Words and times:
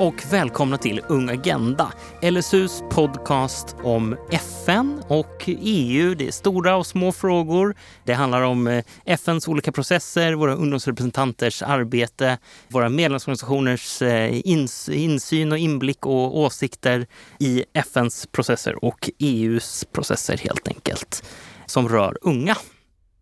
Och 0.00 0.24
välkomna 0.30 0.78
till 0.78 1.00
Ung 1.08 1.28
Agenda, 1.28 1.92
LSUs 2.22 2.82
podcast 2.90 3.76
om 3.82 4.16
FN 4.30 5.02
och 5.08 5.44
EU. 5.46 6.14
Det 6.14 6.28
är 6.28 6.32
stora 6.32 6.76
och 6.76 6.86
små 6.86 7.12
frågor. 7.12 7.74
Det 8.04 8.14
handlar 8.14 8.42
om 8.42 8.66
eh, 8.66 8.84
FNs 9.04 9.48
olika 9.48 9.72
processer, 9.72 10.32
våra 10.32 10.54
ungdomsrepresentanters 10.54 11.62
arbete, 11.62 12.38
våra 12.68 12.88
medlemsorganisationers 12.88 14.02
eh, 14.02 14.40
insyn 14.88 15.52
och 15.52 15.58
inblick 15.58 16.06
och 16.06 16.38
åsikter 16.38 17.06
i 17.38 17.64
FNs 17.72 18.26
processer 18.26 18.84
och 18.84 19.10
EUs 19.18 19.84
processer 19.92 20.36
helt 20.36 20.68
enkelt, 20.68 21.24
som 21.66 21.88
rör 21.88 22.16
unga. 22.20 22.56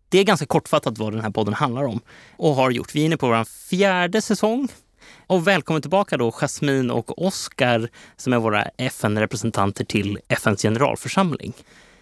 Det 0.09 0.19
är 0.19 0.23
ganska 0.23 0.45
kortfattat 0.45 0.97
vad 0.97 1.13
den 1.13 1.21
här 1.21 1.31
podden 1.31 1.53
handlar 1.53 1.83
om 1.83 1.99
och 2.37 2.55
har 2.55 2.71
gjort. 2.71 2.95
Vi 2.95 3.01
är 3.01 3.05
inne 3.05 3.17
på 3.17 3.27
vår 3.27 3.43
fjärde 3.69 4.21
säsong 4.21 4.67
och 5.29 5.47
välkommen 5.47 5.81
tillbaka 5.81 6.17
då 6.17 6.31
Jasmin 6.31 6.91
och 6.91 7.25
Oskar 7.25 7.89
som 8.17 8.33
är 8.33 8.37
våra 8.37 8.63
FN-representanter 8.63 9.85
till 9.85 10.19
FNs 10.27 10.61
generalförsamling. 10.61 11.53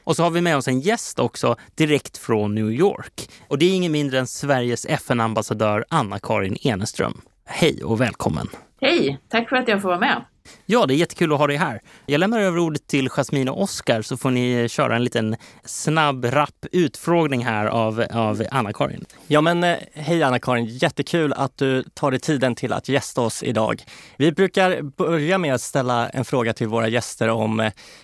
Och 0.03 0.15
så 0.15 0.23
har 0.23 0.29
vi 0.29 0.41
med 0.41 0.57
oss 0.57 0.67
en 0.67 0.79
gäst 0.79 1.19
också 1.19 1.55
direkt 1.75 2.17
från 2.17 2.55
New 2.55 2.71
York. 2.71 3.29
Och 3.47 3.57
det 3.57 3.65
är 3.65 3.75
ingen 3.75 3.91
mindre 3.91 4.19
än 4.19 4.27
Sveriges 4.27 4.85
FN-ambassadör 4.85 5.85
Anna-Karin 5.89 6.57
Eneström. 6.61 7.21
Hej 7.45 7.83
och 7.83 8.01
välkommen! 8.01 8.49
Hej! 8.81 9.19
Tack 9.29 9.49
för 9.49 9.55
att 9.55 9.67
jag 9.67 9.81
får 9.81 9.89
vara 9.89 9.99
med. 9.99 10.23
Ja, 10.65 10.85
det 10.85 10.93
är 10.93 10.95
jättekul 10.95 11.33
att 11.33 11.39
ha 11.39 11.47
dig 11.47 11.57
här. 11.57 11.81
Jag 12.05 12.19
lämnar 12.19 12.39
över 12.39 12.59
ordet 12.59 12.87
till 12.87 13.09
Jasmine 13.09 13.51
och 13.51 13.61
Oskar 13.61 14.01
så 14.01 14.17
får 14.17 14.31
ni 14.31 14.69
köra 14.69 14.95
en 14.95 15.03
liten 15.03 15.35
snabb, 15.65 16.25
rapp 16.25 16.65
utfrågning 16.71 17.45
här 17.45 17.65
av, 17.65 18.05
av 18.13 18.43
Anna-Karin. 18.51 19.05
Ja, 19.27 19.41
men 19.41 19.63
eh, 19.63 19.75
hej 19.93 20.23
Anna-Karin! 20.23 20.65
Jättekul 20.65 21.33
att 21.33 21.57
du 21.57 21.83
tar 21.83 22.11
dig 22.11 22.19
tiden 22.19 22.55
till 22.55 22.73
att 22.73 22.89
gästa 22.89 23.21
oss 23.21 23.43
idag. 23.43 23.83
Vi 24.17 24.31
brukar 24.31 24.81
börja 24.81 25.37
med 25.37 25.53
att 25.53 25.61
ställa 25.61 26.09
en 26.09 26.25
fråga 26.25 26.53
till 26.53 26.67
våra 26.67 26.87
gäster 26.87 27.29
om 27.29 27.59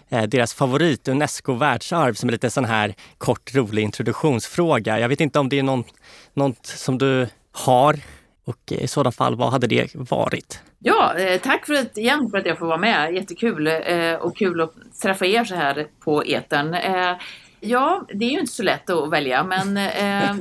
eh, 0.10 0.24
deras 0.24 0.54
favorit 0.54 1.08
Unesco 1.08 1.54
världsarv 1.54 2.14
som 2.14 2.30
är 2.30 2.32
lite 2.32 2.50
sån 2.50 2.66
här 2.66 2.96
kort, 3.18 3.56
rolig 3.56 3.84
introduktionsfråga. 3.84 5.00
Jag 5.00 5.10
vet 5.10 5.22
inte 5.22 5.40
om 5.40 5.50
det 5.50 5.60
är 5.60 5.64
någon, 5.64 5.84
något 6.34 6.66
som 6.66 6.98
du 6.98 7.28
har 7.52 8.00
och 8.46 8.72
i 8.72 8.88
sådana 8.88 9.12
fall, 9.12 9.36
vad 9.36 9.52
hade 9.52 9.68
det 9.68 9.96
varit? 9.96 10.62
Ja, 10.80 11.14
eh, 11.18 11.42
tack 11.42 11.66
för 11.66 11.74
att, 11.74 11.98
igen 11.98 12.30
för 12.30 12.38
att 12.38 12.46
jag 12.46 12.58
får 12.58 12.66
vara 12.66 12.78
med. 12.78 13.14
Jättekul 13.14 13.68
eh, 13.68 14.14
och 14.14 14.38
kul 14.38 14.62
att 14.62 14.74
träffa 15.02 15.26
er 15.26 15.44
så 15.44 15.56
här 15.56 15.88
på 16.00 16.24
etern. 16.24 16.74
Eh, 16.74 17.18
ja, 17.60 18.06
det 18.14 18.26
är 18.26 18.30
ju 18.30 18.40
inte 18.40 18.54
så 18.54 18.64
lätt 18.64 18.90
att 18.90 19.12
välja, 19.12 19.44
men 19.44 19.76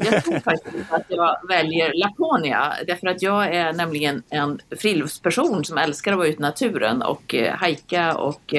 jag 0.05 0.25
tror 0.25 0.41
faktiskt 0.45 0.93
att 0.93 1.05
jag 1.09 1.37
väljer 1.49 1.93
Laponia. 1.95 2.73
Därför 2.87 3.07
att 3.07 3.23
jag 3.23 3.55
är 3.55 3.73
nämligen 3.73 4.23
en 4.31 4.59
friluftsperson 4.79 5.65
som 5.65 5.79
älskar 5.79 6.13
att 6.13 6.19
vara 6.19 6.29
ute 6.29 6.39
i 6.39 6.43
naturen 6.43 7.03
och 7.03 7.35
hajka 7.55 8.15
och 8.15 8.55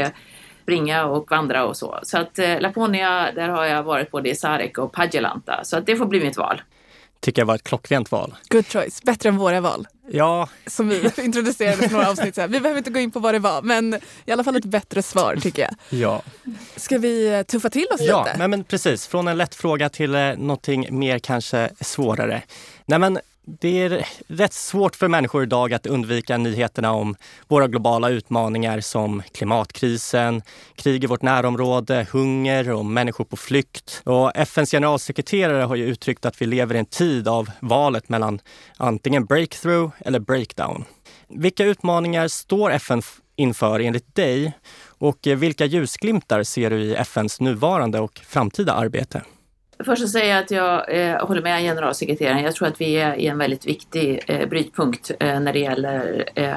springa 0.63 1.05
och 1.05 1.31
vandra 1.31 1.65
och 1.65 1.77
så. 1.77 1.99
Så 2.03 2.17
att 2.17 2.39
Laponia, 2.59 3.31
där 3.35 3.49
har 3.49 3.65
jag 3.65 3.83
varit 3.83 4.11
både 4.11 4.29
i 4.29 4.35
Sarek 4.35 4.77
och 4.77 4.91
Padjelanta. 4.91 5.59
Så 5.63 5.77
att 5.77 5.85
det 5.85 5.95
får 5.95 6.05
bli 6.05 6.19
mitt 6.19 6.37
val 6.37 6.61
tycker 7.23 7.41
jag 7.41 7.47
var 7.47 7.55
ett 7.55 7.63
klockrent 7.63 8.11
val. 8.11 8.35
Good 8.49 8.67
choice, 8.67 9.03
bättre 9.03 9.29
än 9.29 9.37
våra 9.37 9.61
val. 9.61 9.87
Ja. 10.11 10.49
Som 10.67 10.89
vi 10.89 11.11
introducerade 11.17 11.77
för 11.77 11.93
några 11.93 12.09
avsnitt 12.09 12.35
sedan. 12.35 12.51
Vi 12.51 12.59
behöver 12.59 12.77
inte 12.77 12.91
gå 12.91 12.99
in 12.99 13.11
på 13.11 13.19
vad 13.19 13.33
det 13.33 13.39
var, 13.39 13.61
men 13.61 13.99
i 14.25 14.31
alla 14.31 14.43
fall 14.43 14.55
ett 14.55 14.65
bättre 14.65 15.03
svar 15.03 15.35
tycker 15.35 15.61
jag. 15.61 15.99
Ja. 15.99 16.21
Ska 16.75 16.97
vi 16.97 17.27
eh, 17.27 17.41
tuffa 17.43 17.69
till 17.69 17.87
oss 17.93 18.01
ja, 18.01 18.25
lite? 18.25 18.37
Ja, 18.39 18.47
men 18.47 18.63
precis. 18.63 19.07
Från 19.07 19.27
en 19.27 19.37
lätt 19.37 19.55
fråga 19.55 19.89
till 19.89 20.15
eh, 20.15 20.21
någonting 20.21 20.99
mer 20.99 21.19
kanske 21.19 21.69
svårare. 21.79 22.41
Nej, 22.85 22.99
men 22.99 23.19
det 23.45 23.81
är 23.81 24.07
rätt 24.27 24.53
svårt 24.53 24.95
för 24.95 25.07
människor 25.07 25.43
idag 25.43 25.73
att 25.73 25.85
undvika 25.85 26.37
nyheterna 26.37 26.91
om 26.91 27.15
våra 27.47 27.67
globala 27.67 28.09
utmaningar 28.09 28.79
som 28.79 29.21
klimatkrisen, 29.31 30.41
krig 30.75 31.03
i 31.03 31.07
vårt 31.07 31.21
närområde, 31.21 32.07
hunger 32.11 32.71
och 32.71 32.85
människor 32.85 33.25
på 33.25 33.37
flykt. 33.37 34.01
Och 34.05 34.31
FNs 34.35 34.71
generalsekreterare 34.71 35.63
har 35.63 35.75
ju 35.75 35.85
uttryckt 35.85 36.25
att 36.25 36.41
vi 36.41 36.45
lever 36.45 36.75
i 36.75 36.79
en 36.79 36.85
tid 36.85 37.27
av 37.27 37.49
valet 37.59 38.09
mellan 38.09 38.39
antingen 38.77 39.25
breakthrough 39.25 39.93
eller 39.99 40.19
breakdown. 40.19 40.85
Vilka 41.27 41.65
utmaningar 41.65 42.27
står 42.27 42.71
FN 42.71 43.01
inför 43.35 43.79
enligt 43.79 44.15
dig 44.15 44.53
och 44.85 45.17
vilka 45.23 45.65
ljusglimtar 45.65 46.43
ser 46.43 46.69
du 46.69 46.81
i 46.81 46.95
FNs 46.95 47.39
nuvarande 47.39 47.99
och 47.99 48.21
framtida 48.27 48.73
arbete? 48.73 49.21
Först 49.85 50.03
att 50.03 50.09
säga 50.09 50.37
att 50.37 50.51
jag 50.51 50.95
eh, 50.95 51.25
håller 51.25 51.41
med 51.41 51.61
generalsekreteraren. 51.61 52.43
Jag 52.43 52.55
tror 52.55 52.67
att 52.67 52.81
vi 52.81 52.95
är 52.95 53.15
i 53.15 53.27
en 53.27 53.37
väldigt 53.37 53.65
viktig 53.65 54.19
eh, 54.27 54.49
brytpunkt 54.49 55.11
eh, 55.19 55.39
när 55.39 55.53
det 55.53 55.59
gäller 55.59 56.29
eh, 56.35 56.55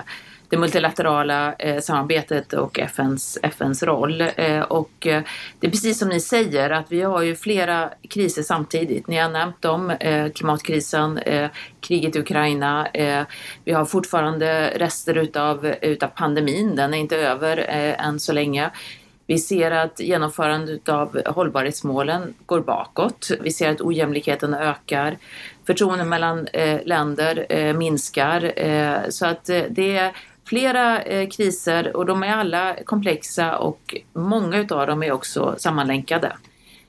det 0.49 0.57
multilaterala 0.57 1.53
eh, 1.53 1.81
samarbetet 1.81 2.53
och 2.53 2.79
FNs, 2.79 3.39
FNs 3.43 3.83
roll. 3.83 4.21
Eh, 4.37 4.61
och 4.61 5.07
eh, 5.07 5.23
det 5.61 5.67
är 5.67 5.71
precis 5.71 5.99
som 5.99 6.09
ni 6.09 6.21
säger 6.21 6.71
att 6.71 6.93
vi 6.93 7.03
har 7.03 7.23
ju 7.23 7.37
flera 7.37 7.91
kriser 8.11 8.43
samtidigt. 8.43 9.09
Ni 9.09 9.17
har 9.17 9.29
nämnt 9.29 9.63
dem, 9.63 9.91
eh, 9.91 10.29
klimatkrisen, 10.29 11.19
eh, 11.19 11.51
kriget 11.81 12.17
i 12.17 12.19
Ukraina. 12.19 12.87
Eh, 12.87 13.25
vi 13.65 13.73
har 13.73 13.85
fortfarande 13.85 14.73
rester 14.77 15.15
utav, 15.19 15.75
utav 15.83 16.09
pandemin, 16.09 16.77
den 16.77 16.95
är 16.95 16.99
inte 16.99 17.17
över 17.17 17.59
eh, 17.59 18.07
än 18.07 18.21
så 18.21 18.33
länge. 18.33 18.71
Vi 19.27 19.39
ser 19.39 19.71
att 19.71 20.01
genomförandet 20.01 20.89
av 20.89 21.23
hållbarhetsmålen 21.27 22.35
går 22.47 22.61
bakåt. 22.61 23.31
Vi 23.41 23.51
ser 23.51 23.71
att 23.71 23.81
ojämlikheten 23.81 24.55
ökar. 24.55 25.17
Förtroendet 25.67 26.07
mellan 26.07 26.47
eh, 26.47 26.81
länder 26.85 27.47
eh, 27.49 27.73
minskar. 27.73 28.53
Eh, 28.57 29.09
så 29.09 29.27
att 29.27 29.49
eh, 29.49 29.63
det 29.71 29.97
är 29.97 30.17
flera 30.45 31.03
eh, 31.03 31.29
kriser 31.29 31.97
och 31.97 32.07
de 32.07 32.23
är 32.23 32.37
alla 32.37 32.77
komplexa 32.85 33.59
och 33.59 33.97
många 34.13 34.59
utav 34.59 34.87
dem 34.87 35.03
är 35.03 35.13
också 35.13 35.55
sammanlänkade. 35.59 36.33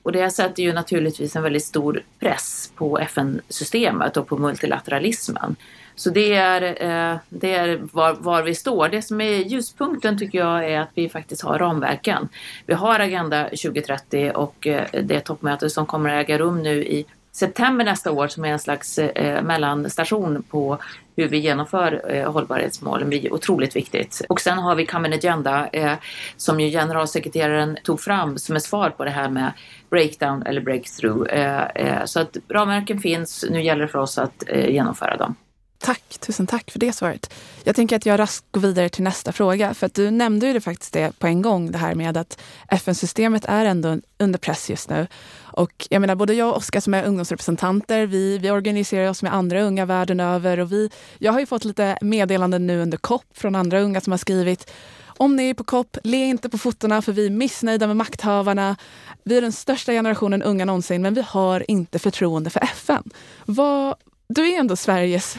Och 0.02 0.12
det 0.12 0.30
sätter 0.30 0.62
ju 0.62 0.72
naturligtvis 0.72 1.36
en 1.36 1.42
väldigt 1.42 1.64
stor 1.64 2.02
press 2.18 2.72
på 2.74 2.98
FN-systemet 2.98 4.16
och 4.16 4.26
på 4.26 4.36
multilateralismen. 4.36 5.56
Så 5.98 6.10
det 6.10 6.34
är, 6.34 6.62
eh, 6.62 7.18
det 7.28 7.54
är 7.54 7.80
var, 7.92 8.12
var, 8.12 8.42
vi 8.42 8.54
står. 8.54 8.88
Det 8.88 9.02
som 9.02 9.20
är 9.20 9.36
ljuspunkten 9.36 10.18
tycker 10.18 10.38
jag 10.38 10.70
är 10.70 10.80
att 10.80 10.90
vi 10.94 11.08
faktiskt 11.08 11.42
har 11.42 11.58
ramverken. 11.58 12.28
Vi 12.66 12.74
har 12.74 13.00
Agenda 13.00 13.44
2030 13.44 14.32
och 14.34 14.66
eh, 14.66 14.84
det 15.02 15.20
toppmöte 15.20 15.70
som 15.70 15.86
kommer 15.86 16.14
att 16.14 16.28
äga 16.28 16.38
rum 16.38 16.62
nu 16.62 16.84
i 16.84 17.04
september 17.32 17.84
nästa 17.84 18.10
år 18.10 18.28
som 18.28 18.44
är 18.44 18.48
en 18.48 18.58
slags 18.58 18.98
eh, 18.98 19.42
mellanstation 19.42 20.42
på 20.42 20.78
hur 21.16 21.28
vi 21.28 21.38
genomför 21.38 22.02
eh, 22.08 22.32
hållbarhetsmålen 22.32 23.08
blir 23.08 23.32
otroligt 23.32 23.76
viktigt. 23.76 24.22
Och 24.28 24.40
sen 24.40 24.58
har 24.58 24.74
vi 24.74 24.86
Common 24.86 25.12
Agenda 25.12 25.68
eh, 25.72 25.94
som 26.36 26.60
ju 26.60 26.70
generalsekreteraren 26.70 27.78
tog 27.82 28.00
fram 28.00 28.38
som 28.38 28.56
ett 28.56 28.62
svar 28.62 28.90
på 28.90 29.04
det 29.04 29.10
här 29.10 29.28
med 29.28 29.52
breakdown 29.90 30.42
eller 30.42 30.60
breakthrough. 30.60 31.28
Eh, 31.28 31.66
eh, 31.74 32.04
så 32.04 32.20
att 32.20 32.36
ramverken 32.48 32.98
finns, 32.98 33.44
nu 33.50 33.62
gäller 33.62 33.82
det 33.82 33.88
för 33.88 33.98
oss 33.98 34.18
att 34.18 34.44
eh, 34.46 34.70
genomföra 34.70 35.16
dem. 35.16 35.34
Tack, 35.80 36.18
tusen 36.20 36.46
tack 36.46 36.70
för 36.70 36.78
det 36.78 36.92
svaret. 36.92 37.34
Jag 37.64 37.76
tänker 37.76 37.96
att 37.96 38.06
jag 38.06 38.18
raskt 38.18 38.44
går 38.52 38.60
vidare 38.60 38.88
till 38.88 39.04
nästa 39.04 39.32
fråga. 39.32 39.74
För 39.74 39.86
att 39.86 39.94
du 39.94 40.10
nämnde 40.10 40.46
ju 40.46 40.52
det 40.52 40.60
faktiskt 40.60 40.92
det 40.92 41.18
på 41.18 41.26
en 41.26 41.42
gång, 41.42 41.72
det 41.72 41.78
här 41.78 41.94
med 41.94 42.16
att 42.16 42.40
FN-systemet 42.68 43.44
är 43.44 43.64
ändå 43.64 43.96
under 44.18 44.38
press 44.38 44.70
just 44.70 44.90
nu. 44.90 45.06
Och 45.40 45.86
jag 45.90 46.00
menar, 46.00 46.14
både 46.14 46.34
jag 46.34 46.50
och 46.50 46.56
Oskar 46.56 46.80
som 46.80 46.94
är 46.94 47.04
ungdomsrepresentanter, 47.04 48.06
vi, 48.06 48.38
vi 48.38 48.50
organiserar 48.50 49.10
oss 49.10 49.22
med 49.22 49.34
andra 49.34 49.62
unga 49.62 49.86
världen 49.86 50.20
över. 50.20 50.60
Och 50.60 50.72
vi, 50.72 50.90
jag 51.18 51.32
har 51.32 51.40
ju 51.40 51.46
fått 51.46 51.64
lite 51.64 51.98
meddelanden 52.00 52.66
nu 52.66 52.82
under 52.82 52.98
COP 52.98 53.24
från 53.34 53.54
andra 53.54 53.80
unga 53.80 54.00
som 54.00 54.12
har 54.12 54.18
skrivit 54.18 54.70
om 55.18 55.36
ni 55.36 55.50
är 55.50 55.54
på 55.54 55.64
COP, 55.64 55.96
le 56.02 56.24
inte 56.24 56.48
på 56.48 56.58
fotona 56.58 57.02
för 57.02 57.12
vi 57.12 57.26
är 57.26 57.30
missnöjda 57.30 57.86
med 57.86 57.96
makthavarna. 57.96 58.76
Vi 59.24 59.36
är 59.36 59.42
den 59.42 59.52
största 59.52 59.92
generationen 59.92 60.42
unga 60.42 60.64
någonsin 60.64 61.02
men 61.02 61.14
vi 61.14 61.22
har 61.22 61.70
inte 61.70 61.98
förtroende 61.98 62.50
för 62.50 62.60
FN. 62.60 63.10
Vad, 63.46 63.94
du 64.28 64.54
är 64.54 64.58
ändå 64.58 64.76
Sveriges 64.76 65.38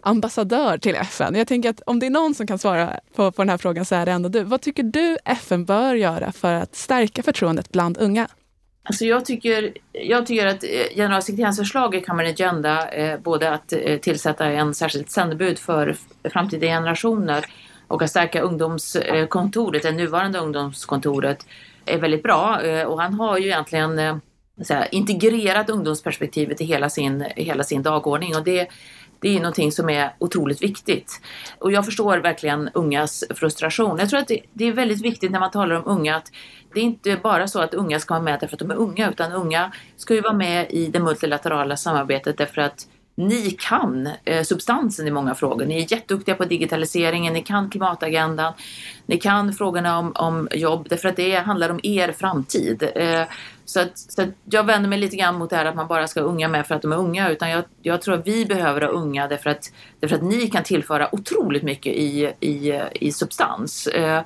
ambassadör 0.00 0.78
till 0.78 0.94
FN. 0.94 1.34
Jag 1.34 1.48
tänker 1.48 1.70
att 1.70 1.80
om 1.86 1.98
det 1.98 2.06
är 2.06 2.10
någon 2.10 2.34
som 2.34 2.46
kan 2.46 2.58
svara 2.58 3.00
på, 3.14 3.32
på 3.32 3.42
den 3.42 3.48
här 3.48 3.58
frågan 3.58 3.84
så 3.84 3.94
är 3.94 4.06
det 4.06 4.12
ändå 4.12 4.28
du. 4.28 4.42
Vad 4.42 4.60
tycker 4.60 4.82
du 4.82 5.16
FN 5.24 5.64
bör 5.64 5.94
göra 5.94 6.32
för 6.32 6.54
att 6.54 6.76
stärka 6.76 7.22
förtroendet 7.22 7.72
bland 7.72 7.98
unga? 7.98 8.28
Alltså 8.82 9.04
jag, 9.04 9.24
tycker, 9.24 9.72
jag 9.92 10.26
tycker 10.26 10.46
att 10.46 10.64
eh, 10.64 10.96
generalsekreterarens 10.96 11.58
förslag 11.58 11.94
i 11.94 12.00
Common 12.00 12.26
Agenda, 12.26 12.88
eh, 12.88 13.20
både 13.20 13.50
att 13.50 13.72
eh, 13.72 13.98
tillsätta 13.98 14.44
en 14.44 14.74
särskilt 14.74 15.10
sändebud 15.10 15.58
för 15.58 15.96
framtida 16.24 16.66
generationer 16.66 17.44
och 17.88 18.02
att 18.02 18.10
stärka 18.10 18.40
ungdomskontoret, 18.40 19.84
eh, 19.84 19.90
det 19.90 19.96
nuvarande 19.96 20.38
ungdomskontoret, 20.38 21.46
är 21.86 21.98
väldigt 21.98 22.22
bra. 22.22 22.62
Eh, 22.62 22.86
och 22.86 23.00
han 23.00 23.14
har 23.14 23.38
ju 23.38 23.46
egentligen 23.46 23.98
eh, 23.98 24.16
här, 24.68 24.88
integrerat 24.94 25.70
ungdomsperspektivet 25.70 26.60
i 26.60 26.64
hela 26.64 26.90
sin, 26.90 27.24
hela 27.36 27.64
sin 27.64 27.82
dagordning. 27.82 28.36
Och 28.36 28.44
det, 28.44 28.68
det 29.20 29.28
är 29.28 29.40
någonting 29.40 29.72
som 29.72 29.90
är 29.90 30.14
otroligt 30.18 30.62
viktigt. 30.62 31.20
Och 31.58 31.72
jag 31.72 31.84
förstår 31.84 32.18
verkligen 32.18 32.70
ungas 32.74 33.24
frustration. 33.34 33.98
Jag 33.98 34.10
tror 34.10 34.20
att 34.20 34.28
det, 34.28 34.40
det, 34.52 34.64
är 34.64 34.72
väldigt 34.72 35.00
viktigt 35.00 35.30
när 35.30 35.40
man 35.40 35.50
talar 35.50 35.76
om 35.76 35.82
unga 35.86 36.16
att 36.16 36.32
det 36.74 36.80
är 36.80 36.84
inte 36.84 37.16
bara 37.16 37.48
så 37.48 37.60
att 37.60 37.74
unga 37.74 38.00
ska 38.00 38.14
vara 38.14 38.22
med 38.22 38.40
därför 38.40 38.56
att 38.56 38.60
de 38.60 38.70
är 38.70 38.76
unga, 38.76 39.10
utan 39.10 39.32
unga 39.32 39.72
ska 39.96 40.14
ju 40.14 40.20
vara 40.20 40.32
med 40.32 40.66
i 40.70 40.86
det 40.86 41.00
multilaterala 41.00 41.76
samarbetet 41.76 42.38
därför 42.38 42.60
att 42.60 42.86
ni 43.14 43.56
kan 43.58 44.08
eh, 44.24 44.42
substansen 44.42 45.06
i 45.06 45.10
många 45.10 45.34
frågor. 45.34 45.66
Ni 45.66 45.76
är 45.76 45.92
jätteduktiga 45.92 46.34
på 46.34 46.44
digitaliseringen, 46.44 47.32
ni 47.32 47.42
kan 47.42 47.70
klimatagendan, 47.70 48.52
ni 49.06 49.18
kan 49.18 49.52
frågorna 49.52 49.98
om, 49.98 50.12
om 50.14 50.48
jobb, 50.52 50.86
därför 50.90 51.08
att 51.08 51.16
det 51.16 51.34
handlar 51.34 51.70
om 51.70 51.80
er 51.82 52.12
framtid. 52.12 52.90
Eh, 52.94 53.22
så, 53.70 53.80
att, 53.80 53.98
så 53.98 54.22
att 54.22 54.28
jag 54.44 54.64
vänder 54.64 54.88
mig 54.88 54.98
lite 54.98 55.16
grann 55.16 55.38
mot 55.38 55.50
det 55.50 55.56
här 55.56 55.64
att 55.64 55.74
man 55.74 55.86
bara 55.86 56.08
ska 56.08 56.20
ha 56.20 56.28
unga 56.28 56.48
med 56.48 56.66
för 56.66 56.74
att 56.74 56.82
de 56.82 56.92
är 56.92 56.96
unga, 56.96 57.30
utan 57.30 57.50
jag, 57.50 57.64
jag 57.82 58.02
tror 58.02 58.14
att 58.14 58.26
vi 58.26 58.46
behöver 58.46 58.80
ha 58.80 58.88
unga 58.88 59.28
därför 59.28 59.50
att, 59.50 59.72
därför 60.00 60.16
att 60.16 60.22
ni 60.22 60.46
kan 60.50 60.62
tillföra 60.62 61.14
otroligt 61.14 61.62
mycket 61.62 61.92
i, 61.92 62.32
i, 62.40 62.80
i 62.92 63.12
substans. 63.12 63.86
Eh, 63.86 64.22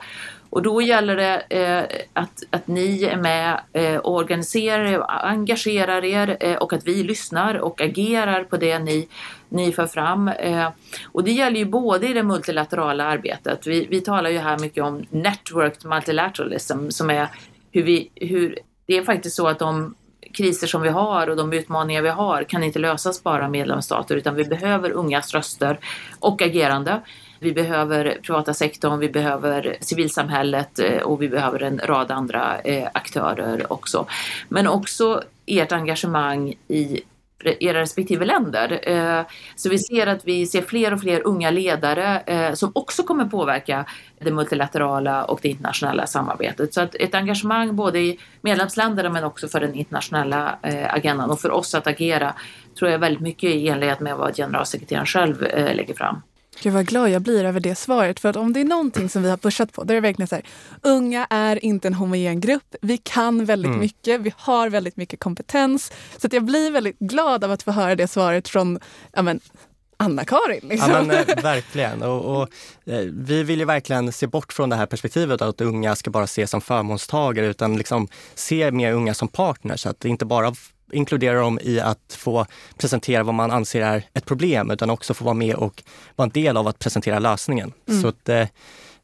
och 0.50 0.62
då 0.62 0.82
gäller 0.82 1.16
det 1.16 1.40
eh, 1.48 1.84
att, 2.12 2.42
att 2.50 2.66
ni 2.66 3.04
är 3.04 3.16
med 3.16 3.60
eh, 3.72 3.96
och 3.96 4.14
organiserar 4.14 4.84
er, 4.84 5.02
engagerar 5.08 6.04
er 6.04 6.36
eh, 6.40 6.56
och 6.56 6.72
att 6.72 6.86
vi 6.86 7.02
lyssnar 7.02 7.54
och 7.54 7.80
agerar 7.80 8.44
på 8.44 8.56
det 8.56 8.78
ni, 8.78 9.08
ni 9.48 9.72
för 9.72 9.86
fram. 9.86 10.28
Eh, 10.28 10.68
och 11.12 11.24
det 11.24 11.32
gäller 11.32 11.58
ju 11.58 11.64
både 11.64 12.08
i 12.08 12.12
det 12.12 12.22
multilaterala 12.22 13.04
arbetet. 13.04 13.66
Vi, 13.66 13.86
vi 13.90 14.00
talar 14.00 14.30
ju 14.30 14.38
här 14.38 14.58
mycket 14.58 14.84
om 14.84 15.06
networked 15.10 15.84
multilateralism 15.84 16.90
som 16.90 17.10
är 17.10 17.28
hur 17.72 17.82
vi, 17.82 18.10
hur, 18.14 18.58
det 18.86 18.96
är 18.96 19.04
faktiskt 19.04 19.36
så 19.36 19.48
att 19.48 19.58
de 19.58 19.94
kriser 20.32 20.66
som 20.66 20.82
vi 20.82 20.88
har 20.88 21.26
och 21.30 21.36
de 21.36 21.52
utmaningar 21.52 22.02
vi 22.02 22.08
har 22.08 22.44
kan 22.44 22.64
inte 22.64 22.78
lösas 22.78 23.22
bara 23.22 23.44
av 23.44 23.50
medlemsstater 23.50 24.16
utan 24.16 24.34
vi 24.34 24.44
behöver 24.44 24.90
ungas 24.90 25.34
röster 25.34 25.78
och 26.18 26.42
agerande. 26.42 27.00
Vi 27.38 27.52
behöver 27.52 28.18
privata 28.22 28.54
sektorn, 28.54 28.98
vi 28.98 29.08
behöver 29.08 29.76
civilsamhället 29.80 30.78
eh, 30.78 31.02
och 31.02 31.22
vi 31.22 31.28
behöver 31.28 31.62
en 31.62 31.80
rad 31.84 32.10
andra 32.10 32.60
eh, 32.60 32.88
aktörer 32.94 33.72
också. 33.72 34.06
Men 34.48 34.66
också 34.66 35.22
ert 35.46 35.72
engagemang 35.72 36.54
i 36.68 37.00
era 37.46 37.80
respektive 37.80 38.24
länder. 38.24 38.88
Eh, 38.88 39.26
så 39.56 39.68
vi 39.68 39.78
ser 39.78 40.06
att 40.06 40.24
vi 40.24 40.46
ser 40.46 40.62
fler 40.62 40.92
och 40.92 41.00
fler 41.00 41.26
unga 41.26 41.50
ledare 41.50 42.54
som 42.56 42.72
också 42.74 43.02
kommer 43.02 43.24
påverka 43.24 43.84
det 44.18 44.30
multilaterala 44.30 45.24
och 45.24 45.38
det 45.42 45.48
internationella 45.48 46.06
samarbetet. 46.06 46.74
Så 46.74 46.80
att 46.80 46.94
ett 46.94 47.14
engagemang 47.14 47.76
både 47.76 47.98
i 47.98 48.18
medlemsländerna 48.40 49.10
men 49.10 49.24
också 49.24 49.48
för 49.48 49.60
den 49.60 49.74
internationella 49.74 50.58
agendan 50.88 51.30
och 51.30 51.40
för 51.40 51.50
oss 51.50 51.74
att 51.74 51.86
agera 51.86 52.34
tror 52.78 52.90
jag 52.90 52.98
väldigt 52.98 53.20
mycket 53.22 53.50
i 53.50 53.68
enlighet 53.68 54.00
med 54.00 54.16
vad 54.16 54.36
generalsekreteraren 54.36 55.06
själv 55.06 55.42
lägger 55.52 55.94
fram. 55.94 56.22
Gud 56.62 56.72
vad 56.72 56.86
glad 56.86 57.10
jag 57.10 57.22
blir 57.22 57.44
över 57.44 57.60
det 57.60 57.74
svaret. 57.74 58.20
För 58.20 58.28
att 58.28 58.36
om 58.36 58.52
det 58.52 58.60
är 58.60 58.64
någonting 58.64 59.08
som 59.08 59.22
vi 59.22 59.30
har 59.30 59.36
pushat 59.36 59.72
på, 59.72 59.84
då 59.84 59.92
är 59.92 59.94
det 59.94 60.00
verkligen 60.00 60.28
så 60.28 60.34
här. 60.34 60.44
Unga 60.82 61.26
är 61.30 61.64
inte 61.64 61.88
en 61.88 61.94
homogen 61.94 62.40
grupp. 62.40 62.74
Vi 62.80 62.98
kan 62.98 63.44
väldigt 63.44 63.68
mm. 63.68 63.80
mycket. 63.80 64.20
Vi 64.20 64.32
har 64.36 64.70
väldigt 64.70 64.96
mycket 64.96 65.20
kompetens. 65.20 65.92
Så 66.18 66.26
att 66.26 66.32
jag 66.32 66.44
blir 66.44 66.70
väldigt 66.70 66.98
glad 66.98 67.44
av 67.44 67.52
att 67.52 67.62
få 67.62 67.70
höra 67.70 67.94
det 67.94 68.08
svaret 68.08 68.48
från 68.48 68.78
ja, 69.12 69.22
men, 69.22 69.40
Anna-Karin. 69.96 70.68
Liksom. 70.68 70.90
Ja, 70.90 71.02
men, 71.02 71.16
eh, 71.16 71.42
verkligen. 71.42 72.02
Och, 72.02 72.42
och 72.42 72.48
eh, 72.86 73.00
vi 73.12 73.42
vill 73.42 73.58
ju 73.58 73.64
verkligen 73.64 74.12
se 74.12 74.26
bort 74.26 74.52
från 74.52 74.70
det 74.70 74.76
här 74.76 74.86
perspektivet 74.86 75.42
att 75.42 75.60
unga 75.60 75.96
ska 75.96 76.10
bara 76.10 76.24
ses 76.24 76.50
som 76.50 76.60
förmånstagare 76.60 77.46
utan 77.46 77.76
liksom 77.76 78.08
se 78.34 78.70
mer 78.70 78.92
unga 78.92 79.14
som 79.14 79.28
partners. 79.28 79.80
Så 79.80 79.88
att 79.88 80.00
det 80.00 80.08
inte 80.08 80.24
bara 80.24 80.54
inkludera 80.92 81.40
dem 81.40 81.58
i 81.62 81.80
att 81.80 82.16
få 82.18 82.46
presentera 82.78 83.22
vad 83.22 83.34
man 83.34 83.50
anser 83.50 83.82
är 83.82 84.04
ett 84.14 84.26
problem, 84.26 84.70
utan 84.70 84.90
också 84.90 85.14
få 85.14 85.24
vara 85.24 85.34
med 85.34 85.54
och 85.54 85.82
vara 86.16 86.26
en 86.26 86.32
del 86.32 86.56
av 86.56 86.68
att 86.68 86.78
presentera 86.78 87.18
lösningen. 87.18 87.72
Mm. 87.88 88.02
Så 88.02 88.08
att, 88.08 88.28
eh, 88.28 88.46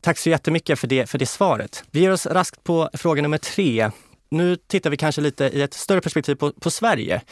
tack 0.01 0.19
så 0.19 0.31
jättemycket 0.31 0.79
för 0.79 0.87
det, 0.87 1.07
för 1.07 1.19
det 1.19 1.27
svaret. 1.27 1.85
Vi 1.91 2.01
ger 2.01 2.13
oss 2.13 2.27
raskt 2.27 2.65
på 2.65 2.91
fråga 2.95 3.23
nummer 3.23 3.39
tre. 3.39 3.91
Nu 4.33 4.57
tittar 4.57 4.91
vi 4.91 4.97
kanske 4.97 5.21
lite 5.21 5.45
i 5.45 5.63
ett 5.63 5.75
större 5.75 6.01
perspektiv 6.01 6.35
på, 6.35 6.53
på 6.53 6.71
Sverige. 6.71 7.23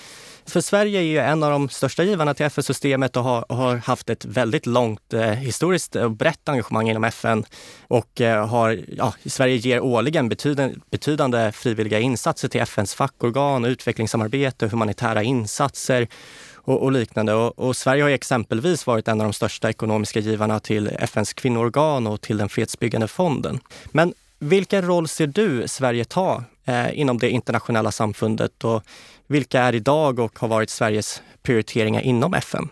För 0.47 0.61
Sverige 0.61 0.99
är 0.99 1.03
ju 1.03 1.19
en 1.19 1.43
av 1.43 1.50
de 1.50 1.69
största 1.69 2.05
givarna 2.05 2.35
till 2.35 2.47
FN-systemet 2.47 3.17
och 3.17 3.25
har, 3.25 3.45
har, 3.49 3.77
haft 3.77 4.11
ett 4.11 4.25
väldigt 4.25 4.67
långt 4.67 5.12
eh, 5.12 5.31
historiskt 5.31 5.97
och 5.97 6.11
brett 6.11 6.49
engagemang 6.49 6.91
inom 6.91 7.05
FN. 7.05 7.45
Och 7.89 8.21
eh, 8.21 8.47
har, 8.47 8.81
ja, 8.97 9.15
Sverige 9.27 9.56
ger 9.56 9.81
årligen 9.81 10.29
betydande, 10.29 10.75
betydande 10.91 11.53
frivilliga 11.53 11.99
insatser 11.99 12.49
till 12.49 12.61
FNs 12.61 12.95
fackorgan, 12.95 13.65
utvecklingssamarbete, 13.65 14.69
humanitära 14.69 15.23
insatser 15.23 16.09
och, 16.55 16.83
och 16.83 16.93
liknande. 16.93 17.35
Och, 17.35 17.59
och, 17.59 17.77
Sverige 17.77 18.03
har 18.03 18.11
exempelvis 18.11 18.87
varit 18.87 19.09
en 19.09 19.21
av 19.21 19.27
de 19.27 19.33
största 19.33 19.71
ekonomiska 19.71 20.21
givarna 20.21 20.61
till 20.61 20.91
FNs 20.99 21.33
kvinnoorgan 21.33 22.06
och 22.06 22.21
till 22.21 22.37
den 22.37 22.49
fredsbyggande 22.49 23.09
fonden. 23.09 23.61
Men 23.85 24.15
vilken 24.39 24.87
roll 24.87 25.09
ser 25.09 25.27
du 25.27 25.69
Sverige 25.69 26.05
ta 26.05 26.44
eh, 26.69 26.99
inom 27.00 27.19
det 27.19 27.31
internationella 27.31 27.91
samfundet 27.93 28.65
och 28.65 28.82
vilka 29.26 29.61
är 29.61 29.75
idag 29.75 30.19
och 30.19 30.38
har 30.38 30.49
varit 30.49 30.70
Sveriges 30.70 31.23
prioriteringar 31.43 32.00
inom 32.00 32.35
FN? 32.35 32.69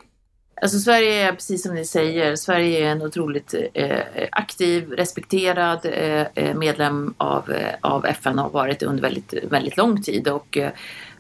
Alltså 0.63 0.79
Sverige 0.79 1.29
är 1.29 1.33
precis 1.33 1.63
som 1.63 1.75
ni 1.75 1.85
säger, 1.85 2.37
Sverige 2.37 2.87
är 2.87 2.93
en 2.93 3.03
otroligt 3.03 3.55
eh, 3.75 3.99
aktiv, 4.33 4.91
respekterad 4.91 5.81
eh, 5.85 6.27
eh 6.35 6.55
medlem 6.57 7.15
av, 7.19 7.51
eh, 7.51 7.75
av 7.81 8.07
FN 8.07 8.39
och 8.39 8.45
har 8.45 8.51
varit 8.51 8.83
under 8.83 9.03
väldigt, 9.03 9.35
väldigt 9.49 9.77
lång 9.77 10.03
tid 10.03 10.29
och 10.29 10.57
eh, 10.57 10.71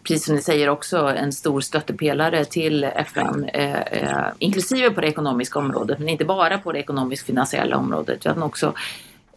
precis 0.03 0.25
som 0.25 0.35
ni 0.35 0.43
säger 0.43 0.69
också 0.69 0.97
en 0.97 1.33
stor 1.33 1.61
stöttepelare 1.61 2.45
till 2.45 2.85
FN, 2.85 3.45
eh, 3.45 3.81
eh, 3.81 4.27
inklusive 4.39 4.91
på 4.91 5.01
det 5.01 5.09
ekonomiska 5.09 5.59
området, 5.59 5.99
men 5.99 6.09
inte 6.09 6.25
bara 6.25 6.59
på 6.59 6.73
det 6.73 6.79
ekonomisk 6.79 7.27
finansiella 7.27 7.77
området 7.77 8.17
utan 8.17 8.43
också 8.43 8.75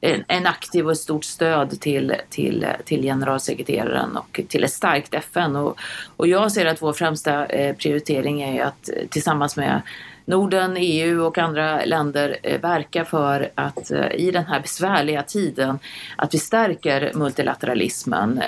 en 0.02 0.48
aktiv 0.48 0.86
och 0.86 0.92
ett 0.92 0.98
stort 0.98 1.24
stöd 1.24 1.80
till, 1.82 2.16
till, 2.30 2.66
till 2.86 3.02
generalsekreteraren 3.02 4.18
och 4.18 4.42
till 4.48 4.64
ett 4.64 4.72
starkt 4.72 5.14
FN. 5.14 5.56
Och, 5.56 5.80
och 6.18 6.28
jag 6.28 6.52
ser 6.52 6.66
att 6.66 6.82
vår 6.82 6.94
främsta 6.94 7.46
eh, 7.46 7.76
prioritering 7.76 8.42
är 8.42 8.64
att 8.64 8.90
eh, 8.90 9.08
tillsammans 9.10 9.58
med 9.58 9.82
Norden, 10.26 10.78
EU 10.78 11.26
och 11.26 11.38
andra 11.38 11.86
länder 11.86 12.30
verkar 12.44 12.60
verka 12.60 13.06
för 13.06 13.52
att 13.56 13.92
i 14.14 14.32
den 14.32 14.46
här 14.46 14.60
besvärliga 14.60 15.24
tiden 15.24 15.80
att 16.16 16.34
vi 16.34 16.40
stärker 16.40 17.12
multilateralismen, 17.16 18.42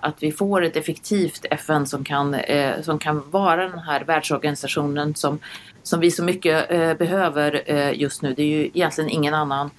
att 0.00 0.22
vi 0.22 0.32
får 0.32 0.64
ett 0.64 0.76
effektivt 0.76 1.46
FN 1.50 1.86
som 1.86 2.04
kan, 2.04 2.36
som 2.82 2.98
kan 2.98 3.30
vara 3.30 3.68
den 3.68 3.78
här 3.78 4.04
världsorganisationen 4.04 5.14
som, 5.14 5.38
som 5.82 6.00
vi 6.00 6.10
så 6.10 6.24
mycket 6.24 6.68
behöver 6.98 7.70
just 7.92 8.22
nu. 8.22 8.34
Det 8.34 8.42
är 8.42 8.46
ju 8.46 8.66
egentligen 8.66 9.10
ingen 9.10 9.34
annan 9.34 9.70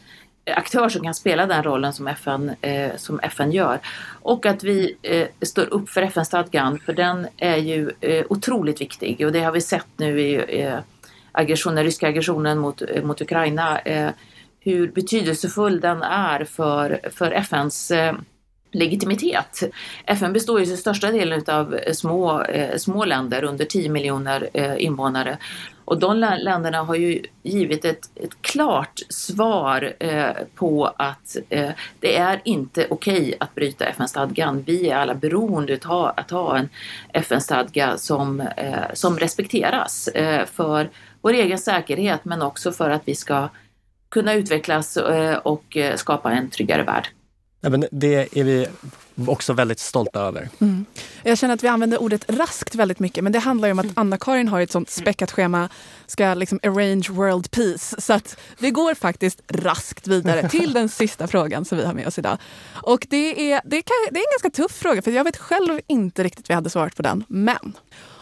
aktör 0.57 0.89
som 0.89 1.03
kan 1.03 1.13
spela 1.13 1.45
den 1.45 1.63
rollen 1.63 1.93
som 1.93 2.07
FN, 2.07 2.51
eh, 2.61 2.95
som 2.97 3.19
FN 3.19 3.51
gör. 3.51 3.79
Och 4.21 4.45
att 4.45 4.63
vi 4.63 4.97
eh, 5.01 5.27
står 5.41 5.73
upp 5.73 5.89
för 5.89 6.01
FN-stadgan, 6.01 6.79
för 6.79 6.93
den 6.93 7.27
är 7.37 7.57
ju 7.57 7.91
eh, 8.01 8.25
otroligt 8.29 8.81
viktig 8.81 9.25
och 9.25 9.31
det 9.31 9.41
har 9.41 9.51
vi 9.51 9.61
sett 9.61 9.87
nu 9.97 10.21
i 10.21 10.61
eh, 10.61 10.79
aggression, 11.31 11.75
den 11.75 11.83
ryska 11.83 12.07
aggressionen 12.07 12.57
mot, 12.57 12.81
eh, 12.81 13.03
mot 13.03 13.21
Ukraina, 13.21 13.79
eh, 13.79 14.09
hur 14.59 14.91
betydelsefull 14.91 15.79
den 15.79 16.01
är 16.01 16.43
för, 16.43 16.99
för 17.13 17.31
FNs 17.31 17.91
eh, 17.91 18.13
legitimitet. 18.71 19.63
FN 20.05 20.33
består 20.33 20.59
ju 20.59 20.65
till 20.65 20.77
största 20.77 21.11
delen 21.11 21.43
av 21.47 21.75
eh, 21.75 21.93
små, 21.93 22.41
eh, 22.41 22.77
små 22.77 23.05
länder, 23.05 23.43
under 23.43 23.65
10 23.65 23.89
miljoner 23.89 24.49
eh, 24.53 24.83
invånare. 24.83 25.37
Och 25.85 25.99
de 25.99 26.17
länderna 26.17 26.83
har 26.83 26.95
ju 26.95 27.23
givit 27.43 27.85
ett, 27.85 28.09
ett 28.15 28.41
klart 28.41 28.99
svar 29.09 29.93
eh, 29.99 30.31
på 30.55 30.85
att 30.97 31.37
eh, 31.49 31.69
det 31.99 32.17
är 32.17 32.41
inte 32.43 32.87
okej 32.89 33.19
okay 33.19 33.33
att 33.39 33.55
bryta 33.55 33.85
FN-stadgan. 33.85 34.63
Vi 34.67 34.89
är 34.89 34.95
alla 34.95 35.15
beroende 35.15 35.79
av 35.85 36.11
att 36.17 36.31
ha 36.31 36.57
en 36.57 36.69
FN-stadga 37.13 37.97
som, 37.97 38.41
eh, 38.41 38.93
som 38.93 39.19
respekteras 39.19 40.07
eh, 40.07 40.45
för 40.45 40.89
vår 41.21 41.33
egen 41.33 41.59
säkerhet 41.59 42.25
men 42.25 42.41
också 42.41 42.71
för 42.71 42.89
att 42.89 43.01
vi 43.05 43.15
ska 43.15 43.49
kunna 44.09 44.33
utvecklas 44.33 44.97
eh, 44.97 45.37
och 45.37 45.77
eh, 45.77 45.95
skapa 45.95 46.31
en 46.31 46.49
tryggare 46.49 46.83
värld. 46.83 47.07
Ja, 47.61 47.69
men 47.69 47.85
det 47.91 48.37
är 48.39 48.43
vi 48.43 48.67
också 49.27 49.53
väldigt 49.53 49.79
stolta 49.79 50.19
över. 50.19 50.49
Mm. 50.59 50.85
Jag 51.23 51.37
känner 51.37 51.53
att 51.53 51.63
vi 51.63 51.67
använder 51.67 52.01
ordet 52.01 52.25
raskt 52.27 52.75
väldigt 52.75 52.99
mycket 52.99 53.23
men 53.23 53.31
det 53.31 53.39
handlar 53.39 53.67
ju 53.67 53.71
om 53.71 53.79
att 53.79 53.85
Anna-Karin 53.93 54.47
har 54.47 54.61
ett 54.61 54.71
sånt 54.71 54.89
späckat 54.89 55.31
schema, 55.31 55.69
ska 56.07 56.33
liksom 56.33 56.59
arrange 56.63 57.09
world 57.09 57.51
peace. 57.51 58.01
Så 58.01 58.13
att 58.13 58.39
vi 58.59 58.71
går 58.71 58.93
faktiskt 58.93 59.41
raskt 59.47 60.07
vidare 60.07 60.49
till 60.49 60.73
den 60.73 60.89
sista 60.89 61.27
frågan 61.27 61.65
som 61.65 61.77
vi 61.77 61.85
har 61.85 61.93
med 61.93 62.07
oss 62.07 62.19
idag. 62.19 62.37
Och 62.83 63.07
det 63.09 63.51
är, 63.51 63.61
det, 63.65 63.77
är, 63.77 64.11
det 64.11 64.19
är 64.19 64.23
en 64.23 64.41
ganska 64.41 64.61
tuff 64.61 64.71
fråga 64.71 65.01
för 65.01 65.11
jag 65.11 65.23
vet 65.23 65.37
själv 65.37 65.79
inte 65.87 66.23
riktigt 66.23 66.49
vad 66.49 66.53
jag 66.53 66.57
hade 66.57 66.69
svarat 66.69 66.95
på 66.95 67.01
den. 67.01 67.23
Men 67.27 67.77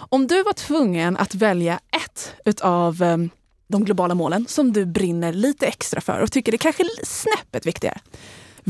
om 0.09 0.27
du 0.27 0.43
var 0.43 0.53
tvungen 0.53 1.17
att 1.17 1.35
välja 1.35 1.79
ett 1.91 2.33
utav 2.45 3.01
um, 3.01 3.29
de 3.67 3.85
globala 3.85 4.15
målen 4.15 4.45
som 4.49 4.73
du 4.73 4.85
brinner 4.85 5.33
lite 5.33 5.67
extra 5.67 6.01
för 6.01 6.19
och 6.19 6.31
tycker 6.31 6.51
det 6.51 6.57
kanske 6.57 6.83
är 6.83 7.05
snäppet 7.05 7.65
viktigare. 7.65 7.99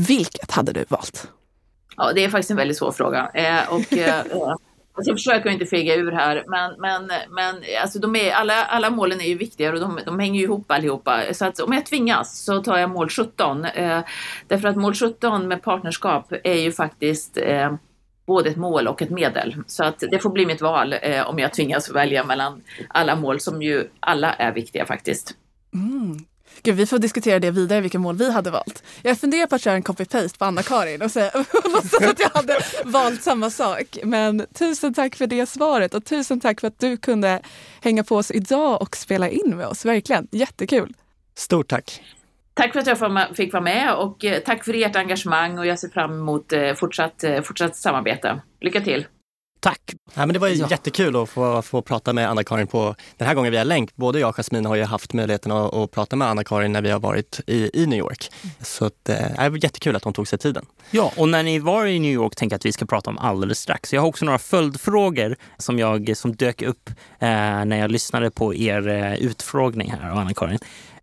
Vilket 0.06 0.50
hade 0.50 0.72
du 0.72 0.84
valt? 0.88 1.28
Ja, 1.96 2.12
det 2.12 2.24
är 2.24 2.28
faktiskt 2.28 2.50
en 2.50 2.56
väldigt 2.56 2.76
svår 2.76 2.92
fråga. 2.92 3.30
Eh, 3.34 3.72
och, 3.72 3.92
eh, 3.92 4.24
jag 4.96 5.16
försöker 5.16 5.50
inte 5.50 5.66
fega 5.66 5.94
ur 5.94 6.12
här, 6.12 6.44
men, 6.48 6.80
men, 6.80 7.10
men 7.30 7.62
alltså 7.82 7.98
de 7.98 8.16
är, 8.16 8.32
alla, 8.32 8.64
alla 8.64 8.90
målen 8.90 9.20
är 9.20 9.28
ju 9.28 9.38
viktiga 9.38 9.72
och 9.72 9.80
de, 9.80 10.00
de 10.06 10.18
hänger 10.18 10.42
ihop 10.42 10.70
allihopa. 10.70 11.34
Så 11.34 11.44
att 11.44 11.60
om 11.60 11.72
jag 11.72 11.86
tvingas 11.86 12.44
så 12.44 12.62
tar 12.62 12.78
jag 12.78 12.90
mål 12.90 13.08
17. 13.08 13.64
Eh, 13.64 14.00
därför 14.46 14.68
att 14.68 14.76
mål 14.76 14.94
17 14.94 15.48
med 15.48 15.62
partnerskap 15.62 16.32
är 16.44 16.60
ju 16.60 16.72
faktiskt 16.72 17.36
eh, 17.36 17.74
både 18.26 18.50
ett 18.50 18.56
mål 18.56 18.88
och 18.88 19.02
ett 19.02 19.10
medel. 19.10 19.56
Så 19.66 19.84
att 19.84 20.04
det 20.10 20.18
får 20.18 20.30
bli 20.30 20.46
mitt 20.46 20.60
val 20.60 20.94
eh, 21.02 21.28
om 21.28 21.38
jag 21.38 21.52
tvingas 21.52 21.90
välja 21.90 22.24
mellan 22.24 22.62
alla 22.88 23.16
mål 23.16 23.40
som 23.40 23.62
ju 23.62 23.88
alla 24.00 24.32
är 24.32 24.52
viktiga 24.52 24.86
faktiskt. 24.86 25.34
Mm. 25.74 26.18
Gud, 26.62 26.74
vi 26.74 26.86
får 26.86 26.98
diskutera 26.98 27.38
det 27.38 27.50
vidare, 27.50 27.80
vilka 27.80 27.98
mål 27.98 28.16
vi 28.16 28.32
hade 28.32 28.50
valt. 28.50 28.82
Jag 29.02 29.18
funderar 29.18 29.46
på 29.46 29.54
att 29.54 29.62
köra 29.62 29.74
en 29.74 29.82
copy-paste 29.82 30.38
på 30.38 30.44
Anna-Karin 30.44 31.02
och 31.02 31.10
säga 31.10 31.30
låtsas 31.64 32.02
att 32.02 32.20
jag 32.20 32.30
hade 32.30 32.58
valt 32.84 33.22
samma 33.22 33.50
sak. 33.50 33.98
Men 34.04 34.46
tusen 34.54 34.94
tack 34.94 35.16
för 35.16 35.26
det 35.26 35.46
svaret 35.46 35.94
och 35.94 36.04
tusen 36.04 36.40
tack 36.40 36.60
för 36.60 36.68
att 36.68 36.78
du 36.78 36.96
kunde 36.96 37.40
hänga 37.80 38.04
på 38.04 38.16
oss 38.16 38.30
idag 38.30 38.82
och 38.82 38.96
spela 38.96 39.28
in 39.28 39.56
med 39.56 39.66
oss. 39.66 39.84
Verkligen 39.84 40.28
jättekul. 40.30 40.94
Stort 41.34 41.68
tack. 41.68 42.02
Tack 42.54 42.72
för 42.72 42.80
att 42.80 42.86
jag 42.86 43.36
fick 43.36 43.52
vara 43.52 43.62
med 43.62 43.94
och 43.94 44.24
eh, 44.24 44.38
tack 44.38 44.64
för 44.64 44.84
ert 44.84 44.96
engagemang 44.96 45.58
och 45.58 45.66
jag 45.66 45.78
ser 45.78 45.88
fram 45.88 46.12
emot 46.12 46.52
eh, 46.52 46.74
fortsatt, 46.74 47.24
eh, 47.24 47.42
fortsatt 47.42 47.76
samarbete. 47.76 48.40
Lycka 48.60 48.80
till! 48.80 49.06
Tack! 49.60 49.80
Ja, 50.14 50.26
men 50.26 50.32
det 50.32 50.38
var 50.38 50.48
ja. 50.48 50.68
jättekul 50.70 51.16
att 51.16 51.28
få, 51.28 51.62
få 51.62 51.82
prata 51.82 52.12
med 52.12 52.30
Anna-Karin 52.30 52.66
på 52.66 52.94
den 53.16 53.28
här 53.28 53.34
gången 53.34 53.52
via 53.52 53.64
länk. 53.64 53.96
Både 53.96 54.20
jag 54.20 54.28
och 54.28 54.38
Jasmin 54.38 54.66
har 54.66 54.76
ju 54.76 54.84
haft 54.84 55.12
möjligheten 55.12 55.52
att, 55.52 55.74
att 55.74 55.90
prata 55.90 56.16
med 56.16 56.28
Anna-Karin 56.28 56.72
när 56.72 56.82
vi 56.82 56.90
har 56.90 57.00
varit 57.00 57.40
i, 57.46 57.70
i 57.82 57.86
New 57.86 57.98
York. 57.98 58.30
Så 58.60 58.84
att, 58.84 59.04
det 59.04 59.48
var 59.50 59.64
jättekul 59.64 59.96
att 59.96 60.04
hon 60.04 60.12
tog 60.12 60.28
sig 60.28 60.38
tiden. 60.38 60.66
Ja, 60.90 61.12
och 61.16 61.28
när 61.28 61.42
ni 61.42 61.58
var 61.58 61.86
i 61.86 61.98
New 61.98 62.12
York 62.12 62.36
tänker 62.36 62.54
jag 62.54 62.58
att 62.58 62.66
vi 62.66 62.72
ska 62.72 62.86
prata 62.86 63.10
om 63.10 63.18
alldeles 63.18 63.58
strax. 63.58 63.92
Jag 63.92 64.00
har 64.00 64.08
också 64.08 64.24
några 64.24 64.38
följdfrågor 64.38 65.36
som, 65.58 65.78
jag, 65.78 66.16
som 66.16 66.36
dök 66.36 66.62
upp 66.62 66.90
eh, 67.18 67.28
när 67.64 67.78
jag 67.78 67.90
lyssnade 67.90 68.30
på 68.30 68.54
er 68.54 68.88
eh, 68.88 69.14
utfrågning 69.14 69.90
här 69.90 70.10
av 70.10 70.18
Anna-Karin. 70.18 70.58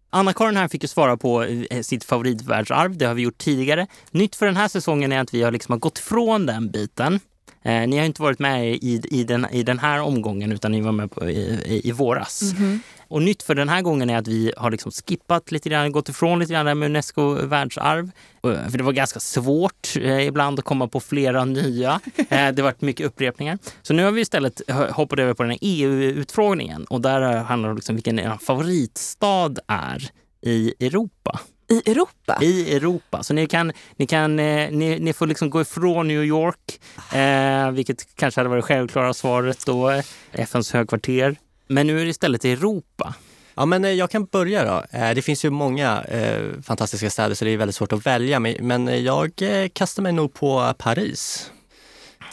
Anna-Karin 0.10 0.58
här 0.58 0.68
fick 0.68 0.84
ju 0.84 0.88
svara 0.88 1.18
på 1.18 1.44
eh, 1.44 1.82
sitt 1.82 2.04
favoritvärldsarv. 2.04 2.98
Det 2.98 3.06
har 3.06 3.14
vi 3.14 3.22
gjort 3.22 3.38
tidigare. 3.38 3.88
Nytt 4.12 4.36
för 4.36 4.46
den 4.46 4.56
här 4.56 4.68
säsongen 4.68 5.12
är 5.12 5.20
att 5.20 5.34
vi 5.34 5.44
har 5.44 5.52
liksom 5.52 5.80
gått 5.80 6.00
från 6.00 6.46
den 6.46 6.72
biten. 6.72 7.20
Eh, 7.66 7.88
ni 7.88 7.98
har 7.98 8.06
inte 8.06 8.22
varit 8.22 8.40
med 8.40 8.68
i, 8.68 9.02
i, 9.12 9.24
den, 9.24 9.48
i 9.52 9.64
den 9.64 9.80
här 9.80 10.02
omgången 10.02 10.52
utan 10.52 10.72
ni 10.72 10.82
var 10.82 10.92
med 10.92 11.12
på, 11.12 11.30
i, 11.30 11.82
i, 11.84 11.92
våras. 11.92 12.42
Mm 12.42 12.56
-hmm. 12.58 12.80
Och 13.08 13.22
nytt 13.22 13.44
för 13.44 13.56
den 13.56 13.70
här 13.70 13.82
gången 13.82 14.10
är 14.10 14.18
att 14.18 14.28
vi 14.28 14.54
har 14.58 14.72
liksom 14.72 14.92
skippat 14.92 15.52
lite 15.52 15.70
grann, 15.70 15.92
gått 15.92 16.10
ifrån 16.10 16.40
lite 16.40 16.54
grann 16.54 16.80
med 16.80 16.86
Unesco 16.86 17.34
världsarv. 17.34 18.12
Eh, 18.44 18.70
för 18.70 18.78
det 18.78 18.84
var 18.84 18.92
ganska 18.92 19.20
svårt 19.20 19.96
eh, 19.96 20.28
ibland 20.28 20.60
att 20.60 20.66
komma 20.66 20.88
på 20.88 21.00
flera 21.00 21.46
nya. 21.46 22.00
Eh, 22.30 22.52
det 22.52 22.62
varit 22.62 22.82
mycket 22.82 23.06
upprepningar. 23.06 23.58
Så 23.82 23.94
nu 23.94 24.04
har 24.04 24.12
vi 24.12 24.22
istället 24.22 24.62
hoppat 24.92 25.20
över 25.20 25.34
på 25.34 25.44
den 25.44 25.52
här 25.52 25.60
EU-utfrågningen 25.62 26.86
och 26.86 27.02
där 27.02 27.38
handlar 27.38 27.70
det 27.70 27.72
om 27.72 27.76
liksom 27.76 27.96
vilken 27.96 28.20
er 28.20 28.38
favoritstad 28.42 29.56
är 29.68 30.10
i 30.42 30.74
Europa. 30.80 31.40
I 31.68 31.92
Europa? 31.92 32.38
I 32.42 32.76
Europa. 32.76 33.24
Så 33.24 33.34
ni, 33.34 33.48
kan, 33.48 33.72
ni, 33.96 34.08
kan, 34.08 34.40
eh, 34.40 34.72
ni, 34.72 35.00
ni 35.00 35.14
får 35.14 35.28
liksom 35.28 35.50
gå 35.50 35.62
ifrån 35.62 36.08
New 36.08 36.24
York, 36.24 36.80
eh, 37.14 37.72
vilket 37.72 38.16
kanske 38.16 38.40
hade 38.40 38.50
varit 38.50 38.66
självklara 38.66 39.14
svaret 39.14 39.66
då, 39.66 39.90
eh, 39.90 40.04
FNs 40.32 40.74
högkvarter. 40.74 41.36
Men 41.68 41.88
nu 41.88 42.00
är 42.00 42.04
det 42.04 42.10
istället 42.10 42.46
Europa. 42.46 43.14
Ja, 43.56 43.66
men 43.66 43.86
eh, 43.86 43.92
jag 43.92 44.10
kan 44.10 44.26
börja 44.26 44.66
då. 44.66 44.84
Det 44.92 45.22
finns 45.22 45.46
ju 45.46 45.50
många 45.50 46.04
eh, 46.04 46.62
fantastiska 46.64 47.10
städer 47.10 47.36
så 47.36 47.46
det 47.46 47.52
är 47.52 47.58
väldigt 47.58 47.76
svårt 47.76 47.94
att 47.94 48.06
välja. 48.06 48.40
Men 48.40 49.04
jag 49.04 49.32
kastar 49.74 50.04
mig 50.04 50.12
nog 50.12 50.34
på 50.34 50.74
Paris. 50.78 51.52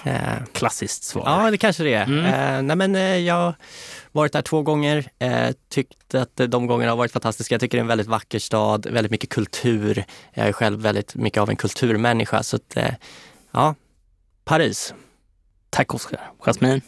Eh, 0.04 0.44
Klassiskt 0.52 1.04
svar. 1.04 1.22
Ja, 1.26 1.50
det 1.50 1.58
kanske 1.58 1.82
det 1.82 1.94
är. 1.94 2.04
Mm. 2.04 2.24
Eh, 2.24 2.62
nej, 2.62 2.76
men, 2.76 2.94
eh, 2.96 3.18
jag 3.18 3.54
varit 4.12 4.32
där 4.32 4.42
två 4.42 4.62
gånger. 4.62 5.10
Eh, 5.18 5.50
tyckt 5.68 6.14
att 6.14 6.40
de 6.48 6.66
gångerna 6.66 6.92
har 6.92 6.96
varit 6.96 7.12
fantastiska. 7.12 7.54
Jag 7.54 7.60
tycker 7.60 7.78
det 7.78 7.80
är 7.80 7.84
en 7.84 7.88
väldigt 7.88 8.06
vacker 8.06 8.38
stad, 8.38 8.86
väldigt 8.86 9.10
mycket 9.10 9.30
kultur. 9.30 10.04
Jag 10.34 10.48
är 10.48 10.52
själv 10.52 10.80
väldigt 10.80 11.14
mycket 11.14 11.40
av 11.40 11.50
en 11.50 11.56
kulturmänniska. 11.56 12.42
Så 12.42 12.56
att, 12.56 12.76
eh, 12.76 12.94
ja, 13.50 13.74
Paris. 14.44 14.94
Tack 15.70 15.94
Oskar. 15.94 16.30
Jasmin? 16.38 16.80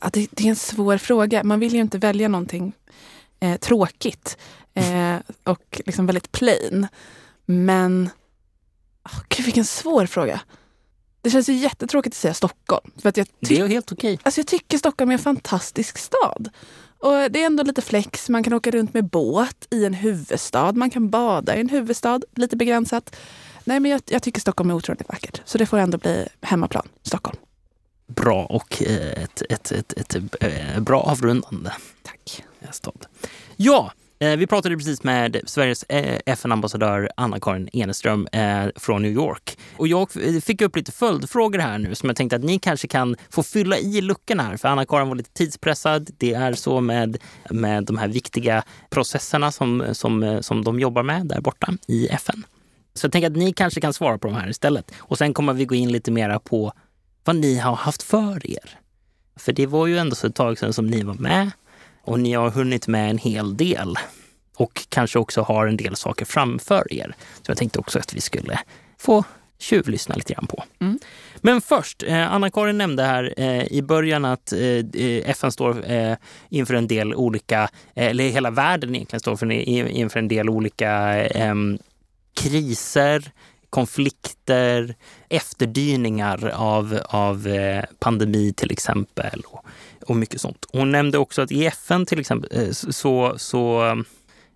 Ja, 0.00 0.10
det, 0.12 0.28
det, 0.30 0.44
är 0.44 0.48
en 0.48 0.56
svår 0.56 0.98
fråga. 0.98 1.44
Man 1.44 1.60
vill 1.60 1.74
ju 1.74 1.80
inte 1.80 1.98
välja 1.98 2.28
någonting 2.28 2.72
eh, 3.40 3.56
tråkigt 3.56 4.38
eh, 4.74 5.16
och 5.44 5.82
liksom 5.86 6.06
väldigt 6.06 6.32
plain. 6.32 6.86
Men, 7.46 8.10
oh, 9.04 9.20
gud 9.28 9.44
vilken 9.44 9.64
svår 9.64 10.06
fråga. 10.06 10.40
Det 11.24 11.30
känns 11.30 11.48
ju 11.48 11.52
jättetråkigt 11.52 12.14
att 12.14 12.18
säga 12.18 12.34
Stockholm. 12.34 12.90
För 13.02 13.08
att 13.08 13.16
jag 13.16 13.26
det 13.40 13.58
är 13.58 13.66
helt 13.66 13.92
okej. 13.92 14.18
Alltså 14.22 14.40
jag 14.40 14.46
tycker 14.46 14.78
Stockholm 14.78 15.10
är 15.10 15.14
en 15.14 15.18
fantastisk 15.18 15.98
stad. 15.98 16.48
Och 16.98 17.30
det 17.30 17.42
är 17.42 17.46
ändå 17.46 17.62
lite 17.62 17.82
flex. 17.82 18.28
Man 18.28 18.42
kan 18.44 18.52
åka 18.52 18.70
runt 18.70 18.94
med 18.94 19.04
båt 19.04 19.66
i 19.70 19.84
en 19.84 19.94
huvudstad. 19.94 20.72
Man 20.72 20.90
kan 20.90 21.10
bada 21.10 21.56
i 21.56 21.60
en 21.60 21.68
huvudstad, 21.68 22.20
lite 22.34 22.56
begränsat. 22.56 23.16
Nej, 23.64 23.80
men 23.80 23.90
jag, 23.90 24.00
jag 24.06 24.22
tycker 24.22 24.40
Stockholm 24.40 24.70
är 24.70 24.74
otroligt 24.74 25.08
vackert. 25.08 25.42
Så 25.44 25.58
det 25.58 25.66
får 25.66 25.78
ändå 25.78 25.98
bli 25.98 26.28
hemmaplan, 26.40 26.88
Stockholm. 27.02 27.38
Bra 28.06 28.44
och 28.44 28.82
eh, 28.82 29.22
ett, 29.22 29.42
ett, 29.50 29.72
ett, 29.72 29.92
ett, 29.92 30.14
ett 30.14 30.34
eh, 30.40 30.80
bra 30.80 31.00
avrundande. 31.00 31.70
Tack. 32.02 32.44
Stad. 32.70 33.06
Ja, 33.56 33.92
Eh, 33.96 34.03
Eh, 34.18 34.36
vi 34.36 34.46
pratade 34.46 34.76
precis 34.76 35.02
med 35.02 35.40
Sveriges 35.46 35.82
eh, 35.82 36.20
FN-ambassadör 36.26 37.10
Anna-Karin 37.16 37.68
Eneström 37.72 38.26
eh, 38.32 38.66
från 38.76 39.02
New 39.02 39.12
York. 39.12 39.58
Och 39.76 39.88
jag 39.88 40.10
fick 40.44 40.60
upp 40.60 40.76
lite 40.76 40.92
följdfrågor 40.92 41.58
här 41.58 41.78
nu 41.78 41.94
som 41.94 42.08
jag 42.08 42.16
tänkte 42.16 42.36
att 42.36 42.44
ni 42.44 42.58
kanske 42.58 42.88
kan 42.88 43.16
få 43.30 43.42
fylla 43.42 43.78
i 43.78 44.00
luckorna 44.00 44.42
här. 44.42 44.56
För 44.56 44.68
Anna-Karin 44.68 45.08
var 45.08 45.14
lite 45.14 45.32
tidspressad. 45.32 46.10
Det 46.18 46.34
är 46.34 46.52
så 46.52 46.80
med, 46.80 47.18
med 47.50 47.84
de 47.84 47.98
här 47.98 48.08
viktiga 48.08 48.62
processerna 48.90 49.52
som, 49.52 49.84
som, 49.92 50.38
som 50.42 50.64
de 50.64 50.80
jobbar 50.80 51.02
med 51.02 51.26
där 51.26 51.40
borta 51.40 51.72
i 51.86 52.08
FN. 52.08 52.46
Så 52.94 53.04
jag 53.04 53.12
tänker 53.12 53.30
att 53.30 53.36
ni 53.36 53.52
kanske 53.52 53.80
kan 53.80 53.92
svara 53.92 54.18
på 54.18 54.28
de 54.28 54.36
här 54.36 54.48
istället. 54.48 54.92
Och 54.98 55.18
sen 55.18 55.34
kommer 55.34 55.52
vi 55.52 55.64
gå 55.64 55.74
in 55.74 55.92
lite 55.92 56.10
mera 56.10 56.38
på 56.38 56.72
vad 57.24 57.36
ni 57.36 57.58
har 57.58 57.76
haft 57.76 58.02
för 58.02 58.50
er. 58.50 58.78
För 59.36 59.52
det 59.52 59.66
var 59.66 59.86
ju 59.86 59.98
ändå 59.98 60.16
så 60.16 60.26
ett 60.26 60.34
tag 60.34 60.58
sedan 60.58 60.72
som 60.72 60.86
ni 60.86 61.02
var 61.02 61.14
med 61.14 61.50
och 62.04 62.20
ni 62.20 62.32
har 62.32 62.50
hunnit 62.50 62.88
med 62.88 63.10
en 63.10 63.18
hel 63.18 63.56
del 63.56 63.98
och 64.56 64.86
kanske 64.88 65.18
också 65.18 65.42
har 65.42 65.66
en 65.66 65.76
del 65.76 65.96
saker 65.96 66.24
framför 66.24 66.92
er. 66.92 67.14
Så 67.42 67.50
jag 67.50 67.58
tänkte 67.58 67.78
också 67.78 67.98
att 67.98 68.14
vi 68.14 68.20
skulle 68.20 68.58
få 68.98 69.24
tjuvlyssna 69.58 70.14
lite 70.14 70.32
grann 70.32 70.46
på. 70.46 70.64
Mm. 70.80 70.98
Men 71.36 71.60
först, 71.60 72.02
eh, 72.02 72.32
Anna-Karin 72.32 72.78
nämnde 72.78 73.02
här 73.02 73.34
eh, 73.36 73.72
i 73.72 73.82
början 73.82 74.24
att 74.24 74.52
eh, 74.52 75.30
FN 75.30 75.52
står 75.52 75.84
inför 76.48 76.74
en 76.74 76.86
del 76.86 77.14
olika, 77.14 77.68
eller 77.94 78.28
hela 78.28 78.50
världen 78.50 78.94
egentligen 78.94 79.20
står 79.20 79.36
för, 79.36 79.50
inför 79.50 80.18
en 80.18 80.28
del 80.28 80.48
olika 80.48 81.24
kriser, 82.34 83.30
konflikter, 83.70 84.94
efterdyningar 85.28 86.52
av, 86.54 87.00
av 87.06 87.48
pandemi 87.98 88.52
till 88.52 88.72
exempel. 88.72 89.42
Och, 89.46 89.64
och 90.06 90.16
mycket 90.16 90.40
sånt. 90.40 90.66
Hon 90.72 90.92
nämnde 90.92 91.18
också 91.18 91.42
att 91.42 91.52
i 91.52 91.66
FN 91.66 92.06
till 92.06 92.20
exempel 92.20 92.60
eh, 92.60 92.70
så, 92.70 93.34
så 93.36 93.82
um, 93.84 94.04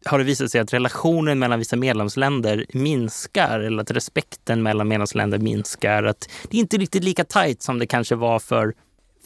har 0.04 0.18
det 0.18 0.24
visat 0.24 0.50
sig 0.50 0.60
att 0.60 0.72
relationen 0.72 1.38
mellan 1.38 1.58
vissa 1.58 1.76
medlemsländer 1.76 2.66
minskar 2.72 3.60
eller 3.60 3.82
att 3.82 3.90
respekten 3.90 4.62
mellan 4.62 4.88
medlemsländer 4.88 5.38
minskar. 5.38 6.02
Att 6.02 6.28
det 6.50 6.56
är 6.56 6.60
inte 6.60 6.76
riktigt 6.76 7.04
lika 7.04 7.24
tajt 7.24 7.62
som 7.62 7.78
det 7.78 7.86
kanske 7.86 8.14
var 8.14 8.38
för 8.38 8.74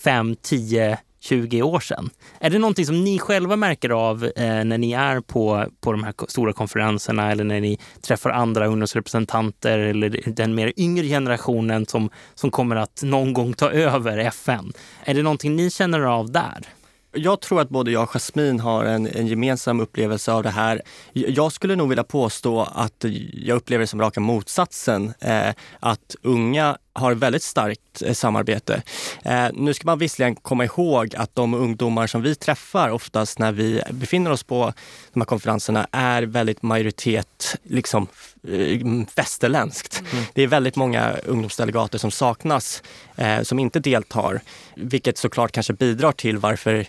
5, 0.04 0.36
10, 0.42 0.98
20 1.22 1.62
år 1.62 1.80
sedan. 1.80 2.10
Är 2.40 2.50
det 2.50 2.58
någonting 2.58 2.86
som 2.86 3.04
ni 3.04 3.18
själva 3.18 3.56
märker 3.56 3.90
av 3.90 4.24
eh, 4.24 4.64
när 4.64 4.78
ni 4.78 4.92
är 4.92 5.20
på, 5.20 5.66
på 5.80 5.92
de 5.92 6.04
här 6.04 6.14
stora 6.28 6.52
konferenserna 6.52 7.32
eller 7.32 7.44
när 7.44 7.60
ni 7.60 7.78
träffar 8.00 8.30
andra 8.30 8.66
ungdomsrepresentanter 8.66 9.78
eller 9.78 10.20
den 10.26 10.54
mer 10.54 10.72
yngre 10.76 11.06
generationen 11.06 11.86
som, 11.86 12.10
som 12.34 12.50
kommer 12.50 12.76
att 12.76 13.02
någon 13.02 13.32
gång 13.32 13.52
ta 13.52 13.70
över 13.70 14.18
FN? 14.18 14.72
Är 15.04 15.14
det 15.14 15.22
någonting 15.22 15.56
ni 15.56 15.70
känner 15.70 16.00
av 16.00 16.32
där? 16.32 16.68
Jag 17.14 17.40
tror 17.40 17.60
att 17.60 17.68
både 17.68 17.90
jag 17.90 18.02
och 18.02 18.10
Jasmin 18.10 18.60
har 18.60 18.84
en, 18.84 19.06
en, 19.06 19.26
gemensam 19.26 19.80
upplevelse 19.80 20.32
av 20.32 20.42
det 20.42 20.50
här. 20.50 20.82
Jag 21.12 21.52
skulle 21.52 21.76
nog 21.76 21.88
vilja 21.88 22.04
påstå 22.04 22.68
att 22.74 23.04
jag 23.32 23.56
upplever 23.56 23.80
det 23.80 23.86
som 23.86 24.00
raka 24.00 24.20
motsatsen. 24.20 25.14
Eh, 25.20 25.54
att 25.80 26.16
unga 26.22 26.76
har 26.92 27.14
väldigt 27.14 27.42
starkt 27.42 28.02
eh, 28.02 28.12
samarbete. 28.12 28.82
Eh, 29.24 29.46
nu 29.52 29.74
ska 29.74 29.86
man 29.86 29.98
visserligen 29.98 30.34
komma 30.34 30.64
ihåg 30.64 31.16
att 31.16 31.34
de 31.34 31.54
ungdomar 31.54 32.06
som 32.06 32.22
vi 32.22 32.34
träffar 32.34 32.90
oftast 32.90 33.38
när 33.38 33.52
vi 33.52 33.82
befinner 33.90 34.30
oss 34.30 34.42
på 34.42 34.72
de 35.12 35.20
här 35.20 35.26
konferenserna 35.26 35.86
är 35.90 36.22
väldigt 36.22 36.62
majoritet 36.62 37.56
liksom 37.62 38.06
eh, 38.48 38.86
västerländskt. 39.14 40.02
Mm. 40.12 40.24
Det 40.34 40.42
är 40.42 40.46
väldigt 40.46 40.76
många 40.76 41.12
ungdomsdelegater 41.12 41.98
som 41.98 42.10
saknas, 42.10 42.82
eh, 43.16 43.42
som 43.42 43.58
inte 43.58 43.80
deltar, 43.80 44.40
vilket 44.74 45.18
såklart 45.18 45.52
kanske 45.52 45.72
bidrar 45.72 46.12
till 46.12 46.38
varför 46.38 46.86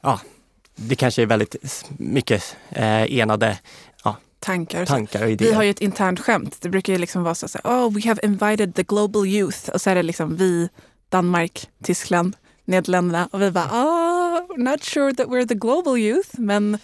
ja, 0.00 0.20
det 0.76 0.94
kanske 0.94 1.22
är 1.22 1.26
väldigt 1.26 1.84
mycket 1.98 2.56
eh, 2.70 3.18
enade 3.18 3.58
tankar. 4.42 4.86
tankar 4.86 5.24
och 5.24 5.30
idéer. 5.30 5.48
Vi 5.48 5.54
har 5.54 5.62
ju 5.62 5.70
ett 5.70 5.80
internt 5.80 6.20
skämt. 6.20 6.56
Det 6.60 6.68
brukar 6.68 6.92
ju 6.92 6.98
liksom 6.98 7.22
vara 7.22 7.34
så 7.34 7.46
här, 7.54 7.70
oh 7.70 7.92
we 7.94 8.08
have 8.08 8.20
invited 8.22 8.74
the 8.74 8.82
global 8.82 9.26
youth. 9.26 9.70
Och 9.70 9.80
så 9.80 9.90
är 9.90 9.94
det 9.94 10.02
liksom 10.02 10.36
vi, 10.36 10.68
Danmark, 11.08 11.68
Tyskland, 11.84 12.36
Nederländerna. 12.64 13.28
Och 13.32 13.42
vi 13.42 13.50
bara, 13.50 13.68
oh, 13.72 14.40
not 14.56 14.84
sure 14.84 15.14
that 15.14 15.26
we're 15.26 15.48
the 15.48 15.54
global 15.54 15.98
youth. 15.98 16.28
Men 16.32 16.78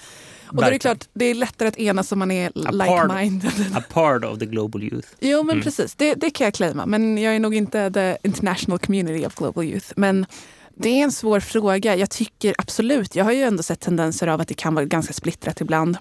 Och 0.49 0.57
då 0.57 0.63
är 0.63 0.71
det 0.71 0.79
klart, 0.79 1.09
det 1.13 1.25
är 1.25 1.35
lättare 1.35 1.69
att 1.69 1.79
enas 1.79 2.13
om 2.13 2.19
man 2.19 2.31
är 2.31 2.51
like-minded. 2.51 3.77
A 3.77 3.83
part 3.93 4.25
of 4.25 4.39
the 4.39 4.47
global 4.47 4.83
youth. 4.83 5.09
Jo, 5.21 5.43
men 5.43 5.55
mm. 5.55 5.65
precis. 5.65 5.95
Det, 5.95 6.15
det 6.15 6.31
kan 6.31 6.45
jag 6.45 6.55
claima. 6.55 6.87
Men 6.87 7.19
jag 7.19 7.35
är 7.35 7.41
nog 7.41 7.55
inte 7.55 7.91
the 7.91 8.17
international 8.23 8.79
community 8.79 9.27
of 9.27 9.35
global 9.35 9.65
youth. 9.65 9.87
Men 9.97 10.27
det 10.75 10.89
är 10.89 11.05
en 11.05 11.13
svår 11.13 11.41
fråga. 11.41 11.97
Jag 11.97 12.11
tycker 12.11 12.55
absolut, 12.59 13.15
jag 13.15 13.25
har 13.25 13.33
ju 13.33 13.43
ändå 13.43 13.63
sett 13.63 13.81
tendenser 13.81 14.27
av 14.27 14.41
att 14.41 14.49
det 14.49 14.55
kan 14.55 14.75
vara 14.75 14.85
ganska 14.85 15.13
splittrat 15.13 15.61
ibland. 15.61 15.97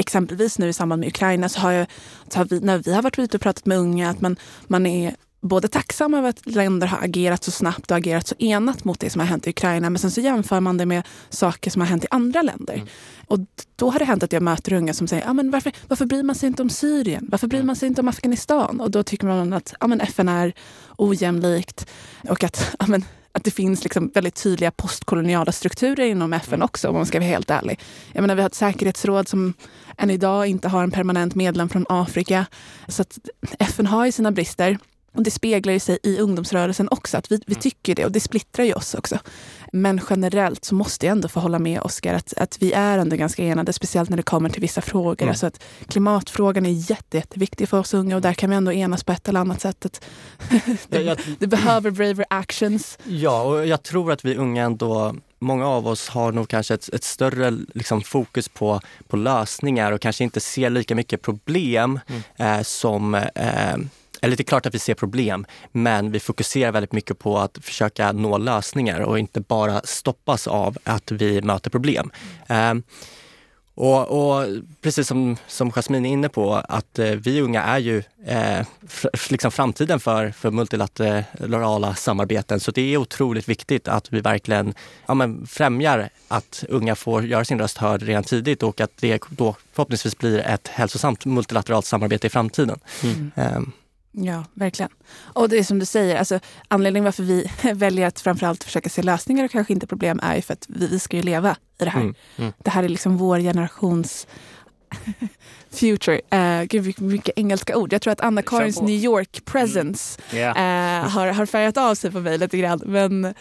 Exempelvis 0.00 0.58
nu 0.58 0.68
i 0.68 0.72
samband 0.72 1.00
med 1.00 1.08
Ukraina 1.08 1.48
så 1.48 1.60
har, 1.60 1.72
jag, 1.72 1.86
så 2.28 2.38
har 2.38 2.44
vi, 2.44 2.60
när 2.60 2.78
vi 2.78 2.94
har 2.94 3.02
varit 3.02 3.18
ute 3.18 3.36
och 3.36 3.42
pratat 3.42 3.66
med 3.66 3.78
unga, 3.78 4.10
att 4.10 4.20
man, 4.20 4.36
man 4.66 4.86
är 4.86 5.14
både 5.40 5.68
tacksam 5.68 6.14
över 6.14 6.28
att 6.28 6.46
länder 6.46 6.86
har 6.86 6.98
agerat 7.04 7.44
så 7.44 7.50
snabbt 7.50 7.90
och 7.90 7.96
agerat 7.96 8.26
så 8.26 8.34
enat 8.38 8.84
mot 8.84 9.00
det 9.00 9.10
som 9.10 9.20
har 9.20 9.26
hänt 9.26 9.46
i 9.46 9.50
Ukraina. 9.50 9.90
Men 9.90 9.98
sen 9.98 10.10
så 10.10 10.20
jämför 10.20 10.60
man 10.60 10.76
det 10.76 10.86
med 10.86 11.06
saker 11.28 11.70
som 11.70 11.80
har 11.80 11.88
hänt 11.88 12.04
i 12.04 12.06
andra 12.10 12.42
länder. 12.42 12.74
Mm. 12.74 12.86
Och 13.26 13.38
då 13.76 13.90
har 13.90 13.98
det 13.98 14.04
hänt 14.04 14.22
att 14.22 14.32
jag 14.32 14.42
möter 14.42 14.72
unga 14.72 14.94
som 14.94 15.08
säger, 15.08 15.28
ah, 15.28 15.32
men 15.32 15.50
varför, 15.50 15.72
varför 15.88 16.06
bryr 16.06 16.22
man 16.22 16.36
sig 16.36 16.46
inte 16.46 16.62
om 16.62 16.70
Syrien? 16.70 17.26
Varför 17.30 17.46
bryr 17.46 17.62
man 17.62 17.76
sig 17.76 17.88
inte 17.88 18.00
om 18.00 18.08
Afghanistan? 18.08 18.80
Och 18.80 18.90
då 18.90 19.02
tycker 19.02 19.26
man 19.26 19.52
att 19.52 19.74
ah, 19.80 19.86
men 19.86 20.00
FN 20.00 20.28
är 20.28 20.52
ojämlikt 20.96 21.86
och 22.28 22.44
att 22.44 22.74
ah, 22.78 22.86
men, 22.86 23.04
att 23.38 23.44
det 23.44 23.50
finns 23.50 23.84
liksom 23.84 24.10
väldigt 24.14 24.34
tydliga 24.34 24.70
postkoloniala 24.70 25.52
strukturer 25.52 26.06
inom 26.06 26.32
FN 26.32 26.54
mm. 26.54 26.64
också 26.64 26.88
om 26.88 26.94
man 26.94 27.06
ska 27.06 27.18
vara 27.18 27.28
helt 27.28 27.50
ärlig. 27.50 27.80
Jag 28.12 28.20
menar, 28.20 28.34
vi 28.34 28.42
har 28.42 28.48
ett 28.48 28.54
säkerhetsråd 28.54 29.28
som 29.28 29.54
än 29.98 30.10
idag 30.10 30.46
inte 30.46 30.68
har 30.68 30.82
en 30.82 30.90
permanent 30.90 31.34
medlem 31.34 31.68
från 31.68 31.86
Afrika. 31.88 32.46
Så 32.88 33.02
att 33.02 33.18
FN 33.58 33.86
har 33.86 34.06
ju 34.06 34.12
sina 34.12 34.32
brister. 34.32 34.78
Och 35.12 35.22
det 35.22 35.30
speglar 35.30 35.78
sig 35.78 35.98
i 36.02 36.18
ungdomsrörelsen 36.18 36.88
också, 36.90 37.16
att 37.16 37.32
vi, 37.32 37.36
vi 37.46 37.52
mm. 37.52 37.60
tycker 37.60 37.94
det 37.94 38.04
och 38.04 38.12
det 38.12 38.20
splittrar 38.20 38.64
ju 38.64 38.72
oss 38.72 38.94
också. 38.94 39.18
Men 39.72 40.00
generellt 40.10 40.64
så 40.64 40.74
måste 40.74 41.06
jag 41.06 41.12
ändå 41.12 41.28
få 41.28 41.40
hålla 41.40 41.58
med 41.58 41.80
Oskar 41.80 42.14
att, 42.14 42.34
att 42.36 42.62
vi 42.62 42.72
är 42.72 42.98
ändå 42.98 43.16
ganska 43.16 43.42
enade, 43.42 43.72
speciellt 43.72 44.10
när 44.10 44.16
det 44.16 44.22
kommer 44.22 44.48
till 44.48 44.60
vissa 44.60 44.80
frågor. 44.80 45.22
Mm. 45.22 45.28
Alltså 45.28 45.46
att 45.46 45.64
klimatfrågan 45.88 46.66
är 46.66 46.90
jätte, 46.90 47.16
jätteviktig 47.16 47.68
för 47.68 47.78
oss 47.78 47.94
unga 47.94 48.16
och 48.16 48.22
där 48.22 48.34
kan 48.34 48.50
vi 48.50 48.56
ändå 48.56 48.72
enas 48.72 49.04
på 49.04 49.12
ett 49.12 49.28
eller 49.28 49.40
annat 49.40 49.60
sätt. 49.60 49.86
Att 49.86 50.04
det, 50.88 51.02
jag, 51.02 51.18
det 51.38 51.46
behöver 51.46 51.90
braver 51.90 52.24
actions. 52.30 52.98
Ja, 53.04 53.42
och 53.42 53.66
jag 53.66 53.82
tror 53.82 54.12
att 54.12 54.24
vi 54.24 54.36
unga 54.36 54.64
ändå 54.64 55.14
många 55.38 55.66
av 55.66 55.86
oss 55.86 56.08
har 56.08 56.32
nog 56.32 56.48
kanske 56.48 56.74
ett, 56.74 56.88
ett 56.92 57.04
större 57.04 57.50
liksom, 57.50 58.00
fokus 58.00 58.48
på, 58.48 58.80
på 59.08 59.16
lösningar 59.16 59.92
och 59.92 60.00
kanske 60.00 60.24
inte 60.24 60.40
ser 60.40 60.70
lika 60.70 60.94
mycket 60.94 61.22
problem 61.22 62.00
mm. 62.06 62.22
eh, 62.36 62.62
som 62.62 63.14
eh, 63.14 63.76
eller 64.22 64.36
det 64.36 64.42
är 64.42 64.44
klart 64.44 64.66
att 64.66 64.74
vi 64.74 64.78
ser 64.78 64.94
problem, 64.94 65.46
men 65.72 66.12
vi 66.12 66.20
fokuserar 66.20 66.72
väldigt 66.72 66.92
mycket 66.92 67.18
på 67.18 67.38
att 67.38 67.58
försöka 67.62 68.12
nå 68.12 68.38
lösningar 68.38 69.00
och 69.00 69.18
inte 69.18 69.40
bara 69.40 69.80
stoppas 69.84 70.46
av 70.46 70.78
att 70.84 71.12
vi 71.12 71.42
möter 71.42 71.70
problem. 71.70 72.10
Mm. 72.48 72.82
och, 73.74 74.08
och, 74.08 74.46
precis 74.80 75.08
som, 75.08 75.36
som 75.46 75.72
Jasmine 75.72 76.08
är 76.08 76.12
inne 76.12 76.28
på, 76.28 76.54
att 76.54 76.98
eh, 76.98 77.10
vi 77.10 77.40
unga 77.40 77.62
är 77.62 77.78
ju 77.78 78.02
eh, 78.26 78.66
liksom 79.30 79.50
framtiden 79.50 80.00
för, 80.00 80.30
för 80.30 80.50
multilaterala 80.50 81.94
samarbeten. 81.94 82.60
Så 82.60 82.70
det 82.70 82.94
är 82.94 82.96
otroligt 82.96 83.48
viktigt 83.48 83.88
att 83.88 84.12
vi 84.12 84.20
verkligen 84.20 84.74
ja, 85.06 85.14
men 85.14 85.46
främjar 85.46 86.08
att 86.28 86.64
unga 86.68 86.94
får 86.94 87.24
göra 87.24 87.44
sin 87.44 87.58
röst 87.58 87.78
hörd 87.78 88.02
redan 88.02 88.24
tidigt 88.24 88.62
och 88.62 88.80
att 88.80 88.90
det 89.00 89.22
då 89.30 89.56
förhoppningsvis 89.72 90.18
blir 90.18 90.38
ett 90.38 90.68
hälsosamt 90.68 91.24
multilateralt 91.24 91.86
samarbete 91.86 92.26
i 92.26 92.30
framtiden. 92.30 92.80
Mm. 93.02 93.30
Eh, 93.36 93.60
Ja, 94.24 94.44
verkligen. 94.54 94.90
Och 95.16 95.48
det 95.48 95.58
är 95.58 95.62
som 95.62 95.78
du 95.78 95.86
säger, 95.86 96.16
alltså, 96.16 96.40
anledningen 96.68 97.04
varför 97.04 97.22
vi 97.22 97.50
väljer 97.74 98.06
att 98.06 98.20
framförallt 98.20 98.64
försöka 98.64 98.88
se 98.88 99.02
lösningar 99.02 99.44
och 99.44 99.50
kanske 99.50 99.72
inte 99.72 99.86
problem 99.86 100.20
är 100.22 100.36
ju 100.36 100.42
för 100.42 100.52
att 100.52 100.66
vi, 100.68 100.86
vi 100.86 100.98
ska 100.98 101.16
ju 101.16 101.22
leva 101.22 101.56
i 101.80 101.84
det 101.84 101.90
här. 101.90 102.00
Mm, 102.00 102.14
mm. 102.36 102.52
Det 102.58 102.70
här 102.70 102.82
är 102.82 102.88
liksom 102.88 103.16
vår 103.16 103.38
generations 103.38 104.26
future. 105.70 106.20
Uh, 106.34 106.64
gud, 106.64 107.00
mycket 107.00 107.38
engelska 107.38 107.76
ord. 107.76 107.92
Jag 107.92 108.02
tror 108.02 108.12
att 108.12 108.20
Anna-Karins 108.20 108.80
New 108.80 109.04
York 109.04 109.44
presence 109.44 110.20
mm. 110.30 110.42
yeah. 110.42 111.04
uh, 111.04 111.10
har, 111.10 111.26
har 111.26 111.46
färgat 111.46 111.76
av 111.76 111.94
sig 111.94 112.10
på 112.10 112.20
mig 112.20 112.38
lite 112.38 112.58
grann. 112.58 112.82
Men 112.84 113.34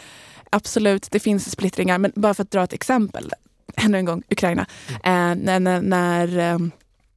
absolut, 0.49 1.07
det 1.11 1.19
finns 1.19 1.51
splittringar. 1.51 1.97
Men 1.97 2.11
bara 2.15 2.33
för 2.33 2.43
att 2.43 2.51
dra 2.51 2.63
ett 2.63 2.73
exempel, 2.73 3.31
ännu 3.75 3.97
en 3.97 4.05
gång, 4.05 4.23
Ukraina. 4.29 4.61
Uh, 4.91 5.35
när, 5.35 5.59
när, 5.59 5.81
när 5.81 6.53
um, 6.53 6.71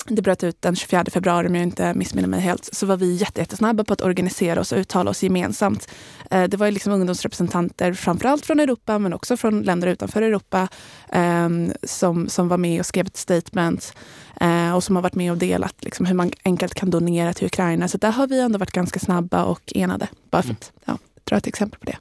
det 0.07 0.23
bröt 0.23 0.45
ut 0.45 0.63
den 0.63 0.77
24 0.77 1.05
februari 1.13 1.49
om 1.49 1.55
jag 1.55 1.63
inte 1.63 1.95
missminner 1.95 2.29
mig 2.29 2.41
helt, 2.41 2.69
så 2.73 2.87
var 2.87 2.97
vi 2.97 3.15
jättesnabba 3.15 3.85
på 3.85 3.93
att 3.93 4.03
organisera 4.03 4.61
oss 4.61 4.73
och 4.73 4.79
uttala 4.79 5.11
oss 5.11 5.23
gemensamt. 5.23 5.89
Eh, 6.31 6.45
det 6.45 6.57
var 6.57 6.71
liksom 6.71 6.93
ungdomsrepresentanter, 6.93 7.93
framförallt 7.93 8.47
från 8.47 8.61
Europa 8.61 8.99
men 8.99 9.13
också 9.13 9.37
från 9.37 9.63
länder 9.63 9.89
utanför 9.89 10.23
Europa, 10.23 10.69
ehm, 11.09 11.73
som, 11.83 12.29
som 12.29 12.49
var 12.49 12.59
med 12.59 12.81
och 12.81 12.87
skrev 12.87 13.07
ett 13.07 13.17
statement 13.17 13.95
eh, 14.41 14.75
och 14.75 14.85
som 14.85 14.97
har 14.97 15.03
varit 15.03 15.15
med 15.15 15.33
och 15.33 15.39
delat 15.39 15.85
liksom 15.85 16.07
hur 16.07 16.15
man 16.15 16.33
enkelt 16.45 16.75
kan 16.75 16.91
donera 16.91 17.33
till 17.33 17.47
Ukraina. 17.47 17.89
Så 17.89 17.99
där 17.99 18.11
har 18.11 18.27
vi 18.27 18.41
ändå 18.41 18.59
varit 18.59 18.73
ganska 18.73 19.01
snabba 19.01 19.45
och 19.45 19.73
enade. 19.75 20.09
Bara 20.31 20.43
för 20.43 20.53
att 20.53 20.73
ja, 20.85 20.99
dra 21.25 21.37
ett 21.37 21.47
exempel 21.47 21.81
på 21.81 21.87
det. 21.87 21.97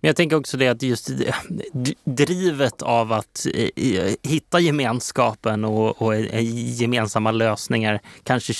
Men 0.00 0.08
jag 0.08 0.16
tänker 0.16 0.36
också 0.36 0.56
det 0.56 0.68
att 0.68 0.82
just 0.82 1.10
drivet 2.04 2.82
av 2.82 3.12
att 3.12 3.46
hitta 4.22 4.60
gemenskapen 4.60 5.64
och, 5.64 6.02
och 6.02 6.14
eh, 6.14 6.40
gemensamma 6.80 7.30
lösningar 7.30 8.00
kanske 8.22 8.52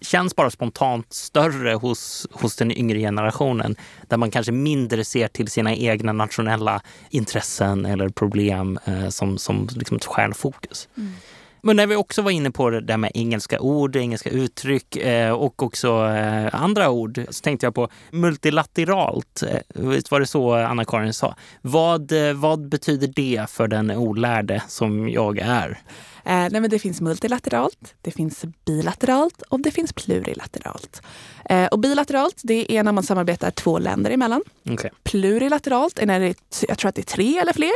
känns 0.00 0.36
bara 0.36 0.50
spontant 0.50 1.12
större 1.12 1.74
hos, 1.74 2.26
hos 2.30 2.56
den 2.56 2.78
yngre 2.78 2.98
generationen. 2.98 3.76
Där 4.08 4.16
man 4.16 4.30
kanske 4.30 4.52
mindre 4.52 5.04
ser 5.04 5.28
till 5.28 5.48
sina 5.48 5.74
egna 5.74 6.12
nationella 6.12 6.80
intressen 7.10 7.86
eller 7.86 8.08
problem 8.08 8.78
eh, 8.84 9.08
som, 9.08 9.38
som 9.38 9.68
liksom 9.76 9.96
ett 9.96 10.04
stjärnfokus. 10.04 10.88
Mm. 10.96 11.12
Men 11.62 11.76
när 11.76 11.86
vi 11.86 11.96
också 11.96 12.22
var 12.22 12.30
inne 12.30 12.50
på 12.50 12.70
det 12.70 12.80
där 12.80 12.96
med 12.96 13.10
engelska 13.14 13.60
ord, 13.60 13.96
engelska 13.96 14.30
uttryck 14.30 14.96
eh, 14.96 15.32
och 15.32 15.62
också 15.62 15.88
eh, 15.88 16.62
andra 16.62 16.90
ord 16.90 17.20
så 17.30 17.40
tänkte 17.42 17.66
jag 17.66 17.74
på 17.74 17.88
multilateralt. 18.10 19.42
Eh, 19.42 19.60
visst 19.74 20.10
var 20.10 20.20
det 20.20 20.26
så 20.26 20.54
Anna-Karin 20.54 21.12
sa? 21.12 21.34
Vad, 21.62 22.12
vad 22.34 22.68
betyder 22.68 23.08
det 23.08 23.50
för 23.50 23.68
den 23.68 23.90
olärde 23.90 24.62
som 24.68 25.08
jag 25.08 25.38
är? 25.38 25.78
Eh, 26.26 26.48
nej 26.50 26.60
men 26.60 26.70
det 26.70 26.78
finns 26.78 27.00
multilateralt, 27.00 27.94
det 28.02 28.10
finns 28.10 28.44
bilateralt 28.64 29.42
och 29.42 29.60
det 29.60 29.70
finns 29.70 29.92
plurilateralt. 29.92 31.02
Eh, 31.44 31.66
och 31.66 31.78
bilateralt 31.78 32.40
det 32.44 32.72
är 32.72 32.82
när 32.82 32.92
man 32.92 33.04
samarbetar 33.04 33.50
två 33.50 33.78
länder 33.78 34.10
emellan. 34.10 34.42
Okay. 34.64 34.90
Plurilateralt 35.02 35.98
är 35.98 36.06
när 36.06 36.20
det, 36.20 36.34
jag 36.68 36.78
tror 36.78 36.88
att 36.88 36.94
det 36.94 37.00
är 37.00 37.16
tre 37.16 37.38
eller 37.38 37.52
fler. 37.52 37.72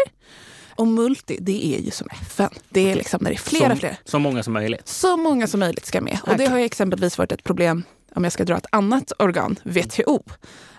Och 0.81 0.87
multi, 0.87 1.39
det 1.41 1.75
är 1.75 1.79
ju 1.79 1.91
som 1.91 2.09
FN. 2.11 2.51
Det 2.69 2.81
är 2.81 2.85
okay. 2.85 2.95
liksom 2.95 3.19
när 3.23 3.31
det 3.31 3.37
är 3.37 3.39
flera, 3.39 3.69
som, 3.69 3.79
flera. 3.79 3.97
Så 4.05 4.19
många 4.19 4.43
som 4.43 4.53
möjligt? 4.53 4.89
Så 4.89 5.17
många 5.17 5.47
som 5.47 5.61
möjligt 5.61 5.87
ska 5.87 6.01
med. 6.01 6.19
Och 6.27 6.37
det 6.37 6.47
har 6.47 6.59
ju 6.59 6.65
exempelvis 6.65 7.19
varit 7.19 7.33
ett 7.33 7.45
problem 7.45 7.83
om 8.15 8.25
jag 8.25 8.33
ska 8.33 8.45
dra 8.45 8.57
ett 8.57 8.67
annat 8.73 9.13
organ, 9.19 9.57
WTO. 9.65 10.23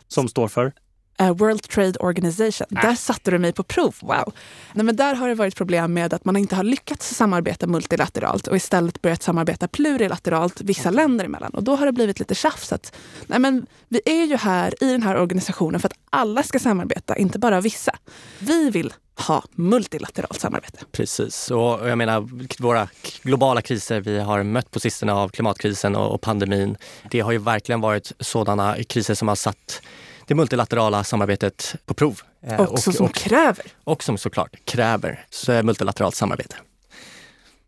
Som 0.07 0.27
står 0.27 0.47
för? 0.47 0.73
Uh, 1.21 1.33
World 1.33 1.69
Trade 1.69 1.99
Organization. 1.99 2.67
Äh. 2.71 2.81
Där 2.81 2.95
satte 2.95 3.31
du 3.31 3.39
mig 3.39 3.53
på 3.53 3.63
prov. 3.63 3.95
Wow! 4.01 4.33
Nej, 4.73 4.85
men 4.85 4.95
där 4.95 5.15
har 5.15 5.27
det 5.27 5.35
varit 5.35 5.55
problem 5.55 5.93
med 5.93 6.13
att 6.13 6.25
man 6.25 6.37
inte 6.37 6.55
har 6.55 6.63
lyckats 6.63 7.15
samarbeta 7.15 7.67
multilateralt 7.67 8.47
och 8.47 8.55
istället 8.55 9.01
börjat 9.01 9.23
samarbeta 9.23 9.67
plurilateralt 9.67 10.61
vissa 10.61 10.89
länder 10.89 11.25
emellan. 11.25 11.51
Och 11.51 11.63
då 11.63 11.75
har 11.75 11.85
det 11.85 11.91
blivit 11.91 12.19
lite 12.19 12.35
tjafs. 12.35 12.73
Att, 12.73 12.95
nej, 13.27 13.39
men 13.39 13.65
vi 13.89 14.01
är 14.05 14.25
ju 14.25 14.35
här 14.35 14.83
i 14.83 14.91
den 14.91 15.03
här 15.03 15.17
organisationen 15.17 15.79
för 15.79 15.87
att 15.87 15.97
alla 16.09 16.43
ska 16.43 16.59
samarbeta, 16.59 17.17
inte 17.17 17.39
bara 17.39 17.61
vissa. 17.61 17.95
Vi 18.39 18.69
vill 18.69 18.93
ha 19.27 19.43
multilateralt 19.55 20.39
samarbete. 20.39 20.79
Precis, 20.91 21.51
och 21.51 21.89
jag 21.89 21.97
menar 21.97 22.29
våra 22.61 22.87
globala 23.21 23.61
kriser 23.61 24.01
vi 24.01 24.19
har 24.19 24.43
mött 24.43 24.71
på 24.71 24.79
sistone 24.79 25.13
av 25.13 25.29
klimatkrisen 25.29 25.95
och 25.95 26.21
pandemin. 26.21 26.77
Det 27.11 27.19
har 27.19 27.31
ju 27.31 27.37
verkligen 27.37 27.81
varit 27.81 28.11
sådana 28.19 28.75
kriser 28.83 29.13
som 29.13 29.27
har 29.27 29.35
satt 29.35 29.81
det 30.27 30.35
multilaterala 30.35 31.03
samarbetet 31.03 31.75
på 31.85 31.93
prov. 31.93 32.21
Eh, 32.41 32.59
och, 32.61 32.71
och 32.71 32.79
som 32.79 33.05
och, 33.05 33.15
kräver. 33.15 33.65
Och 33.83 34.03
som 34.03 34.17
såklart 34.17 34.65
kräver 34.65 35.25
så 35.29 35.63
multilateralt 35.63 36.15
samarbete. 36.15 36.55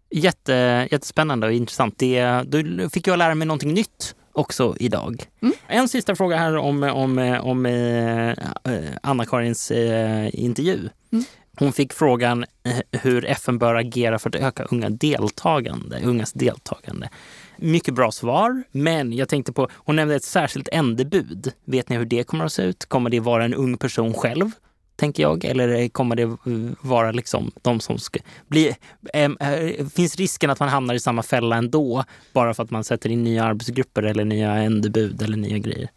Jätte, 0.10 0.88
jättespännande 0.92 1.48
och 1.48 1.54
intressant. 1.54 1.98
Det, 1.98 2.44
då 2.44 2.90
fick 2.90 3.08
jag 3.08 3.20
lära 3.20 3.36
mig 3.36 3.48
någonting 3.48 3.74
nytt 3.74 4.16
också 4.32 4.76
idag. 4.80 5.24
Mm. 5.42 5.56
En 5.68 5.88
sista 5.88 6.16
fråga 6.16 6.38
här 6.38 6.58
om, 6.58 6.84
om, 6.84 7.40
om 7.42 7.66
eh, 7.66 8.34
Anna-Karins 9.04 9.72
eh, 9.72 10.30
intervju. 10.34 10.90
Mm. 11.12 11.26
Hon 11.58 11.74
fick 11.74 11.94
frågan 11.94 12.46
eh, 12.64 13.00
hur 13.02 13.26
FN 13.26 13.58
bör 13.58 13.76
agera 13.76 14.20
för 14.20 14.30
att 14.30 14.36
öka 14.36 14.64
unga 14.64 14.90
deltagande, 14.90 16.02
ungas 16.04 16.34
deltagande. 16.34 17.10
Mycket 17.58 17.94
bra 17.94 18.12
svar, 18.12 18.64
men 18.72 19.14
jag 19.14 19.30
tänkte 19.30 19.54
på, 19.54 19.70
hon 19.74 19.96
nämnde 19.96 20.16
ett 20.16 20.24
särskilt 20.24 20.70
ändebud. 20.72 21.54
Vet 21.66 21.90
ni 21.90 21.96
hur 21.96 22.06
det 22.06 22.24
kommer 22.24 22.46
att 22.46 22.54
se 22.54 22.64
ut? 22.64 22.86
Kommer 22.86 23.10
det 23.10 23.20
vara 23.20 23.46
en 23.46 23.54
ung 23.54 23.78
person 23.78 24.14
själv? 24.14 24.52
Tänker 24.96 25.24
jag, 25.24 25.46
eller 25.46 25.90
kommer 25.90 26.16
det 26.16 26.38
vara 26.82 27.12
liksom 27.12 27.52
de 27.62 27.80
som 27.80 27.98
ska 27.98 28.20
bli... 28.48 28.76
Äh, 29.14 29.32
finns 29.96 30.16
risken 30.16 30.50
att 30.50 30.60
man 30.60 30.70
hamnar 30.70 30.94
i 30.94 31.00
samma 31.00 31.24
fälla 31.24 31.56
ändå 31.56 32.04
bara 32.34 32.54
för 32.54 32.64
att 32.64 32.72
man 32.72 32.84
sätter 32.84 33.10
in 33.10 33.24
nya 33.24 33.44
arbetsgrupper 33.44 34.04
eller 34.04 34.26
nya 34.26 34.52
ändebud 34.52 35.22
eller 35.22 35.38
nya 35.38 35.58
grejer? 35.58 35.90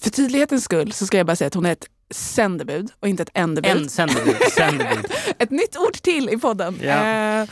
För 0.00 0.10
tydlighetens 0.10 0.64
skull 0.64 0.92
så 0.92 1.06
ska 1.06 1.16
jag 1.16 1.26
bara 1.26 1.36
säga 1.36 1.48
att 1.48 1.54
hon 1.54 1.66
är 1.66 1.72
ett 1.72 1.86
sändebud 2.10 2.90
och 3.00 3.08
inte 3.08 3.22
ett 3.22 3.30
ändebud. 3.34 3.70
En 3.70 3.88
sändebud. 3.88 4.36
sändebud. 4.56 5.06
ett 5.38 5.50
nytt 5.50 5.76
ord 5.76 5.92
till 5.92 6.30
i 6.30 6.36
podden. 6.38 6.78
Ja. 6.82 7.42
Uh, 7.42 7.48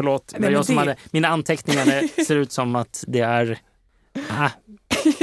Förlåt, 0.00 0.32
var 0.32 0.40
men 0.40 0.52
jag 0.52 0.66
som 0.66 0.74
det- 0.74 0.80
hade, 0.80 0.96
mina 1.10 1.28
anteckningar 1.28 2.24
ser 2.24 2.36
ut 2.36 2.52
som 2.52 2.76
att 2.76 3.04
det 3.06 3.20
är, 3.20 3.58
ah, 4.30 4.48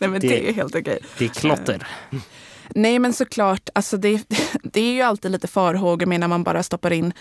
Nej, 0.00 0.10
men 0.10 0.12
det, 0.12 0.18
Det- 0.28 0.48
är 0.48 0.52
helt 0.52 0.74
okej. 0.74 0.98
det 1.18 1.24
är 1.24 1.28
klotter. 1.28 1.86
Nej, 2.74 2.98
men 2.98 3.12
såklart, 3.12 3.68
alltså 3.74 3.96
det, 3.96 4.22
det 4.62 4.80
är 4.80 4.92
ju 4.92 5.02
alltid 5.02 5.30
lite 5.30 5.48
farhågor 5.48 6.06
med 6.06 6.20
när 6.20 6.28
man 6.28 6.44
bara 6.44 6.62
stoppar 6.62 6.90
in 6.92 7.12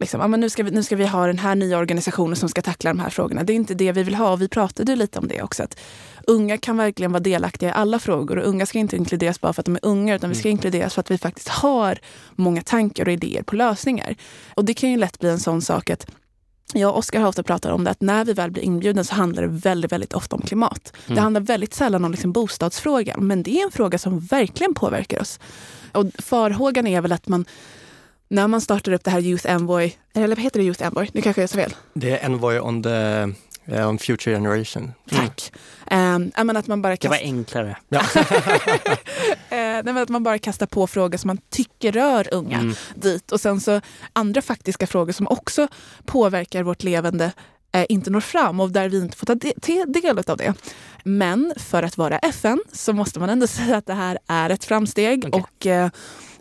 Liksom, 0.00 0.20
ja, 0.20 0.26
men 0.28 0.40
nu, 0.40 0.50
ska 0.50 0.62
vi, 0.62 0.70
nu 0.70 0.82
ska 0.82 0.96
vi 0.96 1.06
ha 1.06 1.26
den 1.26 1.38
här 1.38 1.54
nya 1.54 1.78
organisationen 1.78 2.36
som 2.36 2.48
ska 2.48 2.62
tackla 2.62 2.90
de 2.90 3.00
här 3.00 3.10
frågorna. 3.10 3.42
Det 3.44 3.52
är 3.52 3.54
inte 3.54 3.74
det 3.74 3.92
vi 3.92 4.02
vill 4.02 4.14
ha. 4.14 4.36
Vi 4.36 4.48
pratade 4.48 4.92
ju 4.92 4.96
lite 4.96 5.18
om 5.18 5.28
det 5.28 5.42
också. 5.42 5.62
Att 5.62 5.78
unga 6.26 6.58
kan 6.58 6.76
verkligen 6.76 7.12
vara 7.12 7.20
delaktiga 7.22 7.68
i 7.68 7.72
alla 7.72 7.98
frågor. 7.98 8.38
Och 8.38 8.48
unga 8.48 8.66
ska 8.66 8.78
inte 8.78 8.96
inkluderas 8.96 9.40
bara 9.40 9.52
för 9.52 9.62
att 9.62 9.66
de 9.66 9.74
är 9.74 9.80
unga, 9.84 10.14
utan 10.14 10.30
vi 10.30 10.36
ska 10.36 10.48
inkluderas 10.48 10.94
för 10.94 11.00
att 11.00 11.10
vi 11.10 11.18
faktiskt 11.18 11.48
har 11.48 11.98
många 12.34 12.62
tankar 12.62 13.06
och 13.06 13.12
idéer 13.12 13.42
på 13.42 13.56
lösningar. 13.56 14.16
Och 14.54 14.64
det 14.64 14.74
kan 14.74 14.90
ju 14.90 14.96
lätt 14.96 15.18
bli 15.18 15.30
en 15.30 15.40
sån 15.40 15.62
sak 15.62 15.90
att 15.90 16.06
jag 16.72 16.90
och 16.90 16.98
Oskar 16.98 17.20
har 17.20 17.28
ofta 17.28 17.42
pratat 17.42 17.72
om 17.72 17.84
det, 17.84 17.90
att 17.90 18.00
när 18.00 18.24
vi 18.24 18.32
väl 18.32 18.50
blir 18.50 18.62
inbjudna 18.62 19.04
så 19.04 19.14
handlar 19.14 19.42
det 19.42 19.48
väldigt, 19.48 19.92
väldigt 19.92 20.12
ofta 20.12 20.36
om 20.36 20.42
klimat. 20.42 20.92
Det 21.06 21.20
handlar 21.20 21.40
väldigt 21.40 21.74
sällan 21.74 22.04
om 22.04 22.10
liksom 22.10 22.32
bostadsfrågan, 22.32 23.26
men 23.26 23.42
det 23.42 23.60
är 23.60 23.64
en 23.64 23.70
fråga 23.70 23.98
som 23.98 24.20
verkligen 24.20 24.74
påverkar 24.74 25.20
oss. 25.20 25.40
Och 25.92 26.06
farhågan 26.18 26.86
är 26.86 27.00
väl 27.00 27.12
att 27.12 27.28
man, 27.28 27.44
när 28.28 28.48
man 28.48 28.60
startar 28.60 28.92
upp 28.92 29.04
det 29.04 29.10
här 29.10 29.20
Youth 29.20 29.50
Envoy, 29.50 29.96
eller 30.14 30.36
vad 30.36 30.38
heter 30.38 30.60
det 30.60 30.64
Youth 30.66 30.84
Envoy? 30.84 31.10
Nu 31.12 31.22
kanske 31.22 31.42
jag 31.42 31.50
sa 31.50 31.56
fel. 31.56 31.74
Det 31.94 32.10
är 32.10 32.24
Envoy 32.26 32.60
on 32.60 32.82
the 32.82 33.32
eh, 33.66 33.88
on 33.88 33.98
future 33.98 34.36
generation. 34.36 34.92
Tack. 35.10 35.52
Mm. 35.86 36.32
Um, 36.38 36.56
att 36.56 36.66
man 36.66 36.82
bara 36.82 36.96
Det 36.96 37.08
var 37.08 37.16
enklare. 37.16 37.76
nej, 39.84 40.02
att 40.02 40.08
man 40.08 40.22
bara 40.22 40.38
kastar 40.38 40.66
på 40.66 40.86
frågor 40.86 41.18
som 41.18 41.28
man 41.28 41.38
tycker 41.50 41.92
rör 41.92 42.28
unga 42.34 42.58
Mm. 42.58 42.74
dit. 42.94 43.32
Och 43.32 43.40
sen 43.40 43.60
så 43.60 43.80
andra 44.12 44.42
faktiska 44.42 44.86
frågor 44.86 45.12
som 45.12 45.26
också 45.28 45.68
påverkar 46.04 46.62
vårt 46.62 46.82
levande 46.82 47.32
eh, 47.72 47.86
inte 47.88 48.10
når 48.10 48.20
fram 48.20 48.60
och 48.60 48.70
där 48.70 48.88
vi 48.88 48.98
inte 48.98 49.16
får 49.16 49.26
ta 49.26 49.34
del 49.86 50.18
av 50.26 50.36
det. 50.36 50.54
Men 51.04 51.52
för 51.56 51.82
att 51.82 51.96
vara 51.98 52.18
FN 52.18 52.60
så 52.72 52.92
måste 52.92 53.20
man 53.20 53.30
ändå 53.30 53.46
säga 53.58 53.76
att 53.76 53.86
det 53.86 53.94
här 53.94 54.18
är 54.26 54.50
ett 54.50 54.64
framsteg 54.64 55.24
Okej. 55.32 55.40
och 55.42 55.66
eh, 55.66 55.90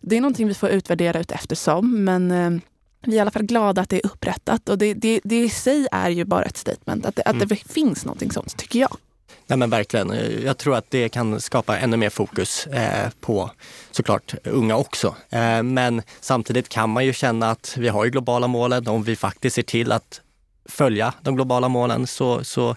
det 0.02 0.18
är 0.18 0.22
någonting 0.22 0.48
vi 0.48 0.54
får 0.54 0.70
utvärdera 0.70 1.20
ut 1.20 1.32
eftersom. 1.32 2.04
Men 2.04 2.32
eh, 2.32 2.62
vi 3.02 3.12
är 3.12 3.18
i 3.18 3.20
alla 3.20 3.32
fall 3.32 3.44
glada 3.44 3.82
att 3.82 3.90
det 3.90 3.96
är 3.96 4.06
upprättat 4.06 4.70
och 4.70 4.78
det, 4.78 4.94
det, 4.94 5.22
det 5.24 5.44
i 5.44 5.50
sig 5.50 5.88
är 5.92 6.10
ju 6.10 6.26
bara 6.26 6.44
ett 6.44 6.58
statement. 6.58 7.06
Att 7.06 7.16
det, 7.16 7.22
att 7.24 7.40
det 7.50 7.56
finns 7.56 8.06
någonting 8.06 8.32
sånt, 8.32 8.58
tycker 8.58 8.80
jag. 8.80 8.98
Nej 9.48 9.58
men 9.58 9.70
verkligen. 9.70 10.42
Jag 10.44 10.58
tror 10.58 10.76
att 10.76 10.92
det 10.92 11.10
kan 11.10 11.42
skapa 11.42 11.78
ännu 11.78 11.98
mer 11.98 12.10
fokus 12.10 12.68
eh, 12.68 13.10
på 13.22 13.52
såklart 13.92 14.36
unga 14.44 14.76
också. 14.76 15.16
Eh, 15.30 15.64
men 15.64 16.02
samtidigt 16.22 16.70
kan 16.70 16.90
man 16.90 17.06
ju 17.06 17.14
känna 17.14 17.52
att 17.52 17.76
vi 17.78 17.88
har 17.88 18.06
ju 18.06 18.12
globala 18.12 18.48
målen. 18.48 18.88
Om 18.88 19.04
vi 19.04 19.16
faktiskt 19.16 19.56
ser 19.56 19.64
till 19.64 19.92
att 19.92 20.22
följa 20.70 21.14
de 21.22 21.36
globala 21.36 21.70
målen 21.70 22.08
så, 22.08 22.44
så 22.44 22.76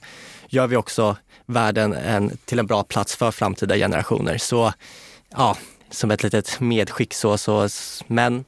gör 0.49 0.67
vi 0.67 0.77
också 0.77 1.17
världen 1.47 1.93
en, 1.93 2.39
till 2.45 2.59
en 2.59 2.67
bra 2.67 2.83
plats 2.83 3.17
för 3.17 3.31
framtida 3.31 3.77
generationer. 3.77 4.39
Så 4.39 4.73
ja, 5.31 5.57
som 5.91 6.11
ett 6.11 6.23
litet 6.23 6.61
medskick 6.61 7.15
så, 7.15 7.39
så 7.39 7.69
men 8.07 8.45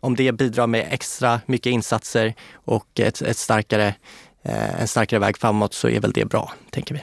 om 0.00 0.16
det 0.16 0.32
bidrar 0.32 0.66
med 0.66 0.88
extra 0.90 1.40
mycket 1.46 1.70
insatser 1.70 2.34
och 2.54 3.00
ett, 3.00 3.22
ett 3.22 3.38
starkare, 3.38 3.94
eh, 4.42 4.80
en 4.80 4.88
starkare 4.88 5.20
väg 5.20 5.38
framåt 5.38 5.74
så 5.74 5.88
är 5.88 6.00
väl 6.00 6.12
det 6.12 6.24
bra, 6.24 6.52
tänker 6.70 6.94
vi. 6.94 7.00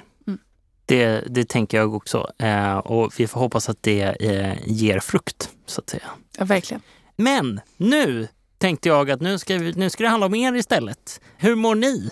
Det, 0.90 1.24
det 1.28 1.50
tänker 1.50 1.78
jag 1.78 1.96
också. 1.96 2.32
Eh, 2.38 2.78
och 2.78 3.14
vi 3.18 3.28
får 3.28 3.40
hoppas 3.40 3.70
att 3.70 3.84
det 3.84 4.02
eh, 4.02 4.58
ger 4.66 5.00
frukt, 5.00 5.50
så 5.66 5.82
att 5.82 5.90
säga. 5.90 6.04
Ja, 6.38 6.46
verkligen. 6.46 6.82
Men 7.16 7.62
nu 7.78 8.28
tänkte 8.58 8.90
jag 8.90 9.12
att 9.12 9.22
nu 9.22 9.40
ska, 9.40 9.58
vi, 9.58 9.74
nu 9.74 9.90
ska 9.90 10.04
det 10.04 10.10
handla 10.10 10.26
om 10.26 10.36
er 10.36 10.56
istället. 10.56 11.22
Hur 11.38 11.56
mår 11.56 11.76
ni? 11.76 12.10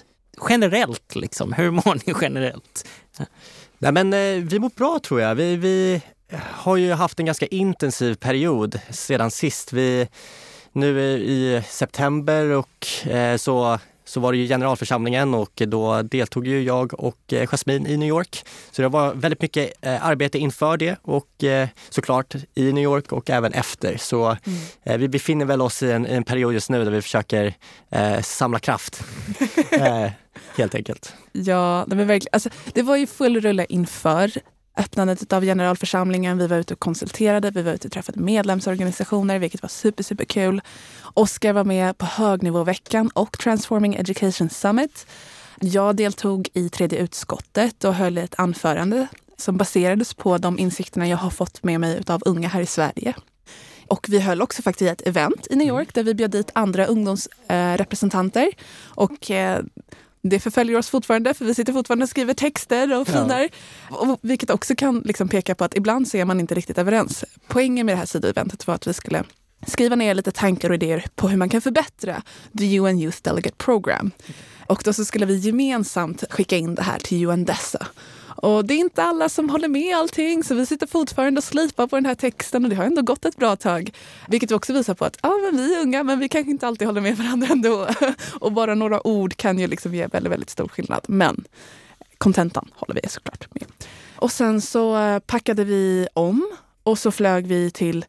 Generellt, 0.49 1.15
liksom. 1.15 1.53
Hur 1.53 1.71
mår 1.71 1.95
ni 2.07 2.13
generellt? 2.21 2.87
Nej 3.77 3.91
men 3.91 4.13
eh, 4.13 4.43
vi 4.43 4.59
mår 4.59 4.71
bra 4.75 4.99
tror 5.03 5.21
jag. 5.21 5.35
Vi, 5.35 5.55
vi 5.55 6.01
har 6.41 6.77
ju 6.77 6.93
haft 6.93 7.19
en 7.19 7.25
ganska 7.25 7.45
intensiv 7.45 8.15
period 8.15 8.79
sedan 8.89 9.31
sist. 9.31 9.73
Vi, 9.73 10.07
nu 10.71 10.99
i 11.09 11.63
september 11.69 12.45
och 12.45 13.07
eh, 13.07 13.37
så, 13.37 13.79
så 14.07 14.19
var 14.19 14.31
det 14.31 14.37
ju 14.37 14.47
generalförsamlingen 14.47 15.33
och 15.33 15.61
då 15.67 16.01
deltog 16.01 16.47
ju 16.47 16.63
jag 16.63 16.99
och 16.99 17.33
eh, 17.33 17.47
Jasmine 17.47 17.87
i 17.87 17.97
New 17.97 18.09
York. 18.09 18.45
Så 18.71 18.81
det 18.81 18.87
var 18.87 19.13
väldigt 19.13 19.41
mycket 19.41 19.71
eh, 19.81 20.05
arbete 20.05 20.37
inför 20.37 20.77
det 20.77 20.95
och 21.01 21.43
eh, 21.43 21.67
såklart 21.89 22.35
i 22.55 22.73
New 22.73 22.83
York 22.83 23.11
och 23.11 23.29
även 23.29 23.53
efter. 23.53 23.97
Så 23.97 24.37
eh, 24.83 24.97
vi 24.97 25.07
befinner 25.07 25.45
väl 25.45 25.61
oss 25.61 25.83
i 25.83 25.91
en, 25.91 26.07
i 26.07 26.13
en 26.13 26.23
period 26.23 26.53
just 26.53 26.69
nu 26.69 26.83
där 26.83 26.91
vi 26.91 27.01
försöker 27.01 27.53
eh, 27.89 28.21
samla 28.21 28.59
kraft. 28.59 29.03
eh, 29.71 30.09
helt 30.57 30.75
enkelt. 30.75 31.13
Ja, 31.31 31.85
var 31.87 31.95
verkligen, 31.95 32.29
alltså, 32.31 32.49
det 32.73 32.81
var 32.81 32.95
ju 32.95 33.07
full 33.07 33.41
rulle 33.41 33.65
inför 33.69 34.31
öppnandet 34.77 35.33
av 35.33 35.43
generalförsamlingen. 35.43 36.37
Vi 36.37 36.47
var 36.47 36.57
ute 36.57 36.73
och 36.73 36.79
konsulterade, 36.79 37.51
vi 37.51 37.61
var 37.61 37.73
ute 37.73 37.87
och 37.87 37.91
träffade 37.91 38.19
medlemsorganisationer, 38.19 39.39
vilket 39.39 39.61
var 39.61 39.69
super, 39.69 40.03
super 40.03 40.25
kul. 40.25 40.61
Oskar 41.13 41.53
var 41.53 41.63
med 41.63 41.97
på 41.97 42.05
högnivåveckan 42.05 43.09
och 43.13 43.37
Transforming 43.37 43.95
Education 43.95 44.49
Summit. 44.49 45.07
Jag 45.59 45.95
deltog 45.95 46.49
i 46.53 46.69
tredje 46.69 46.99
utskottet 46.99 47.83
och 47.83 47.93
höll 47.93 48.17
ett 48.17 48.35
anförande 48.37 49.07
som 49.37 49.57
baserades 49.57 50.13
på 50.13 50.37
de 50.37 50.59
insikterna 50.59 51.07
jag 51.07 51.17
har 51.17 51.29
fått 51.29 51.63
med 51.63 51.79
mig 51.79 52.03
av 52.07 52.21
unga 52.25 52.47
här 52.47 52.61
i 52.61 52.65
Sverige. 52.65 53.15
Och 53.87 54.05
vi 54.09 54.19
höll 54.19 54.41
också 54.41 54.61
faktiskt 54.61 54.91
ett 54.91 55.07
event 55.07 55.47
i 55.49 55.55
New 55.55 55.67
York 55.67 55.93
där 55.93 56.03
vi 56.03 56.13
bjöd 56.13 56.31
dit 56.31 56.51
andra 56.53 56.85
ungdomsrepresentanter. 56.85 58.51
och 58.85 59.31
eh, 59.31 59.63
det 60.21 60.39
förföljer 60.39 60.77
oss 60.77 60.89
fortfarande 60.89 61.33
för 61.33 61.45
vi 61.45 61.55
sitter 61.55 61.73
fortfarande 61.73 62.03
och 62.03 62.09
skriver 62.09 62.33
texter 62.33 62.99
och 62.99 63.07
finar. 63.07 63.49
Och, 63.89 64.19
vilket 64.21 64.49
också 64.49 64.75
kan 64.75 64.99
liksom 65.05 65.29
peka 65.29 65.55
på 65.55 65.63
att 65.63 65.77
ibland 65.77 66.07
så 66.07 66.17
är 66.17 66.25
man 66.25 66.39
inte 66.39 66.55
riktigt 66.55 66.77
överens. 66.77 67.25
Poängen 67.47 67.85
med 67.85 67.95
det 67.95 67.99
här 67.99 68.05
sidoeventet 68.05 68.67
var 68.67 68.75
att 68.75 68.87
vi 68.87 68.93
skulle 68.93 69.23
skriva 69.67 69.95
ner 69.95 70.15
lite 70.15 70.31
tankar 70.31 70.69
och 70.69 70.75
idéer 70.75 71.05
på 71.15 71.27
hur 71.27 71.37
man 71.37 71.49
kan 71.49 71.61
förbättra 71.61 72.21
the 72.57 72.79
UN 72.79 72.99
Youth 72.99 73.17
Delegate 73.21 73.55
Program. 73.57 74.11
Och 74.67 74.81
då 74.85 74.93
så 74.93 75.05
skulle 75.05 75.25
vi 75.25 75.37
gemensamt 75.37 76.23
skicka 76.29 76.57
in 76.57 76.75
det 76.75 76.81
här 76.81 76.99
till 76.99 77.25
UNDESA. 77.25 77.87
Och 78.37 78.65
det 78.65 78.73
är 78.73 78.77
inte 78.77 79.03
alla 79.03 79.29
som 79.29 79.49
håller 79.49 79.67
med 79.67 79.97
allting 79.97 80.43
så 80.43 80.55
vi 80.55 80.65
sitter 80.65 80.87
fortfarande 80.87 81.39
och 81.39 81.43
slipar 81.43 81.87
på 81.87 81.95
den 81.95 82.05
här 82.05 82.15
texten 82.15 82.63
och 82.63 82.69
det 82.69 82.75
har 82.75 82.83
ändå 82.83 83.01
gått 83.01 83.25
ett 83.25 83.37
bra 83.37 83.55
tag. 83.55 83.91
Vilket 84.27 84.51
också 84.51 84.73
visar 84.73 84.93
på 84.93 85.05
att 85.05 85.17
ja, 85.21 85.33
men 85.43 85.57
vi 85.57 85.75
är 85.75 85.81
unga 85.81 86.03
men 86.03 86.19
vi 86.19 86.29
kanske 86.29 86.51
inte 86.51 86.67
alltid 86.67 86.87
håller 86.87 87.01
med 87.01 87.17
varandra 87.17 87.47
ändå. 87.51 87.87
Och 88.39 88.51
bara 88.51 88.75
några 88.75 89.07
ord 89.07 89.35
kan 89.35 89.59
ju 89.59 89.67
liksom 89.67 89.95
ge 89.95 90.07
väldigt, 90.07 90.31
väldigt 90.31 90.49
stor 90.49 90.67
skillnad. 90.67 91.01
Men 91.07 91.43
kontentan 92.17 92.69
håller 92.75 93.01
vi 93.03 93.09
såklart 93.09 93.53
med. 93.53 93.65
Och 94.15 94.31
sen 94.31 94.61
så 94.61 94.97
eh, 94.97 95.19
packade 95.19 95.63
vi 95.63 96.07
om 96.13 96.51
och 96.83 96.99
så 96.99 97.11
flög 97.11 97.47
vi 97.47 97.71
till 97.71 98.05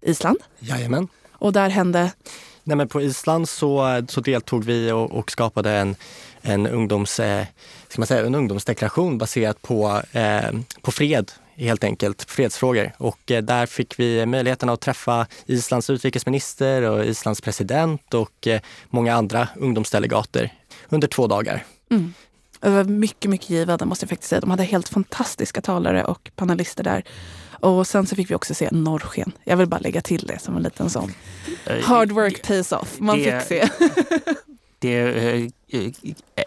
Island. 0.00 0.38
Jajamän. 0.58 1.08
Och 1.32 1.52
där 1.52 1.68
hände 1.68 2.12
Nej, 2.68 2.76
men 2.76 2.88
på 2.88 3.00
Island 3.00 3.48
så, 3.48 4.02
så 4.08 4.20
deltog 4.20 4.64
vi 4.64 4.92
och, 4.92 5.12
och 5.12 5.30
skapade 5.30 5.70
en, 5.70 5.96
en, 6.42 6.66
ungdoms, 6.66 7.20
eh, 7.20 7.46
ska 7.88 8.00
man 8.00 8.06
säga, 8.06 8.26
en 8.26 8.34
ungdomsdeklaration 8.34 9.18
baserat 9.18 9.62
på, 9.62 10.02
eh, 10.12 10.50
på 10.82 10.92
fred, 10.92 11.32
helt 11.56 11.84
enkelt, 11.84 12.30
fredsfrågor. 12.30 12.92
Och 12.98 13.30
eh, 13.30 13.42
där 13.42 13.66
fick 13.66 13.98
vi 13.98 14.26
möjligheten 14.26 14.68
att 14.68 14.80
träffa 14.80 15.26
Islands 15.46 15.90
utrikesminister 15.90 16.82
och 16.82 17.04
Islands 17.04 17.40
president 17.40 18.14
och 18.14 18.46
eh, 18.46 18.60
många 18.90 19.14
andra 19.14 19.48
ungdomsdelegater 19.56 20.52
under 20.88 21.08
två 21.08 21.26
dagar. 21.26 21.64
Mm. 21.90 22.14
Det 22.60 22.68
var 22.70 22.84
mycket, 22.84 23.30
mycket 23.30 23.50
givande 23.50 23.84
måste 23.84 24.04
jag 24.04 24.08
faktiskt 24.10 24.28
säga. 24.30 24.40
De 24.40 24.50
hade 24.50 24.62
helt 24.64 24.88
fantastiska 24.88 25.60
talare 25.60 26.04
och 26.04 26.30
panelister 26.36 26.84
där. 26.84 27.04
Och 27.60 27.86
sen 27.86 28.06
så 28.06 28.16
fick 28.16 28.30
vi 28.30 28.34
också 28.34 28.54
se 28.54 28.68
norrsken. 28.72 29.32
Jag 29.44 29.56
vill 29.56 29.66
bara 29.66 29.80
lägga 29.80 30.00
till 30.00 30.26
det 30.26 30.38
som 30.38 30.56
en 30.56 30.62
liten 30.62 30.90
sån. 30.90 31.12
Eh, 31.66 31.84
Hard 31.84 32.12
work 32.12 32.42
pays 32.46 32.72
off. 32.72 32.96
Man 33.00 33.18
det- 33.18 33.40
fick 33.40 33.48
se. 33.48 33.68
Det 34.78 34.98
eh, 35.00 35.48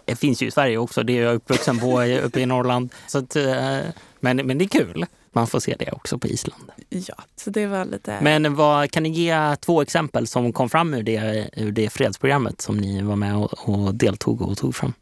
eh, 0.06 0.16
finns 0.16 0.42
ju 0.42 0.46
i 0.46 0.50
Sverige 0.50 0.78
också. 0.78 1.02
Det 1.02 1.18
är 1.18 1.22
jag 1.22 1.34
uppvuxen 1.34 1.78
på 1.78 2.02
eh, 2.02 2.24
uppe 2.26 2.40
i 2.40 2.46
Norrland. 2.46 2.92
Så 3.06 3.18
att, 3.18 3.36
eh, 3.36 3.78
men, 4.20 4.36
men 4.36 4.58
det 4.58 4.64
är 4.64 4.68
kul. 4.68 5.06
Man 5.34 5.46
får 5.46 5.60
se 5.60 5.76
det 5.78 5.90
också 5.92 6.18
på 6.18 6.26
Island. 6.28 6.62
Ja, 6.88 7.14
så 7.36 7.50
det 7.50 7.66
var 7.66 7.84
lite... 7.84 8.18
Men 8.22 8.54
vad, 8.54 8.90
kan 8.90 9.02
ni 9.02 9.08
ge 9.08 9.56
två 9.56 9.82
exempel 9.82 10.26
som 10.26 10.52
kom 10.52 10.68
fram 10.70 10.94
ur 10.94 11.02
det, 11.02 11.50
ur 11.56 11.72
det 11.72 11.90
fredsprogrammet 11.90 12.60
som 12.60 12.76
ni 12.76 13.02
var 13.02 13.16
med 13.16 13.36
och, 13.36 13.68
och 13.68 13.94
deltog 13.94 14.42
och 14.42 14.58
tog 14.58 14.74
fram? 14.76 14.92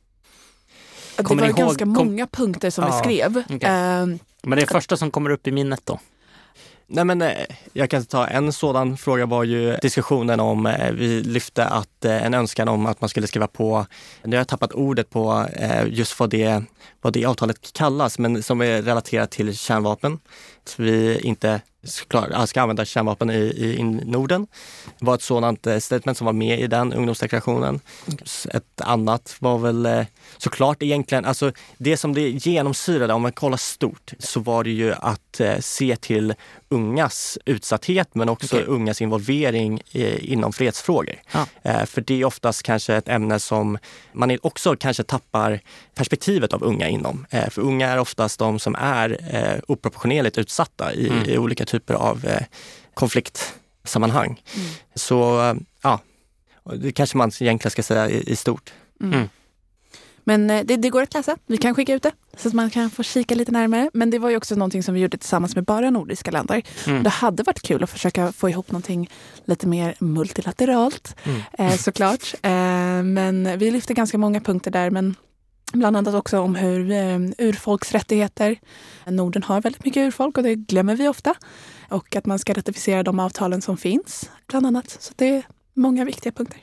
det 1.16 1.22
kommer 1.22 1.42
var 1.42 1.48
ni 1.48 1.52
ihåg- 1.52 1.58
ganska 1.66 1.84
kom- 1.84 1.92
många 1.94 2.26
punkter 2.26 2.70
som 2.70 2.84
vi 2.84 2.90
Ja, 2.90 2.98
skrev. 2.98 3.42
okej. 3.44 3.58
Ehm, 3.62 4.18
Men 4.42 4.56
det 4.56 4.62
är 4.62 4.66
första 4.66 4.96
som 4.96 5.10
kommer 5.10 5.30
upp 5.30 5.46
i 5.46 5.52
minnet 5.52 5.80
då? 5.84 5.98
Nej, 6.92 7.04
men, 7.04 7.22
eh, 7.22 7.46
jag 7.72 7.90
kan 7.90 8.04
ta 8.04 8.26
en 8.26 8.52
sådan 8.52 8.96
fråga 8.96 9.26
var 9.26 9.44
ju 9.44 9.76
diskussionen 9.76 10.40
om, 10.40 10.66
eh, 10.66 10.92
vi 10.92 11.22
lyfte 11.22 11.64
att 11.64 12.04
eh, 12.04 12.26
en 12.26 12.34
önskan 12.34 12.68
om 12.68 12.86
att 12.86 13.00
man 13.00 13.08
skulle 13.10 13.26
skriva 13.26 13.46
på, 13.46 13.86
nu 14.24 14.36
har 14.36 14.40
jag 14.40 14.48
tappat 14.48 14.72
ordet 14.72 15.10
på 15.10 15.46
just 15.86 16.20
vad 16.20 16.30
det, 16.30 16.62
vad 17.00 17.12
det 17.12 17.24
avtalet 17.24 17.72
kallas, 17.72 18.18
men 18.18 18.42
som 18.42 18.60
är 18.60 18.82
relaterat 18.82 19.30
till 19.30 19.56
kärnvapen. 19.58 20.18
Att 20.64 20.78
vi 20.78 21.20
inte 21.20 21.60
såklart, 21.82 22.48
ska 22.48 22.62
använda 22.62 22.84
kärnvapen 22.84 23.30
i, 23.30 23.34
i, 23.34 23.82
Norden. 23.82 24.46
Det 24.98 25.06
var 25.06 25.14
ett 25.14 25.22
sådant 25.22 25.66
eh, 25.66 25.78
statement 25.78 26.18
som 26.18 26.24
var 26.24 26.32
med 26.32 26.60
i 26.60 26.66
den 26.66 26.92
ungdomsdeklarationen. 26.92 27.80
Ett 28.50 28.80
annat 28.80 29.36
var 29.38 29.58
väl 29.58 29.86
eh, 29.86 30.06
såklart 30.38 30.82
egentligen, 30.82 31.24
alltså 31.24 31.52
det 31.78 31.96
som 31.96 32.14
det 32.14 32.28
genomsyrade, 32.28 33.14
om 33.14 33.22
man 33.22 33.32
kollar 33.32 33.56
stort, 33.56 34.12
så 34.18 34.40
var 34.40 34.64
det 34.64 34.70
ju 34.70 34.92
att 34.92 35.40
eh, 35.40 35.58
se 35.60 35.96
till 35.96 36.34
ungas 36.68 37.38
utsatthet 37.44 38.14
men 38.14 38.28
också 38.28 38.56
okay. 38.56 38.66
ungas 38.66 39.00
involvering 39.00 39.80
i, 39.90 40.32
inom 40.32 40.52
fredsfrågor. 40.52 41.14
Ah. 41.32 41.86
För 41.86 42.00
det 42.00 42.20
är 42.20 42.24
oftast 42.24 42.62
kanske 42.62 42.94
ett 42.94 43.08
ämne 43.08 43.40
som 43.40 43.78
man 44.12 44.38
också 44.42 44.76
kanske 44.76 45.02
tappar 45.02 45.60
perspektivet 45.94 46.52
av 46.52 46.64
unga 46.64 46.88
inom. 46.88 47.26
För 47.50 47.62
unga 47.62 47.88
är 47.88 47.98
oftast 47.98 48.38
de 48.38 48.58
som 48.58 48.74
är 48.74 49.20
oproportionerligt 49.68 50.38
utsatta 50.38 50.94
i, 50.94 51.08
mm. 51.08 51.30
i 51.30 51.38
olika 51.38 51.64
typer 51.70 51.94
av 51.94 52.24
eh, 52.24 52.42
konfliktsammanhang. 52.94 54.42
Mm. 54.56 54.68
Så 54.94 55.40
eh, 55.42 55.54
ja, 55.82 56.00
det 56.76 56.92
kanske 56.92 57.16
man 57.16 57.30
egentligen 57.40 57.70
ska 57.70 57.82
säga 57.82 58.10
i, 58.10 58.30
i 58.32 58.36
stort. 58.36 58.72
Mm. 59.00 59.14
mm. 59.14 59.28
Men 60.24 60.50
eh, 60.50 60.64
det, 60.64 60.76
det, 60.76 60.90
går 60.90 61.02
att 61.02 61.14
läsa. 61.14 61.36
Vi 61.46 61.56
kan 61.56 61.74
skicka 61.74 61.94
ut 61.94 62.02
det 62.02 62.12
så 62.36 62.48
att 62.48 62.54
man 62.54 62.70
kan 62.70 62.90
få 62.90 63.02
kika 63.02 63.34
lite 63.34 63.52
närmare. 63.52 63.90
Men 63.94 64.10
det 64.10 64.18
var 64.18 64.30
ju 64.30 64.36
också 64.36 64.54
någonting 64.54 64.82
som 64.82 64.94
vi 64.94 65.00
gjorde 65.00 65.18
tillsammans 65.18 65.54
med 65.54 65.64
bara 65.64 65.90
nordiska 65.90 66.30
länder. 66.30 66.62
Mm. 66.86 67.02
Det 67.02 67.10
hade 67.10 67.42
varit 67.42 67.62
kul 67.62 67.82
att 67.82 67.90
försöka 67.90 68.32
få 68.32 68.48
ihop 68.48 68.70
någonting 68.70 69.10
lite 69.44 69.66
mer 69.66 69.94
multilateralt 69.98 71.16
mm. 71.24 71.40
eh, 71.58 71.76
såklart. 71.76 72.34
Eh, 72.42 72.50
men 73.02 73.58
vi 73.58 73.70
lyfte 73.70 73.94
ganska 73.94 74.18
många 74.18 74.40
punkter 74.40 74.70
där. 74.70 74.90
Men 74.90 75.14
Bland 75.72 75.96
annat 75.96 76.14
också 76.14 76.40
om 76.40 76.54
hur 76.54 76.90
eh, 76.90 77.18
urfolks 77.38 77.92
rättigheter. 77.92 78.60
Norden 79.06 79.42
har 79.42 79.60
väldigt 79.60 79.84
mycket 79.84 80.00
urfolk 80.00 80.36
och 80.36 80.42
det 80.42 80.54
glömmer 80.54 80.96
vi 80.96 81.08
ofta. 81.08 81.34
Och 81.88 82.16
att 82.16 82.26
man 82.26 82.38
ska 82.38 82.52
ratificera 82.52 83.02
de 83.02 83.20
avtalen 83.20 83.62
som 83.62 83.76
finns, 83.76 84.30
bland 84.46 84.66
annat. 84.66 84.96
Så 85.00 85.12
det 85.16 85.28
är 85.28 85.42
många 85.74 86.04
viktiga 86.04 86.32
punkter. 86.32 86.60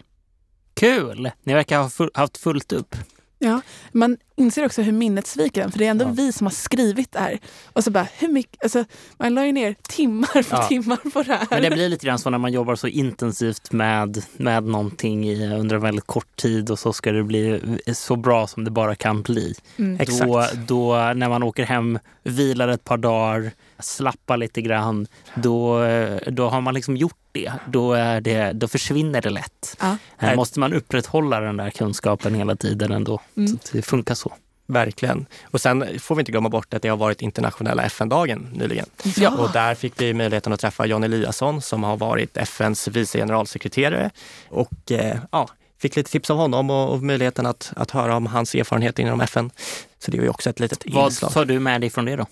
Kul! 0.73 1.31
Ni 1.43 1.53
verkar 1.53 1.77
ha 1.77 2.09
haft 2.13 2.37
fullt 2.37 2.71
upp. 2.73 2.95
Ja, 3.39 3.61
man 3.91 4.17
inser 4.35 4.65
också 4.65 4.81
hur 4.81 4.91
minnet 4.91 5.27
sviker 5.27 5.61
en, 5.61 5.71
för 5.71 5.79
det 5.79 5.85
är 5.85 5.91
ändå 5.91 6.05
ja. 6.05 6.09
vi 6.09 6.31
som 6.31 6.47
har 6.47 6.51
skrivit 6.51 7.11
det 7.11 7.19
här. 7.19 7.39
Och 7.73 7.83
så 7.83 7.91
bara, 7.91 8.07
hur 8.17 8.27
mycket, 8.27 8.63
alltså, 8.63 8.85
man 9.17 9.33
la 9.33 9.45
ju 9.45 9.51
ner 9.51 9.75
timmar 9.89 10.43
för 10.43 10.57
ja. 10.57 10.63
timmar 10.63 11.11
på 11.13 11.23
det 11.23 11.33
här. 11.33 11.47
Men 11.49 11.61
det 11.61 11.71
blir 11.71 11.89
lite 11.89 12.05
grann 12.05 12.19
så 12.19 12.29
när 12.29 12.37
man 12.37 12.51
jobbar 12.51 12.75
så 12.75 12.87
intensivt 12.87 13.71
med, 13.71 14.23
med 14.37 14.63
någonting 14.63 15.29
i, 15.29 15.47
under 15.47 15.75
en 15.75 15.81
väldigt 15.81 16.07
kort 16.07 16.35
tid 16.35 16.71
och 16.71 16.79
så 16.79 16.93
ska 16.93 17.11
det 17.11 17.23
bli 17.23 17.61
så 17.93 18.15
bra 18.15 18.47
som 18.47 18.63
det 18.63 18.71
bara 18.71 18.95
kan 18.95 19.21
bli. 19.21 19.55
Mm. 19.77 20.05
Då, 20.19 20.45
då 20.67 20.93
när 21.15 21.29
man 21.29 21.43
åker 21.43 21.63
hem, 21.63 21.99
vilar 22.23 22.67
ett 22.67 22.83
par 22.83 22.97
dagar, 22.97 23.51
slappar 23.79 24.37
lite 24.37 24.61
grann, 24.61 25.07
då, 25.35 25.79
då 26.27 26.49
har 26.49 26.61
man 26.61 26.73
liksom 26.73 26.97
gjort 26.97 27.17
det. 27.31 27.51
Då, 27.67 27.93
är 27.93 28.21
det, 28.21 28.51
då 28.51 28.67
försvinner 28.67 29.21
det 29.21 29.29
lätt. 29.29 29.77
Ja. 29.79 29.97
Här 30.17 30.35
måste 30.35 30.59
man 30.59 30.73
upprätthålla 30.73 31.39
den 31.39 31.57
där 31.57 31.69
kunskapen 31.69 32.35
hela 32.35 32.55
tiden 32.55 32.91
ändå. 32.91 33.21
Mm. 33.37 33.59
Så 33.63 33.77
det 33.77 33.81
funkar 33.81 34.15
så. 34.15 34.33
Verkligen. 34.69 35.25
Och 35.43 35.61
sen 35.61 35.99
får 35.99 36.15
vi 36.15 36.19
inte 36.19 36.31
glömma 36.31 36.49
bort 36.49 36.73
att 36.73 36.81
det 36.81 36.89
har 36.89 36.97
varit 36.97 37.21
internationella 37.21 37.83
FN-dagen 37.83 38.49
nyligen. 38.53 38.85
Ja. 39.17 39.37
Och 39.37 39.51
där 39.51 39.75
fick 39.75 40.01
vi 40.01 40.13
möjligheten 40.13 40.53
att 40.53 40.59
träffa 40.59 40.85
Jan 40.85 41.03
Eliasson 41.03 41.61
som 41.61 41.83
har 41.83 41.97
varit 41.97 42.37
FNs 42.37 42.87
vice 42.87 43.17
generalsekreterare. 43.17 44.09
Och 44.49 44.91
eh, 44.91 45.17
ja, 45.31 45.49
fick 45.77 45.95
lite 45.95 46.11
tips 46.11 46.29
av 46.29 46.37
honom 46.37 46.69
och, 46.69 46.93
och, 46.93 47.03
möjligheten 47.03 47.45
att, 47.45 47.73
att 47.75 47.91
höra 47.91 48.15
om 48.15 48.25
hans 48.25 48.55
erfarenheter 48.55 49.03
inom 49.03 49.21
FN. 49.21 49.51
Så 49.99 50.11
det 50.11 50.17
var 50.17 50.23
ju 50.23 50.29
också 50.29 50.49
ett 50.49 50.59
litet 50.59 50.83
Vad 50.85 51.05
inslag. 51.05 51.27
Vad 51.27 51.33
tar 51.33 51.45
du 51.45 51.59
med 51.59 51.81
dig 51.81 51.89
från 51.89 52.05
det 52.05 52.15
då? 52.15 52.25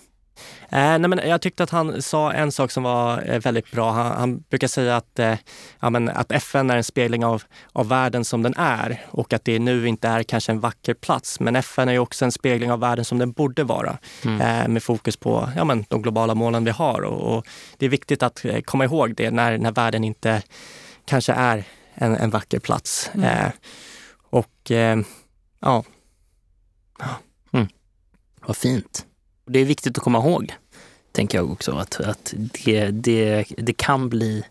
Eh, 0.69 0.99
nej 0.99 0.99
men 0.99 1.29
jag 1.29 1.41
tyckte 1.41 1.63
att 1.63 1.69
han 1.69 2.01
sa 2.01 2.33
en 2.33 2.51
sak 2.51 2.71
som 2.71 2.83
var 2.83 3.29
eh, 3.29 3.39
väldigt 3.39 3.71
bra. 3.71 3.91
Han, 3.91 4.11
han 4.11 4.39
brukar 4.39 4.67
säga 4.67 4.97
att, 4.97 5.19
eh, 5.19 5.35
ja 5.79 5.89
men, 5.89 6.09
att 6.09 6.31
FN 6.31 6.69
är 6.69 6.77
en 6.77 6.83
spegling 6.83 7.25
av, 7.25 7.43
av 7.71 7.87
världen 7.87 8.25
som 8.25 8.43
den 8.43 8.53
är 8.57 9.05
och 9.11 9.33
att 9.33 9.45
det 9.45 9.59
nu 9.59 9.87
inte 9.87 10.07
är 10.07 10.23
kanske 10.23 10.51
en 10.51 10.59
vacker 10.59 10.93
plats. 10.93 11.39
Men 11.39 11.55
FN 11.55 11.89
är 11.89 11.93
ju 11.93 11.99
också 11.99 12.25
en 12.25 12.31
spegling 12.31 12.71
av 12.71 12.79
världen 12.79 13.05
som 13.05 13.17
den 13.17 13.31
borde 13.31 13.63
vara 13.63 13.97
mm. 14.25 14.41
eh, 14.41 14.67
med 14.67 14.83
fokus 14.83 15.17
på 15.17 15.49
ja 15.55 15.63
men, 15.63 15.85
de 15.89 16.01
globala 16.01 16.35
målen 16.35 16.65
vi 16.65 16.71
har. 16.71 17.01
Och, 17.01 17.37
och, 17.37 17.45
det 17.77 17.85
är 17.85 17.89
viktigt 17.89 18.23
att 18.23 18.45
eh, 18.45 18.61
komma 18.61 18.85
ihåg 18.85 19.15
det 19.15 19.31
när, 19.31 19.57
när 19.57 19.71
världen 19.71 20.03
inte 20.03 20.41
kanske 21.05 21.33
är 21.33 21.63
en, 21.93 22.15
en 22.15 22.29
vacker 22.29 22.59
plats. 22.59 23.11
Mm. 23.13 23.25
Eh, 23.25 23.51
och 24.29 24.71
ja. 25.59 25.83
Mm. 27.53 27.67
Vad 28.45 28.57
fint. 28.57 29.05
Det 29.45 29.59
är 29.59 29.65
viktigt 29.65 29.97
att 29.97 30.03
komma 30.03 30.17
ihåg, 30.17 30.53
tänker 31.11 31.37
jag 31.37 31.51
också, 31.51 31.71
att, 31.71 31.99
att 31.99 32.33
det, 32.37 32.87
det, 32.87 33.45
det 33.57 33.73
kan 33.73 34.09
bli 34.09 34.43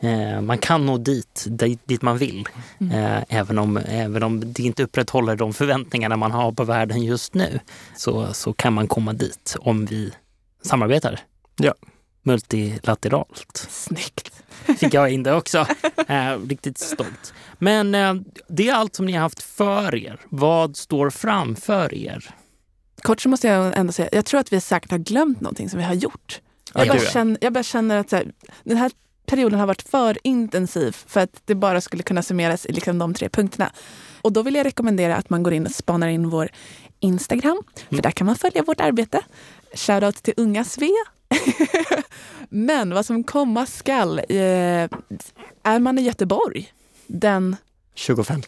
eh, 0.00 0.40
man 0.40 0.58
kan 0.58 0.86
nå 0.86 0.98
dit, 0.98 1.46
dit 1.84 2.02
man 2.02 2.18
vill, 2.18 2.48
mm. 2.80 2.92
eh, 2.92 3.24
även, 3.28 3.58
om, 3.58 3.76
även 3.76 4.22
om 4.22 4.52
det 4.52 4.62
inte 4.62 4.82
upprätthåller 4.82 5.36
de 5.36 5.54
förväntningarna 5.54 6.16
man 6.16 6.32
har 6.32 6.52
på 6.52 6.64
världen 6.64 7.02
just 7.02 7.34
nu. 7.34 7.60
Så, 7.96 8.34
så 8.34 8.52
kan 8.52 8.72
man 8.72 8.88
komma 8.88 9.12
dit 9.12 9.56
om 9.60 9.86
vi 9.86 10.12
samarbetar. 10.62 11.20
Ja. 11.56 11.74
Multilateralt. 12.22 13.66
Snyggt! 13.70 14.42
Fick 14.78 14.94
jag 14.94 15.10
in 15.10 15.22
det 15.22 15.34
också. 15.36 15.66
Eh, 16.08 16.38
riktigt 16.48 16.78
stolt. 16.78 17.34
Men 17.58 17.94
eh, 17.94 18.14
det 18.48 18.68
är 18.68 18.74
allt 18.74 18.94
som 18.94 19.06
ni 19.06 19.12
har 19.12 19.20
haft 19.20 19.42
för 19.42 19.94
er. 19.94 20.20
Vad 20.28 20.76
står 20.76 21.10
framför 21.10 21.94
er? 21.94 22.30
Kort 23.02 23.20
så 23.20 23.28
måste 23.28 23.48
jag 23.48 23.78
ändå 23.78 23.92
säga, 23.92 24.08
jag 24.12 24.24
tror 24.24 24.40
att 24.40 24.52
vi 24.52 24.60
säkert 24.60 24.90
har 24.90 24.98
glömt 24.98 25.40
någonting 25.40 25.70
som 25.70 25.78
vi 25.78 25.84
har 25.84 25.94
gjort. 25.94 26.40
Jag, 26.74 26.88
bara, 26.88 26.98
känner, 26.98 27.38
jag 27.40 27.52
bara 27.52 27.62
känner 27.62 27.96
att 27.96 28.12
här, 28.12 28.32
den 28.64 28.76
här 28.76 28.92
perioden 29.26 29.60
har 29.60 29.66
varit 29.66 29.82
för 29.82 30.18
intensiv 30.24 30.96
för 31.06 31.20
att 31.20 31.42
det 31.44 31.54
bara 31.54 31.80
skulle 31.80 32.02
kunna 32.02 32.22
summeras 32.22 32.66
i 32.66 32.72
liksom 32.72 32.98
de 32.98 33.14
tre 33.14 33.28
punkterna. 33.28 33.72
Och 34.20 34.32
då 34.32 34.42
vill 34.42 34.54
jag 34.54 34.66
rekommendera 34.66 35.16
att 35.16 35.30
man 35.30 35.42
går 35.42 35.52
in 35.52 35.66
och 35.66 35.72
spanar 35.72 36.08
in 36.08 36.30
vår 36.30 36.48
Instagram, 37.00 37.62
för 37.74 37.94
mm. 37.94 38.02
där 38.02 38.10
kan 38.10 38.26
man 38.26 38.36
följa 38.36 38.62
vårt 38.62 38.80
arbete. 38.80 39.22
Shoutout 39.74 40.22
till 40.22 40.34
Unga 40.36 40.64
Sve. 40.64 40.88
Men 42.48 42.94
vad 42.94 43.06
som 43.06 43.24
komma 43.24 43.66
skall, 43.66 44.18
eh, 44.18 44.88
är 45.62 45.78
man 45.78 45.98
i 45.98 46.02
Göteborg 46.02 46.72
den 47.06 47.56
25. 47.94 48.42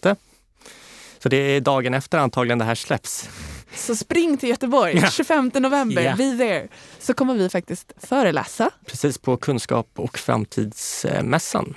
Så 1.19 1.29
det 1.29 1.37
är 1.37 1.61
dagen 1.61 1.95
efter 1.95 2.19
antagligen 2.19 2.59
det 2.59 2.65
här 2.65 2.75
släpps. 2.75 3.29
Så 3.75 3.97
spring 3.97 4.37
till 4.37 4.49
Göteborg, 4.49 4.97
yeah. 4.97 5.11
25 5.11 5.51
november, 5.55 6.03
yeah. 6.03 6.17
be 6.17 6.37
there. 6.39 6.69
Så 6.99 7.15
kommer 7.15 7.35
vi 7.35 7.49
faktiskt 7.49 7.93
föreläsa. 7.97 8.71
Precis, 8.87 9.19
på 9.19 9.37
Kunskap 9.37 9.89
och 9.95 10.19
framtidsmässan. 10.19 11.75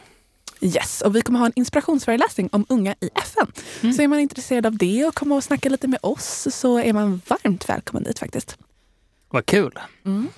Yes, 0.62 1.01
och 1.01 1.15
vi 1.15 1.21
kommer 1.21 1.39
ha 1.39 1.45
en 1.45 1.53
inspirationsföreläsning 1.56 2.49
om 2.51 2.65
unga 2.69 2.95
i 2.99 3.10
FN. 3.15 3.51
Mm. 3.82 3.93
Så 3.93 4.01
är 4.01 4.08
man 4.08 4.19
intresserad 4.19 4.65
av 4.65 4.77
det 4.77 5.06
och 5.06 5.15
kommer 5.15 5.36
och 5.36 5.43
snacka 5.43 5.69
lite 5.69 5.88
med 5.88 5.99
oss 6.01 6.47
så 6.51 6.77
är 6.77 6.93
man 6.93 7.21
varmt 7.27 7.69
välkommen 7.69 8.03
dit 8.03 8.19
faktiskt. 8.19 8.58
Vad 9.29 9.45
kul! 9.45 9.79
Mm. 10.06 10.29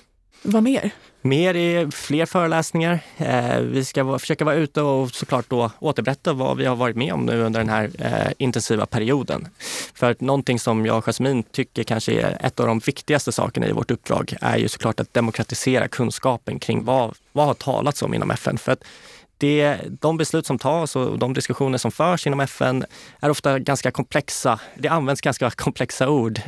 Vad 0.48 0.62
mer? 0.62 0.90
Mer 1.22 1.56
är 1.56 1.90
fler 1.90 2.26
föreläsningar. 2.26 3.00
Eh, 3.16 3.60
vi 3.60 3.84
ska 3.84 4.18
försöka 4.18 4.44
vara 4.44 4.54
ute 4.54 4.82
och 4.82 5.10
såklart 5.10 5.48
då 5.48 5.70
återberätta 5.78 6.32
vad 6.32 6.56
vi 6.56 6.64
har 6.64 6.76
varit 6.76 6.96
med 6.96 7.12
om 7.12 7.26
nu 7.26 7.42
under 7.42 7.60
den 7.60 7.68
här 7.68 7.90
eh, 7.98 8.32
intensiva 8.38 8.86
perioden. 8.86 9.48
För 9.94 10.16
någonting 10.18 10.58
som 10.58 10.86
jag 10.86 10.98
och 10.98 11.04
Jasmin 11.04 11.42
tycker 11.42 11.82
kanske 11.82 12.12
är 12.12 12.46
ett 12.46 12.60
av 12.60 12.66
de 12.66 12.78
viktigaste 12.78 13.32
sakerna 13.32 13.66
i 13.66 13.72
vårt 13.72 13.90
uppdrag 13.90 14.34
är 14.40 14.56
ju 14.56 14.68
såklart 14.68 15.00
att 15.00 15.14
demokratisera 15.14 15.88
kunskapen 15.88 16.58
kring 16.58 16.84
vad, 16.84 17.14
vad 17.32 17.46
har 17.46 17.54
talats 17.54 18.02
om 18.02 18.14
inom 18.14 18.30
FN. 18.30 18.58
För 18.58 18.72
att 18.72 18.84
det, 19.38 19.78
de 20.00 20.16
beslut 20.16 20.46
som 20.46 20.58
tas 20.58 20.96
och 20.96 21.18
de 21.18 21.34
diskussioner 21.34 21.78
som 21.78 21.92
förs 21.92 22.26
inom 22.26 22.40
FN 22.40 22.84
är 23.20 23.30
ofta 23.30 23.58
ganska 23.58 23.90
komplexa. 23.90 24.60
Det 24.78 24.88
används 24.88 25.20
ganska 25.20 25.50
komplexa 25.50 26.08
ord. 26.08 26.40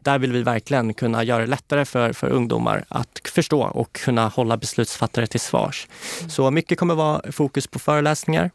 Där 0.00 0.18
vill 0.18 0.32
vi 0.32 0.42
verkligen 0.42 0.94
kunna 0.94 1.24
göra 1.24 1.40
det 1.40 1.46
lättare 1.46 1.84
för, 1.84 2.12
för 2.12 2.28
ungdomar 2.28 2.84
att 2.88 3.20
förstå 3.24 3.62
och 3.62 3.92
kunna 3.92 4.28
hålla 4.28 4.56
beslutsfattare 4.56 5.26
till 5.26 5.40
svars. 5.40 5.88
Så 6.28 6.50
mycket 6.50 6.78
kommer 6.78 6.94
vara 6.94 7.32
fokus 7.32 7.66
på 7.66 7.78
föreläsningar. 7.78 8.50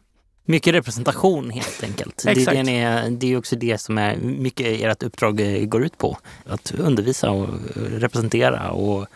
Mycket 0.45 0.73
representation 0.73 1.49
helt 1.49 1.83
enkelt. 1.83 2.23
det, 2.25 2.47
är, 2.47 2.69
är, 2.69 3.09
det 3.09 3.33
är 3.33 3.37
också 3.37 3.55
det 3.55 3.77
som 3.77 3.97
är 3.97 4.15
mycket 4.17 4.81
ert 4.81 5.03
uppdrag 5.03 5.69
går 5.69 5.83
ut 5.83 5.97
på. 5.97 6.17
Att 6.45 6.71
undervisa 6.71 7.31
och 7.31 7.49
representera 7.75 8.71
och 8.71 9.07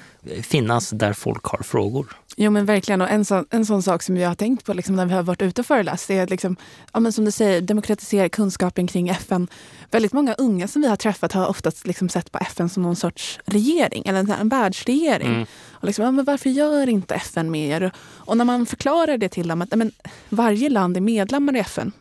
finnas 0.41 0.89
där 0.89 1.13
folk 1.13 1.43
har 1.43 1.63
frågor. 1.63 2.17
Jo 2.37 2.51
men 2.51 2.65
verkligen. 2.65 3.01
Och 3.01 3.09
en, 3.09 3.25
sån, 3.25 3.45
en 3.49 3.65
sån 3.65 3.83
sak 3.83 4.03
som 4.03 4.17
jag 4.17 4.29
har 4.29 4.35
tänkt 4.35 4.65
på 4.65 4.73
liksom, 4.73 4.95
när 4.95 5.05
vi 5.05 5.13
har 5.13 5.23
varit 5.23 5.41
ute 5.41 5.61
och 5.61 5.67
föreläst 5.67 6.09
är 6.09 6.23
att 6.23 6.29
liksom, 6.29 6.55
ja, 6.93 6.99
men 6.99 7.11
som 7.11 7.25
du 7.25 7.31
säger, 7.31 7.61
demokratisera 7.61 8.29
kunskapen 8.29 8.87
kring 8.87 9.09
FN. 9.09 9.47
Väldigt 9.91 10.13
många 10.13 10.33
unga 10.33 10.67
som 10.67 10.81
vi 10.81 10.87
har 10.87 10.95
träffat 10.95 11.31
har 11.31 11.47
oftast 11.47 11.87
liksom 11.87 12.09
sett 12.09 12.31
på 12.31 12.37
FN 12.37 12.69
som 12.69 12.83
någon 12.83 12.95
sorts 12.95 13.39
regering 13.45 14.03
eller 14.05 14.19
en, 14.19 14.31
en 14.31 14.49
världsregering. 14.49 15.27
Mm. 15.27 15.45
Och 15.71 15.85
liksom, 15.85 16.05
ja, 16.05 16.11
men 16.11 16.25
varför 16.25 16.49
gör 16.49 16.89
inte 16.89 17.15
FN 17.15 17.51
mer? 17.51 17.91
Och 17.99 18.37
när 18.37 18.45
man 18.45 18.65
förklarar 18.65 19.17
det 19.17 19.29
till 19.29 19.47
dem 19.47 19.61
att 19.61 19.75
men, 19.75 19.91
varje 20.29 20.69
land 20.69 20.97
är 20.97 21.01
medlemmar 21.01 21.55
i 21.55 21.59
FN. 21.59 21.91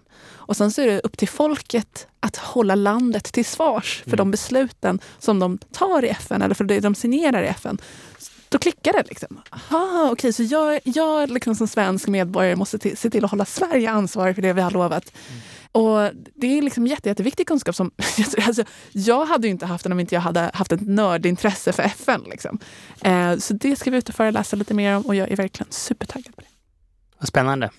Och 0.46 0.57
sen 0.57 0.70
så 0.70 0.83
är 0.83 0.87
det 0.87 1.00
upp 1.00 1.18
till 1.18 1.28
folket 1.28 2.07
att 2.20 2.37
hålla 2.37 2.74
landet 2.74 3.24
till 3.24 3.44
svars 3.44 4.02
för 4.02 4.11
mm. 4.11 4.16
de 4.16 4.30
besluten 4.30 5.00
som 5.18 5.38
de 5.38 5.59
tar 5.59 6.04
i 6.04 6.09
FN 6.09 6.42
eller 6.42 6.54
för 6.54 6.64
det 6.64 6.80
de 6.80 6.94
signerar 6.94 7.42
i 7.42 7.46
FN 7.46 7.78
då 8.54 8.59
klickar 8.59 8.92
det. 8.92 9.04
Liksom. 9.09 9.40
Aha, 9.50 10.11
okay, 10.11 10.33
så 10.33 10.42
jag, 10.42 10.80
jag 10.85 11.30
liksom 11.30 11.54
som 11.54 11.68
svensk 11.68 12.09
medborgare 12.09 12.57
måste 12.57 12.78
till, 12.78 12.96
se 12.96 13.11
till 13.11 13.24
att 13.24 13.30
hålla 13.30 13.44
Sverige 13.44 13.90
ansvarig 13.90 14.35
för 14.35 14.42
det 14.42 14.52
vi 14.52 14.61
har 14.61 14.70
lovat. 14.70 15.12
Mm. 15.28 15.40
Och 15.72 16.11
Det 16.35 16.46
är 16.46 16.62
liksom 16.62 16.87
jätte, 16.87 17.09
jätteviktig 17.09 17.46
kunskap. 17.46 17.74
Som, 17.74 17.90
alltså, 18.46 18.64
jag 18.92 19.26
hade 19.26 19.48
inte 19.48 19.66
haft 19.66 19.83
den 19.83 19.92
om 19.92 20.00
inte 20.00 20.14
jag 20.14 20.22
hade 20.22 20.50
haft 20.54 20.72
ett 20.72 20.80
nördintresse 20.80 21.72
för 21.72 21.83
FN. 21.83 22.24
Liksom. 22.30 22.59
Eh, 23.00 23.37
så 23.37 23.54
det 23.54 23.76
ska 23.76 23.90
vi 23.90 23.96
ut 23.96 24.09
och 24.09 24.14
föreläsa 24.14 24.57
lite 24.57 24.74
mer 24.74 24.96
om 24.96 25.02
och 25.02 25.14
jag 25.14 25.30
är 25.30 25.37
verkligen 25.37 25.72
supertaggad 25.72 26.37
på 26.37 26.40
det. 26.40 26.54
Spännande. 27.26 27.70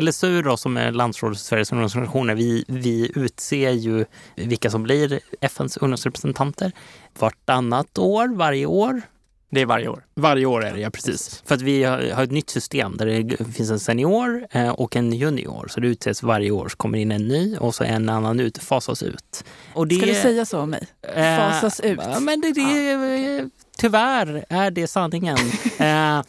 LSU 0.00 0.42
då, 0.42 0.56
som 0.56 0.76
är 0.76 0.92
Landsrådet 0.92 1.38
för 1.38 1.44
Sveriges 1.44 1.72
ungdomsorganisationer, 1.72 2.34
vi, 2.34 2.64
vi 2.68 3.10
utser 3.14 3.70
ju 3.70 4.04
vilka 4.34 4.70
som 4.70 4.82
blir 4.82 5.20
FNs 5.40 5.76
ungdomsrepresentanter 5.76 6.72
vartannat 7.18 7.98
år, 7.98 8.36
varje 8.36 8.66
år. 8.66 9.02
Det 9.50 9.60
är 9.60 9.66
varje 9.66 9.88
år. 9.88 10.04
Varje 10.14 10.46
år 10.46 10.64
är 10.64 10.74
det, 10.74 10.80
ja 10.80 10.90
precis. 10.90 11.42
För 11.46 11.54
att 11.54 11.62
vi 11.62 11.84
har, 11.84 12.22
ett 12.22 12.30
nytt 12.30 12.50
system 12.50 12.96
där 12.96 13.06
det 13.06 13.44
finns 13.52 13.70
en 13.70 13.80
senior 13.80 14.46
eh, 14.50 14.70
och 14.70 14.96
en 14.96 15.12
junior. 15.12 15.68
Så 15.68 15.80
det 15.80 15.86
utses 15.86 16.22
varje 16.22 16.50
år, 16.50 16.68
så 16.68 16.76
kommer 16.76 16.98
in 16.98 17.12
en 17.12 17.28
ny 17.28 17.56
och 17.56 17.74
så 17.74 17.84
en 17.84 18.08
annan 18.08 18.40
ut, 18.40 18.58
fasas 18.58 19.02
ut. 19.02 19.44
Och 19.74 19.86
det, 19.86 19.94
Ska 19.94 20.06
du 20.06 20.14
säga 20.14 20.44
så 20.44 20.60
om 20.60 20.70
mig? 20.70 20.86
Eh, 21.02 21.36
fasas 21.36 21.80
ut? 21.80 22.00
Ja, 22.02 22.20
men 22.20 22.40
det, 22.40 22.52
det, 22.52 23.50
tyvärr 23.78 24.44
är 24.48 24.70
det 24.70 24.86
sanningen. 24.86 25.36
eh, 25.78 26.22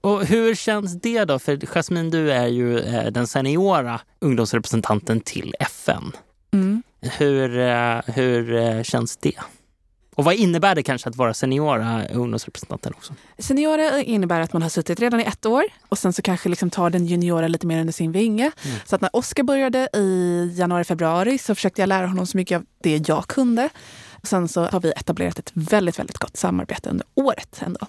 och 0.00 0.26
hur 0.26 0.54
känns 0.54 1.00
det 1.00 1.24
då? 1.24 1.38
För 1.38 1.66
Jasmin, 1.66 2.10
du 2.10 2.32
är 2.32 2.46
ju 2.46 2.78
eh, 2.78 3.06
den 3.06 3.26
seniora 3.26 4.00
ungdomsrepresentanten 4.20 5.20
till 5.20 5.54
FN. 5.60 6.12
Mm. 6.52 6.82
Hur, 7.00 7.58
eh, 7.58 8.00
hur 8.06 8.54
eh, 8.56 8.82
känns 8.82 9.16
det? 9.16 9.34
Och 10.14 10.24
vad 10.24 10.34
innebär 10.34 10.74
det 10.74 10.82
kanske 10.82 11.08
att 11.08 11.16
vara 11.16 11.34
seniora 11.34 12.08
ungdomsrepresentanten 12.08 12.92
också? 12.96 13.14
Seniora 13.38 14.02
innebär 14.02 14.40
att 14.40 14.52
man 14.52 14.62
har 14.62 14.68
suttit 14.68 15.00
redan 15.00 15.20
i 15.20 15.22
ett 15.22 15.46
år 15.46 15.64
och 15.88 15.98
sen 15.98 16.12
så 16.12 16.22
kanske 16.22 16.48
liksom 16.48 16.70
tar 16.70 16.90
den 16.90 17.06
juniora 17.06 17.48
lite 17.48 17.66
mer 17.66 17.80
under 17.80 17.92
sin 17.92 18.12
vinge. 18.12 18.50
Mm. 18.64 18.76
Så 18.84 18.94
att 18.94 19.00
när 19.00 19.16
Oskar 19.16 19.42
började 19.42 19.88
i 19.94 20.52
januari, 20.56 20.84
februari 20.84 21.38
så 21.38 21.54
försökte 21.54 21.82
jag 21.82 21.88
lära 21.88 22.06
honom 22.06 22.26
så 22.26 22.36
mycket 22.36 22.56
av 22.56 22.64
det 22.82 23.08
jag 23.08 23.26
kunde. 23.26 23.68
Sen 24.22 24.48
så 24.48 24.64
har 24.64 24.80
vi 24.80 24.90
etablerat 24.90 25.38
ett 25.38 25.50
väldigt, 25.54 25.98
väldigt 25.98 26.18
gott 26.18 26.36
samarbete 26.36 26.90
under 26.90 27.06
året 27.14 27.60
ändå. 27.60 27.86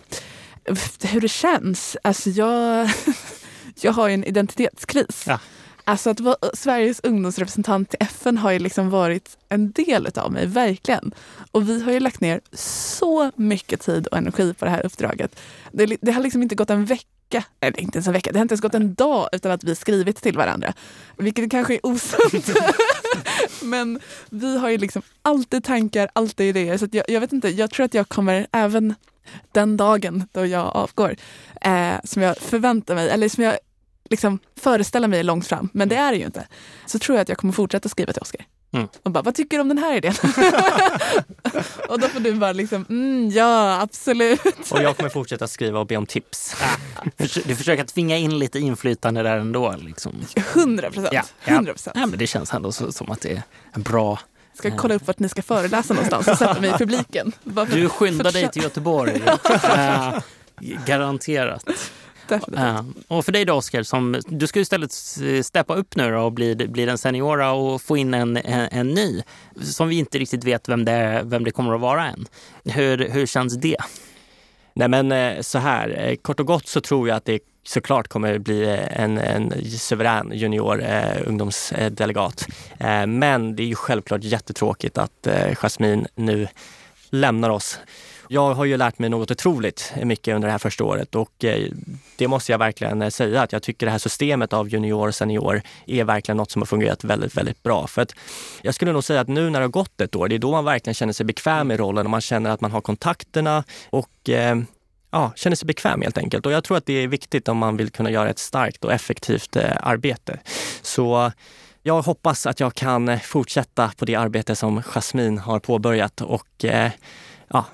Hur 1.02 1.22
det 1.22 1.28
känns? 1.28 1.98
Alltså 2.04 2.30
jag, 2.30 2.90
jag 3.82 3.92
har 3.92 4.08
ju 4.08 4.14
en 4.14 4.24
identitetskris. 4.24 5.24
Ja. 5.28 5.40
Alltså 5.90 6.10
att 6.10 6.20
vara 6.20 6.36
Sveriges 6.54 7.00
ungdomsrepresentant 7.04 7.90
till 7.90 7.98
FN 8.02 8.38
har 8.38 8.52
ju 8.52 8.60
liksom 8.60 8.90
varit 8.90 9.38
en 9.50 9.72
del 9.72 10.08
av 10.16 10.32
mig, 10.32 10.46
verkligen. 10.46 11.12
Och 11.52 11.70
vi 11.70 11.82
har 11.82 11.92
ju 11.92 12.00
lagt 12.00 12.22
ner 12.22 12.42
så 12.54 13.32
mycket 13.36 13.82
tid 13.82 14.08
och 14.08 14.18
energi 14.18 14.54
på 14.54 14.66
det 14.66 14.72
här 14.72 14.86
uppdraget. 14.86 15.40
Det, 15.72 15.98
det 16.02 16.12
har 16.12 16.24
liksom 16.24 16.42
inte 16.42 16.56
gått 16.56 16.70
en 16.70 16.86
vecka, 16.86 17.44
eller 17.60 17.80
inte 17.80 17.98
ens 17.98 18.08
en 18.08 18.14
vecka, 18.14 18.32
det 18.32 18.40
har 18.40 18.42
inte 18.42 18.54
ens 18.54 18.62
gått 18.62 18.76
en 18.76 18.94
dag 18.94 19.30
utan 19.32 19.52
att 19.52 19.64
vi 19.64 19.76
skrivit 19.76 20.22
till 20.22 20.38
varandra. 20.38 20.74
Vilket 21.18 21.52
kanske 21.52 21.74
är 21.74 21.86
osunt. 21.86 22.50
Men 23.62 24.00
vi 24.30 24.58
har 24.58 24.70
ju 24.70 24.78
liksom 24.78 25.02
alltid 25.22 25.64
tankar, 25.64 26.10
alltid 26.14 26.58
idéer. 26.58 26.78
Så 26.78 26.88
jag, 26.92 27.06
jag, 27.08 27.20
vet 27.20 27.34
inte, 27.34 27.50
jag 27.50 27.72
tror 27.72 27.86
att 27.86 27.94
jag 27.94 28.10
kommer 28.10 28.48
även 28.52 28.96
den 29.52 29.78
dagen 29.78 30.28
då 30.32 30.46
jag 30.46 30.76
avgår, 30.76 31.16
eh, 31.62 31.94
som 32.04 32.22
jag 32.22 32.38
förväntar 32.38 32.96
mig, 32.96 33.10
eller 33.10 33.30
som 33.30 33.44
jag 33.44 33.58
liksom 34.10 34.40
föreställa 34.56 35.08
mig 35.08 35.24
långt 35.24 35.48
fram, 35.48 35.70
men 35.74 35.90
det 35.90 35.96
är 35.96 36.12
det 36.12 36.18
ju 36.18 36.26
inte. 36.26 36.48
Så 36.86 37.00
tror 37.00 37.16
jag 37.16 37.22
att 37.22 37.30
jag 37.30 37.38
kommer 37.38 37.54
fortsätta 37.54 37.90
skriva 37.90 38.14
till 38.14 38.22
Oskar. 38.22 38.46
Mm. 38.72 38.88
Och 39.04 39.12
bara, 39.12 39.22
vad 39.22 39.36
tycker 39.36 39.58
du 39.58 39.62
om 39.62 39.68
den 39.68 39.78
här 39.78 39.96
idén? 39.98 40.14
och 41.90 42.00
då 42.00 42.08
får 42.08 42.20
du 42.20 42.34
bara 42.34 42.52
liksom, 42.52 42.86
mm, 42.90 43.30
ja 43.30 43.82
absolut. 43.82 44.72
och 44.72 44.82
jag 44.82 44.98
kommer 44.98 45.10
fortsätta 45.10 45.48
skriva 45.48 45.80
och 45.80 45.88
be 45.88 45.98
om 45.98 46.06
tips. 46.06 46.56
du 47.46 47.56
försöker 47.56 47.84
tvinga 47.84 48.18
in 48.18 48.40
lite 48.40 48.60
inflytande 48.60 49.24
där 49.24 49.38
ändå? 49.38 49.76
Liksom. 49.80 50.26
100 50.36 50.92
procent. 50.92 51.14
Ja, 51.14 51.24
ja. 51.46 51.74
ja, 51.94 52.06
men 52.06 52.20
det 52.20 52.28
känns 52.28 52.54
ändå 52.54 52.72
som 52.72 53.12
att 53.12 53.22
det 53.22 53.32
är 53.32 53.42
en 53.74 53.82
bra 53.82 54.20
ska 54.60 54.78
kolla 54.78 54.96
upp 54.96 55.08
vart 55.08 55.20
ni 55.20 55.30
ska 55.30 55.42
föreläsa 55.42 55.94
någonstans 55.94 56.28
och 56.28 56.38
sätta 56.38 56.62
mig 56.62 56.70
i 56.70 56.74
publiken. 56.74 57.32
Du 57.72 57.90
skyndar 57.90 58.32
dig 58.32 58.52
till 58.52 58.64
Göteborg. 58.64 59.22
uh, 59.22 60.20
garanterat. 60.86 61.66
Uh, 62.32 62.82
och 63.08 63.26
för 63.26 63.32
dig 63.32 63.46
då 63.46 63.54
Oskar, 63.54 64.36
du 64.38 64.48
ska 64.48 64.60
istället 64.60 64.92
steppa 65.46 65.76
upp 65.76 65.96
nu 65.96 66.16
och 66.16 66.32
bli, 66.32 66.56
bli 66.56 66.86
den 66.86 66.98
seniora 66.98 67.52
och 67.52 67.82
få 67.82 67.98
in 67.98 68.14
en, 68.14 68.38
en, 68.38 68.68
en, 68.72 68.88
ny 68.88 69.24
som 69.62 69.88
vi 69.88 69.98
inte 69.98 70.20
riktigt 70.20 70.44
vet 70.44 70.70
vem 70.70 70.86
det, 70.86 71.22
vem 71.26 71.44
det 71.44 71.52
kommer 71.52 71.76
att 71.76 71.82
vara 71.82 72.06
än. 72.08 72.26
Hur, 72.66 73.10
hur 73.10 73.26
känns 73.26 73.58
det? 73.58 73.78
Nej 74.80 74.88
men 74.88 75.12
eh, 75.12 75.42
så 75.42 75.60
här, 75.60 75.96
eh, 76.00 76.16
kort 76.16 76.40
och 76.40 76.46
gott 76.46 76.68
så 76.68 76.82
tror 76.82 77.08
jag 77.08 77.16
att 77.18 77.26
det 77.26 77.40
såklart 77.64 78.08
kommer 78.08 78.38
bli 78.38 78.64
eh, 78.64 79.02
en, 79.02 79.18
en 79.18 79.54
suverän 79.66 80.32
junior 80.34 80.84
eh, 80.84 81.22
ungdomsdelegat. 81.26 82.48
Eh, 82.80 83.08
men 83.08 83.56
det 83.56 83.64
är 83.64 83.68
ju 83.68 83.76
självklart 83.76 84.24
jättetråkigt 84.24 84.98
att 84.98 85.28
eh, 85.28 85.56
Jasmine 85.56 86.08
nu 86.16 86.48
lämnar 87.10 87.50
oss. 87.50 87.80
Jag 88.32 88.54
har 88.54 88.66
ju 88.66 88.78
lärt 88.78 89.00
mig 89.00 89.10
något 89.10 89.32
otroligt 89.32 89.94
mycket 90.04 90.36
under 90.36 90.48
det 90.48 90.52
här 90.52 90.60
första 90.60 90.84
året 90.84 91.16
och 91.16 91.44
eh, 91.44 91.72
det 92.16 92.28
måste 92.28 92.52
jag 92.52 92.60
verkligen 92.60 93.02
eh, 93.02 93.10
säga 93.10 93.42
att 93.42 93.52
jag 93.52 93.64
tycker 93.64 93.86
det 93.86 93.92
här 93.92 94.00
systemet 94.00 94.54
av 94.54 94.70
junior 94.70 95.08
och 95.08 95.16
senior 95.16 95.62
är 95.86 96.04
verkligen 96.04 96.38
något 96.38 96.52
som 96.52 96.62
har 96.62 96.66
fungerat 96.66 97.04
väldigt, 97.04 97.38
väldigt 97.38 97.64
bra. 97.64 97.88
För 97.88 98.02
att 98.02 98.16
jag 98.62 98.76
skulle 98.76 98.92
nog 98.92 99.04
säga 99.04 99.22
att 99.22 99.28
nu 99.28 99.50
när 99.50 99.60
det 99.60 99.66
har 99.66 99.72
gått 99.72 100.02
ett 100.02 100.16
år, 100.16 100.28
det 100.28 100.36
är 100.36 100.40
då 100.40 100.52
man 100.52 100.66
verkligen 100.66 100.94
känner 100.94 101.14
sig 101.14 101.26
bekväm 101.26 101.72
i 101.72 101.78
rollen 101.78 102.06
och 102.06 102.10
man 102.10 102.22
känner 102.22 102.50
att 102.50 102.62
man 102.62 102.72
har 102.72 102.82
kontakterna 102.82 103.64
och 103.90 104.30
eh, 104.30 104.58
ja, 105.12 105.32
känner 105.36 105.56
sig 105.56 105.66
bekväm 105.66 106.02
helt 106.02 106.18
enkelt. 106.18 106.46
Och 106.46 106.52
jag 106.52 106.64
tror 106.64 106.78
att 106.78 106.86
det 106.86 106.94
är 106.94 107.08
viktigt 107.08 107.48
om 107.48 107.58
man 107.58 107.78
vill 107.78 107.90
kunna 107.90 108.12
göra 108.12 108.30
ett 108.30 108.40
starkt 108.40 108.86
och 108.86 108.94
effektivt 108.94 109.58
arbete. 109.82 110.40
Så 110.82 111.32
jag 111.84 112.02
hoppas 112.02 112.46
att 112.46 112.60
jag 112.60 112.74
kan 112.74 113.20
fortsätta 113.20 113.92
på 113.98 114.06
det 114.06 114.16
arbete 114.16 114.56
som 114.56 114.84
Jasmin 114.84 115.38
har 115.38 115.60
påbörjat 115.60 116.22
och 116.22 116.66
ja, 117.48 117.66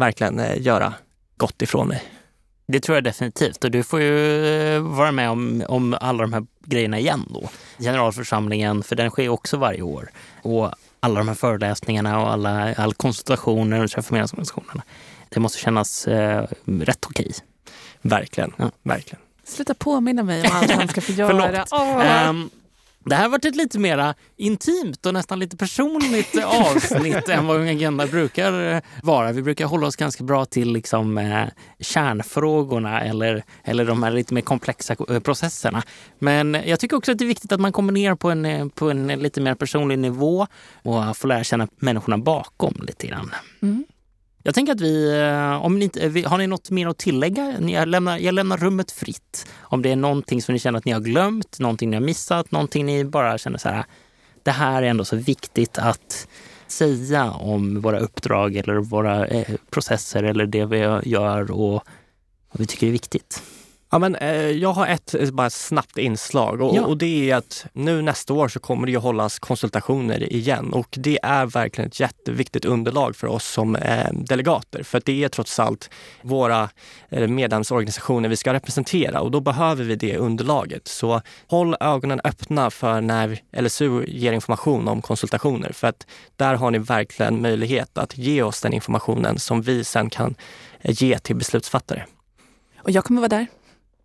verkligen 0.00 0.38
eh, 0.38 0.62
göra 0.62 0.94
gott 1.36 1.62
ifrån 1.62 1.88
mig. 1.88 2.02
Det 2.66 2.80
tror 2.80 2.96
jag 2.96 3.04
definitivt. 3.04 3.64
Och 3.64 3.70
du 3.70 3.82
får 3.82 4.00
ju 4.00 4.46
eh, 4.46 4.80
vara 4.80 5.12
med 5.12 5.30
om, 5.30 5.64
om 5.68 5.96
alla 6.00 6.22
de 6.22 6.32
här 6.32 6.46
grejerna 6.66 6.98
igen 6.98 7.26
då. 7.28 7.48
Generalförsamlingen, 7.78 8.82
för 8.82 8.96
den 8.96 9.10
sker 9.10 9.28
också 9.28 9.56
varje 9.56 9.82
år. 9.82 10.10
Och 10.42 10.72
alla 11.00 11.18
de 11.18 11.28
här 11.28 11.34
föreläsningarna 11.34 12.20
och 12.20 12.32
alla, 12.32 12.74
all 12.74 12.94
konsultationer 12.94 13.84
och 13.84 13.90
träffa 13.90 14.14
medlemsorganisationerna. 14.14 14.82
Det 15.28 15.40
måste 15.40 15.58
kännas 15.58 16.08
eh, 16.08 16.46
rätt 16.66 17.06
okej. 17.06 17.32
Verkligen, 18.02 18.52
ja. 18.56 18.70
verkligen. 18.82 19.20
Sluta 19.44 19.74
påminna 19.74 20.22
mig 20.22 20.40
om 20.40 20.48
allt 20.52 20.70
han 20.70 20.88
ska 20.88 21.00
få 21.00 21.12
göra. 21.16 21.28
Förlåt. 21.28 21.72
Oh. 21.72 22.28
Um, 22.28 22.50
det 23.04 23.14
här 23.14 23.22
har 23.22 23.30
varit 23.30 23.44
ett 23.44 23.56
lite 23.56 23.78
mer 23.78 24.14
intimt 24.36 25.06
och 25.06 25.14
nästan 25.14 25.38
lite 25.38 25.56
personligt 25.56 26.44
avsnitt 26.44 27.28
än 27.28 27.46
vad 27.46 27.56
Unga 27.56 27.72
Agenda 27.72 28.06
brukar 28.06 28.74
eh, 28.74 28.82
vara. 29.02 29.32
Vi 29.32 29.42
brukar 29.42 29.66
hålla 29.66 29.86
oss 29.86 29.96
ganska 29.96 30.24
bra 30.24 30.44
till 30.44 30.72
liksom, 30.72 31.18
eh, 31.18 31.44
kärnfrågorna 31.80 33.00
eller, 33.00 33.44
eller 33.64 33.84
de 33.84 34.02
här 34.02 34.10
lite 34.10 34.34
mer 34.34 34.42
komplexa 34.42 34.96
eh, 35.08 35.20
processerna. 35.20 35.82
Men 36.18 36.54
jag 36.66 36.80
tycker 36.80 36.96
också 36.96 37.12
att 37.12 37.18
det 37.18 37.24
är 37.24 37.26
viktigt 37.26 37.52
att 37.52 37.60
man 37.60 37.72
kommer 37.72 37.92
ner 37.92 38.14
på 38.14 38.30
en, 38.30 38.44
eh, 38.44 38.68
på 38.68 38.90
en 38.90 39.06
lite 39.06 39.40
mer 39.40 39.54
personlig 39.54 39.98
nivå 39.98 40.46
och 40.82 41.16
får 41.16 41.28
lära 41.28 41.44
känna 41.44 41.68
människorna 41.76 42.18
bakom 42.18 42.74
lite 42.86 43.06
grann. 43.06 43.34
Mm. 43.62 43.84
Jag 44.42 44.54
tänker 44.54 44.72
att 44.72 44.80
vi, 44.80 45.20
eh, 45.20 45.64
om 45.64 45.78
ni 45.78 45.84
inte, 45.84 46.04
eh, 46.04 46.28
har 46.30 46.38
ni 46.38 46.46
något 46.46 46.70
mer 46.70 46.86
att 46.86 46.98
tillägga? 46.98 47.60
Jag 47.60 47.88
lämnar, 47.88 48.18
jag 48.18 48.34
lämnar 48.34 48.56
rummet 48.56 48.90
fritt. 48.90 49.46
Om 49.60 49.82
det 49.82 49.92
är 49.92 49.96
någonting 49.96 50.42
som 50.42 50.52
ni 50.52 50.58
känner 50.58 50.78
att 50.78 50.84
ni 50.84 50.92
har 50.92 51.00
glömt, 51.00 51.58
någonting 51.58 51.90
ni 51.90 51.96
har 51.96 52.02
missat, 52.02 52.50
någonting 52.50 52.86
ni 52.86 53.04
bara 53.04 53.38
känner 53.38 53.58
så 53.58 53.68
här, 53.68 53.84
det 54.42 54.50
här 54.50 54.82
är 54.82 54.86
ändå 54.86 55.04
så 55.04 55.16
viktigt 55.16 55.78
att 55.78 56.28
säga 56.66 57.30
om 57.30 57.80
våra 57.80 57.98
uppdrag 57.98 58.56
eller 58.56 58.74
våra 58.74 59.26
eh, 59.26 59.56
processer 59.70 60.22
eller 60.22 60.46
det 60.46 60.64
vi 60.64 60.78
gör 61.04 61.50
och 61.50 61.84
vad 62.50 62.60
vi 62.60 62.66
tycker 62.66 62.86
är 62.86 62.90
viktigt. 62.90 63.42
Ja, 63.92 63.98
men, 63.98 64.14
eh, 64.14 64.50
jag 64.50 64.72
har 64.72 64.86
ett 64.86 65.14
eh, 65.14 65.30
bara 65.30 65.50
snabbt 65.50 65.98
inslag 65.98 66.60
och, 66.60 66.76
ja. 66.76 66.82
och, 66.82 66.96
det 66.96 67.30
är 67.30 67.36
att 67.36 67.66
nu 67.72 68.02
nästa 68.02 68.32
år 68.32 68.48
så 68.48 68.60
kommer 68.60 68.86
det 68.86 68.92
ju 68.92 68.98
hållas 68.98 69.38
konsultationer 69.38 70.32
igen 70.32 70.72
och 70.72 70.88
det 70.90 71.18
är 71.22 71.46
verkligen 71.46 71.88
ett 71.88 72.00
jätteviktigt 72.00 72.64
underlag 72.64 73.16
för 73.16 73.26
oss 73.26 73.44
som 73.44 73.76
eh, 73.76 74.12
delegater. 74.12 74.82
För 74.82 75.02
det 75.04 75.24
är 75.24 75.28
trots 75.28 75.58
allt 75.58 75.90
våra 76.22 76.68
eh, 77.08 77.28
medlemsorganisationer 77.28 78.28
vi 78.28 78.36
ska 78.36 78.52
representera 78.52 79.20
och 79.20 79.30
då 79.30 79.40
behöver 79.40 79.84
vi 79.84 79.96
det 79.96 80.16
underlaget. 80.16 80.88
Så 80.88 81.22
håll 81.46 81.76
ögonen 81.80 82.20
öppna 82.24 82.70
för 82.70 83.00
när 83.00 83.40
LSU 83.60 84.04
ger 84.08 84.32
information 84.32 84.88
om 84.88 85.02
konsultationer 85.02 85.72
för 85.72 85.88
att 85.88 86.06
där 86.36 86.54
har 86.54 86.70
ni 86.70 86.78
verkligen 86.78 87.42
möjlighet 87.42 87.98
att 87.98 88.18
ge 88.18 88.42
oss 88.42 88.60
den 88.60 88.72
informationen 88.72 89.38
som 89.38 89.62
vi 89.62 89.84
sen 89.84 90.10
kan 90.10 90.34
eh, 90.80 91.02
ge 91.02 91.18
till 91.18 91.36
beslutsfattare. 91.36 92.06
Och 92.82 92.90
jag 92.90 93.04
kommer 93.04 93.20
vara 93.20 93.28
där. 93.28 93.46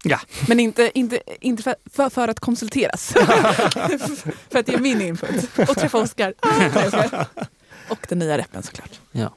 Ja. 0.08 0.20
Men 0.48 0.60
inte, 0.60 0.92
inte, 0.94 1.20
inte 1.42 1.64
för, 1.64 1.76
för, 1.92 2.10
för 2.10 2.28
att 2.28 2.40
konsulteras. 2.40 3.14
för 4.50 4.60
att 4.60 4.70
ge 4.70 4.78
min 4.78 5.02
input. 5.02 5.60
Och 5.70 5.76
träffa 5.76 5.98
Oskar. 5.98 6.34
och 7.90 8.06
den 8.10 8.20
nya 8.20 8.38
reppen 8.38 8.64
såklart. 8.64 9.00
Ja. 9.12 9.36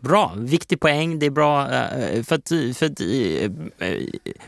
Bra, 0.00 0.32
viktig 0.36 0.80
poäng. 0.80 1.18
Det 1.18 1.26
är 1.26 1.30
bra 1.30 1.72
eh, 1.72 2.22
för 2.22 2.34
att, 2.34 2.48
för 2.76 2.86
att 2.86 3.00
eh, 3.00 4.00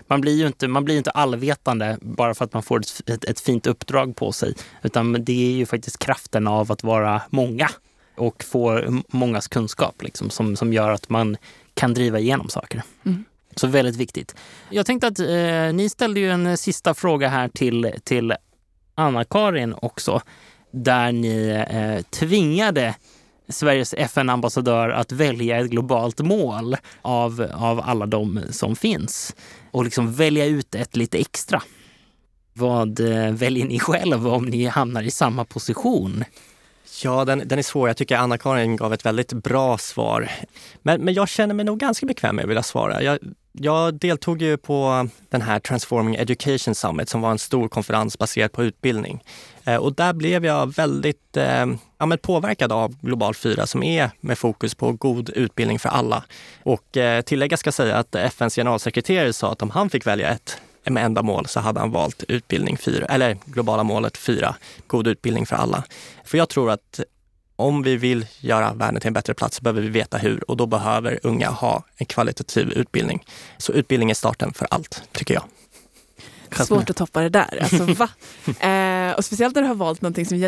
man 0.07 0.21
blir 0.21 0.37
ju 0.39 0.47
inte, 0.47 0.69
man 0.69 0.85
blir 0.85 0.97
inte 0.97 1.11
allvetande 1.11 1.99
bara 2.01 2.35
för 2.35 2.45
att 2.45 2.53
man 2.53 2.63
får 2.63 2.81
ett, 2.81 3.11
ett, 3.11 3.25
ett 3.25 3.41
fint 3.41 3.67
uppdrag 3.67 4.17
på 4.17 4.33
sig. 4.33 4.55
Utan 4.83 5.25
det 5.25 5.53
är 5.53 5.57
ju 5.57 5.67
faktiskt 5.67 5.99
kraften 5.99 6.47
av 6.47 6.73
att 6.73 6.83
vara 6.83 7.23
många 7.31 7.69
och 8.17 8.45
få 8.45 8.83
mångas 9.09 9.49
kunskap 9.49 10.03
liksom, 10.03 10.31
som, 10.31 10.57
som 10.57 10.73
gör 10.73 10.91
att 10.91 11.09
man 11.09 11.37
kan 11.75 11.95
driva 11.95 12.19
igenom 12.19 12.49
saker. 12.49 12.83
Mm. 13.05 13.25
Så 13.57 13.67
väldigt 13.67 13.97
viktigt. 13.97 14.35
Jag 14.71 14.87
tänkte 14.87 15.07
att 15.07 15.19
eh, 15.19 15.75
ni 15.75 15.89
ställde 15.89 16.21
ju 16.21 16.31
en 16.31 16.47
eh, 16.47 16.55
sista 16.55 16.95
fråga 16.95 17.29
här 17.29 17.49
till, 17.49 17.93
till 18.05 18.35
Anna-Karin 18.95 19.75
också. 19.83 20.21
Där 20.71 21.13
ni 21.13 21.67
eh, 21.71 22.03
tvingade 22.11 22.95
Sveriges 23.49 23.95
FN-ambassadör 23.95 24.89
att 24.89 25.13
välja 25.13 25.61
ett 25.61 25.71
globalt 25.71 26.21
mål 26.21 26.77
av, 27.03 27.47
av 27.55 27.81
alla 27.85 28.07
de 28.07 28.41
som 28.51 28.77
finns 28.77 29.35
och 29.71 29.85
liksom 29.85 30.13
välja 30.13 30.47
ut 30.47 30.75
ett 30.75 30.97
lite 30.97 31.19
extra. 31.19 31.63
Vad 32.53 33.01
eh, 33.01 33.33
väljer 33.33 33.67
ni 33.67 33.79
själv 33.79 34.29
om 34.29 34.45
ni 34.45 34.65
hamnar 34.65 35.03
i 35.03 35.11
samma 35.11 35.45
position? 35.45 36.25
Ja, 37.03 37.25
den, 37.25 37.43
den 37.49 37.59
är 37.59 37.63
svår. 37.63 37.89
Jag 37.89 37.97
tycker 37.97 38.17
Anna-Karin 38.17 38.77
gav 38.77 38.93
ett 38.93 39.07
väldigt 39.07 39.33
bra 39.33 39.79
svar. 39.79 40.31
Men, 40.83 41.01
men 41.01 41.15
jag 41.15 41.29
känner 41.29 41.55
mig 41.55 41.65
nog 41.65 41.79
ganska 41.79 42.07
bekväm 42.07 42.37
med 42.37 42.43
att 42.43 42.49
vilja 42.49 42.63
svara. 42.63 43.03
Jag, 43.03 43.19
jag 43.61 43.95
deltog 43.95 44.43
ju 44.43 44.57
på 44.57 45.09
den 45.29 45.43
här 45.43 45.59
Transforming 45.59 46.15
Education 46.15 46.75
Summit 46.75 47.09
som 47.09 47.21
var 47.21 47.31
en 47.31 47.39
stor 47.39 47.69
konferens 47.69 48.19
baserad 48.19 48.53
på 48.53 48.65
utbildning. 48.65 49.23
Eh, 49.65 49.77
och 49.77 49.95
där 49.95 50.13
blev 50.13 50.45
jag 50.45 50.75
väldigt 50.75 51.37
eh, 51.37 51.67
ja, 51.99 52.17
påverkad 52.23 52.73
av 52.73 52.97
Global 53.01 53.35
4 53.35 53.67
som 53.67 53.83
är 53.83 54.11
med 54.21 54.39
fokus 54.39 54.75
på 54.75 54.93
god 54.93 55.31
utbildning 55.31 55.79
för 55.79 55.89
alla. 55.89 56.25
Och 56.63 56.97
eh, 56.97 57.23
tillägga 57.23 57.57
ska 57.57 57.73
säga 57.73 57.97
att 57.97 58.15
FNs 58.15 58.55
generalsekreterare 58.55 59.33
sa 59.33 59.53
att 59.53 59.63
om 59.63 59.71
han 59.71 59.91
fick 59.91 60.07
välja 60.07 60.29
ett 60.29 60.59
med 60.91 61.05
enda 61.05 61.23
mål 61.23 61.47
så 61.47 61.61
hade 61.61 61.81
han 61.81 61.91
valt 61.91 62.25
utbildning 62.29 62.79
4, 62.79 63.07
eller 63.07 63.37
globala 63.45 63.83
målet 63.83 64.17
4, 64.17 64.55
god 64.87 65.07
utbildning 65.07 65.47
för 65.47 65.57
alla. 65.57 65.85
För 66.25 66.39
jag 66.39 66.49
tror 66.49 66.71
att 66.71 67.01
om 67.57 67.83
vi 67.83 67.97
vill 67.97 68.27
göra 68.41 68.75
världen 68.75 69.01
till 69.01 69.09
en 69.09 69.15
bättre 69.15 69.35
plats 69.35 69.57
så 69.57 69.63
behöver 69.63 69.83
vi 69.83 69.89
veta 69.89 70.19
hur 70.19 70.51
och 70.51 70.57
då 70.57 70.67
behöver 70.67 71.19
unga 71.23 71.51
ha 71.51 71.85
en 71.97 72.07
kvalitativ 72.07 72.73
utbildning. 72.73 73.25
Så 73.59 73.73
utbildning 73.73 74.11
är 74.11 74.15
starten 74.15 74.53
för 74.53 74.67
allt, 74.71 75.03
tycker 75.13 75.35
jag. 75.35 75.45
Svårt 76.67 76.91
att 76.91 76.97
toppa 76.97 77.21
det 77.21 77.29
där. 77.29 77.59
Alltså, 77.63 77.85
va? 77.85 78.09
Eh, 78.67 79.13
och 79.13 79.25
speciellt 79.25 79.55
när 79.55 79.63
du 79.63 79.69
har 79.69 79.75
valt 79.75 80.03
någonting 80.03 80.27
som 80.27 80.39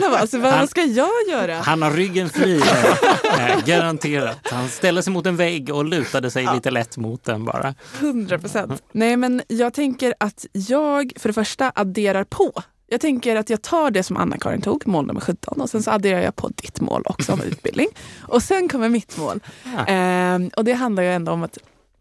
valt. 0.00 0.20
Alltså, 0.20 0.38
vad 0.38 0.70
ska 0.70 0.82
jag 0.82 1.28
göra? 1.30 1.54
Han 1.54 1.82
har 1.82 1.90
ryggen 1.90 2.30
fri, 2.30 2.62
eh, 3.38 3.64
garanterat. 3.66 4.38
Han 4.42 4.68
ställer 4.68 5.02
sig 5.02 5.12
mot 5.12 5.26
en 5.26 5.36
vägg 5.36 5.70
och 5.74 5.84
lutade 5.84 6.30
sig 6.30 6.44
ja. 6.44 6.54
lite 6.54 6.70
lätt 6.70 6.96
mot 6.96 7.24
den 7.24 7.44
bara. 7.44 7.74
100 7.98 8.38
procent. 8.38 8.82
Nej, 8.92 9.16
men 9.16 9.42
jag 9.48 9.74
tänker 9.74 10.14
att 10.20 10.46
jag 10.52 11.12
för 11.16 11.28
det 11.28 11.32
första 11.32 11.72
adderar 11.74 12.24
på 12.24 12.62
jag 12.90 13.00
tänker 13.00 13.36
att 13.36 13.50
jag 13.50 13.62
tar 13.62 13.90
det 13.90 14.02
som 14.02 14.16
Anna-Karin 14.16 14.60
tog, 14.60 14.86
mål 14.86 15.06
nummer 15.06 15.20
17, 15.20 15.60
och 15.60 15.70
sen 15.70 15.82
så 15.82 15.90
adderar 15.90 16.20
jag 16.20 16.36
på 16.36 16.48
ditt 16.48 16.80
mål 16.80 17.02
också 17.06 17.32
om 17.32 17.40
utbildning. 17.40 17.88
Och 18.20 18.42
sen 18.42 18.68
kommer 18.68 18.88
mitt 18.88 19.18
mål. 19.18 19.40
Ja. 19.64 19.86
Eh, 19.86 20.40
och 20.56 20.64
det 20.64 20.72
handlar 20.72 21.02
ju 21.02 21.12
ändå 21.12 21.32
om 21.32 21.42
att 21.42 21.58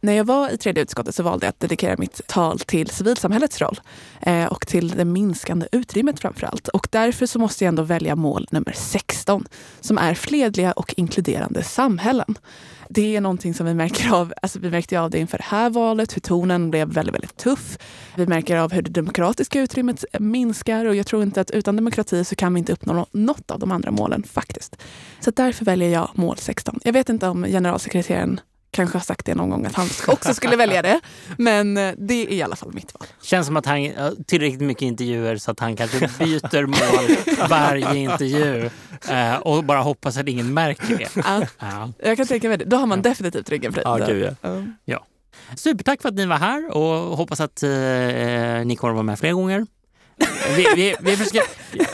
när 0.07 0.13
jag 0.13 0.25
var 0.25 0.49
i 0.49 0.57
tredje 0.57 0.83
utskottet 0.83 1.15
så 1.15 1.23
valde 1.23 1.45
jag 1.45 1.49
att 1.49 1.59
dedikera 1.59 1.95
mitt 1.97 2.27
tal 2.27 2.59
till 2.59 2.89
civilsamhällets 2.89 3.61
roll 3.61 3.79
eh, 4.21 4.45
och 4.45 4.67
till 4.67 4.89
det 4.89 5.05
minskande 5.05 5.67
utrymmet 5.71 6.19
framför 6.19 6.47
allt. 6.47 6.67
Och 6.67 6.87
därför 6.91 7.25
så 7.25 7.39
måste 7.39 7.63
jag 7.63 7.69
ändå 7.69 7.83
välja 7.83 8.15
mål 8.15 8.47
nummer 8.51 8.73
16 8.75 9.45
som 9.79 9.97
är 9.97 10.13
fredliga 10.13 10.71
och 10.71 10.93
inkluderande 10.97 11.63
samhällen. 11.63 12.37
Det 12.89 13.15
är 13.15 13.21
någonting 13.21 13.53
som 13.53 13.65
vi 13.65 13.73
märker 13.73 14.13
av, 14.13 14.33
alltså 14.41 14.59
vi 14.59 14.69
märkte 14.69 14.99
av 14.99 15.09
det 15.09 15.19
inför 15.19 15.37
det 15.37 15.43
här 15.43 15.69
valet, 15.69 16.15
hur 16.15 16.21
tonen 16.21 16.71
blev 16.71 16.87
väldigt, 16.87 17.15
väldigt 17.15 17.37
tuff. 17.37 17.77
Vi 18.15 18.27
märker 18.27 18.57
av 18.57 18.71
hur 18.71 18.81
det 18.81 18.91
demokratiska 18.91 19.61
utrymmet 19.61 20.05
minskar 20.19 20.85
och 20.85 20.95
jag 20.95 21.07
tror 21.07 21.23
inte 21.23 21.41
att 21.41 21.51
utan 21.51 21.75
demokrati 21.75 22.23
så 22.23 22.35
kan 22.35 22.53
vi 22.53 22.59
inte 22.59 22.73
uppnå 22.73 23.05
något 23.11 23.51
av 23.51 23.59
de 23.59 23.71
andra 23.71 23.91
målen 23.91 24.23
faktiskt. 24.23 24.77
Så 25.19 25.31
därför 25.31 25.65
väljer 25.65 25.89
jag 25.89 26.09
mål 26.13 26.37
16. 26.37 26.79
Jag 26.83 26.93
vet 26.93 27.09
inte 27.09 27.27
om 27.27 27.43
generalsekreteraren 27.43 28.39
kanske 28.77 28.97
har 28.97 29.03
sagt 29.03 29.25
det 29.25 29.35
någon 29.35 29.49
gång 29.49 29.65
att 29.65 29.75
han 29.75 29.87
också 30.07 30.33
skulle 30.33 30.55
välja 30.55 30.81
det. 30.81 30.99
Men 31.37 31.77
eh, 31.77 31.93
det 31.97 32.13
är 32.13 32.31
i 32.31 32.41
alla 32.41 32.55
fall 32.55 32.73
mitt 32.73 32.93
val. 32.93 33.07
Känns 33.21 33.47
som 33.47 33.57
att 33.57 33.65
han 33.65 33.77
har 33.77 34.23
tillräckligt 34.23 34.61
mycket 34.61 34.81
intervjuer 34.81 35.37
så 35.37 35.51
att 35.51 35.59
han 35.59 35.75
kanske 35.75 35.99
byter 35.99 36.65
mål 36.65 37.17
varje 37.49 37.95
intervju 37.95 38.69
eh, 39.09 39.35
och 39.35 39.63
bara 39.63 39.79
hoppas 39.79 40.17
att 40.17 40.27
ingen 40.27 40.53
märker 40.53 40.97
det. 40.97 41.09
Ja. 41.15 41.41
Ja. 41.59 41.91
Jag 41.99 42.17
kan 42.17 42.27
tänka 42.27 42.49
mig 42.49 42.57
det. 42.57 42.65
Då 42.65 42.77
har 42.77 42.85
man 42.85 43.01
definitivt 43.01 43.49
ryggen 43.49 43.73
fri. 43.73 43.81
Ja, 43.85 43.97
gud, 43.97 44.35
ja. 44.41 44.63
Ja. 44.85 45.05
Supertack 45.55 46.01
för 46.01 46.09
att 46.09 46.15
ni 46.15 46.25
var 46.25 46.37
här 46.37 46.75
och 46.77 47.17
hoppas 47.17 47.39
att 47.39 47.63
eh, 47.63 47.69
ni 47.69 48.75
kommer 48.77 48.91
att 48.91 48.95
vara 48.95 49.03
med 49.03 49.19
fler 49.19 49.33
gånger. 49.33 49.65
Vi, 50.55 50.67
vi, 50.75 50.95
vi 50.99 51.17
försöker, 51.17 51.41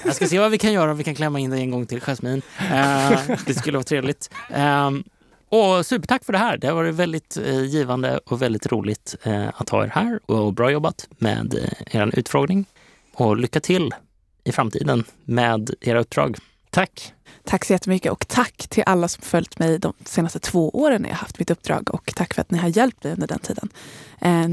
jag 0.03 0.15
ska 0.15 0.27
se 0.27 0.39
vad 0.39 0.51
vi 0.51 0.57
kan 0.57 0.73
göra 0.73 0.91
om 0.91 0.97
vi 0.97 1.03
kan 1.03 1.15
klämma 1.15 1.39
in 1.39 1.49
dig 1.49 1.61
en 1.61 1.71
gång 1.71 1.85
till, 1.85 2.01
Jasmin. 2.01 2.41
Uh, 2.61 3.37
det 3.45 3.53
skulle 3.53 3.77
vara 3.77 3.83
trevligt. 3.83 4.29
Um, 4.49 5.03
och 5.53 5.85
supertack 5.85 6.25
för 6.25 6.33
det 6.33 6.39
här. 6.39 6.57
Det 6.57 6.67
har 6.67 6.75
varit 6.75 6.95
väldigt 6.95 7.37
eh, 7.37 7.63
givande 7.63 8.17
och 8.17 8.41
väldigt 8.41 8.71
roligt 8.71 9.15
eh, 9.23 9.47
att 9.55 9.69
ha 9.69 9.83
er 9.83 9.87
här 9.87 10.19
och 10.25 10.53
bra 10.53 10.71
jobbat 10.71 11.07
med 11.17 11.55
eh, 11.55 11.95
er 12.01 12.19
utfrågning. 12.19 12.65
Och 13.13 13.37
lycka 13.37 13.59
till 13.59 13.93
i 14.43 14.51
framtiden 14.51 15.03
med 15.23 15.69
era 15.81 15.99
uppdrag. 15.99 16.37
Tack! 16.69 17.13
Tack 17.43 17.65
så 17.65 17.73
jättemycket 17.73 18.11
och 18.11 18.27
tack 18.27 18.67
till 18.69 18.83
alla 18.85 19.07
som 19.07 19.21
följt 19.23 19.59
mig 19.59 19.79
de 19.79 19.93
senaste 20.05 20.39
två 20.39 20.69
åren 20.69 21.01
när 21.01 21.09
jag 21.09 21.15
haft 21.15 21.39
mitt 21.39 21.51
uppdrag 21.51 21.93
och 21.93 22.11
tack 22.15 22.33
för 22.33 22.41
att 22.41 22.51
ni 22.51 22.57
har 22.57 22.77
hjälpt 22.77 23.03
mig 23.03 23.13
under 23.13 23.27
den 23.27 23.39
tiden. 23.39 23.69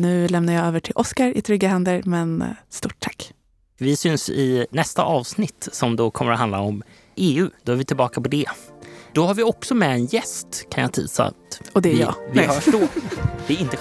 Nu 0.01 0.29
lämnar 0.29 0.53
jag 0.53 0.67
över 0.67 0.81
till 0.81 0.93
Oskar 0.95 1.37
i 1.37 1.43
trygga 1.43 1.69
händer, 1.69 2.03
men 2.05 2.45
stort 2.69 3.01
tack. 3.01 3.33
Vi 3.79 3.97
syns 3.97 4.31
i 4.31 4.67
nästa 4.71 5.03
avsnitt 5.03 5.69
som 5.73 5.97
då 5.97 6.11
kommer 6.11 6.33
att 6.33 6.39
handla 6.39 6.61
om 6.61 6.83
EU. 7.17 7.51
Då 7.63 7.73
är 7.73 7.77
vi 7.77 7.85
tillbaka 7.85 8.21
på 8.21 8.29
det. 8.29 8.47
Då 9.13 9.27
har 9.27 9.35
vi 9.35 9.43
också 9.43 9.75
med 9.75 9.91
en 9.91 10.07
gäst 10.07 10.67
kan 10.71 10.83
jag 10.83 10.93
tisa. 10.93 11.33
Och 11.73 11.83
det 11.83 11.89
är 11.89 11.95
vi, 11.95 12.01
jag. 12.01 12.15
Vi 12.33 12.41
hörs 12.41 12.65
då. 12.65 12.81
Det 13.47 13.55
är 13.55 13.61
inte 13.61 13.77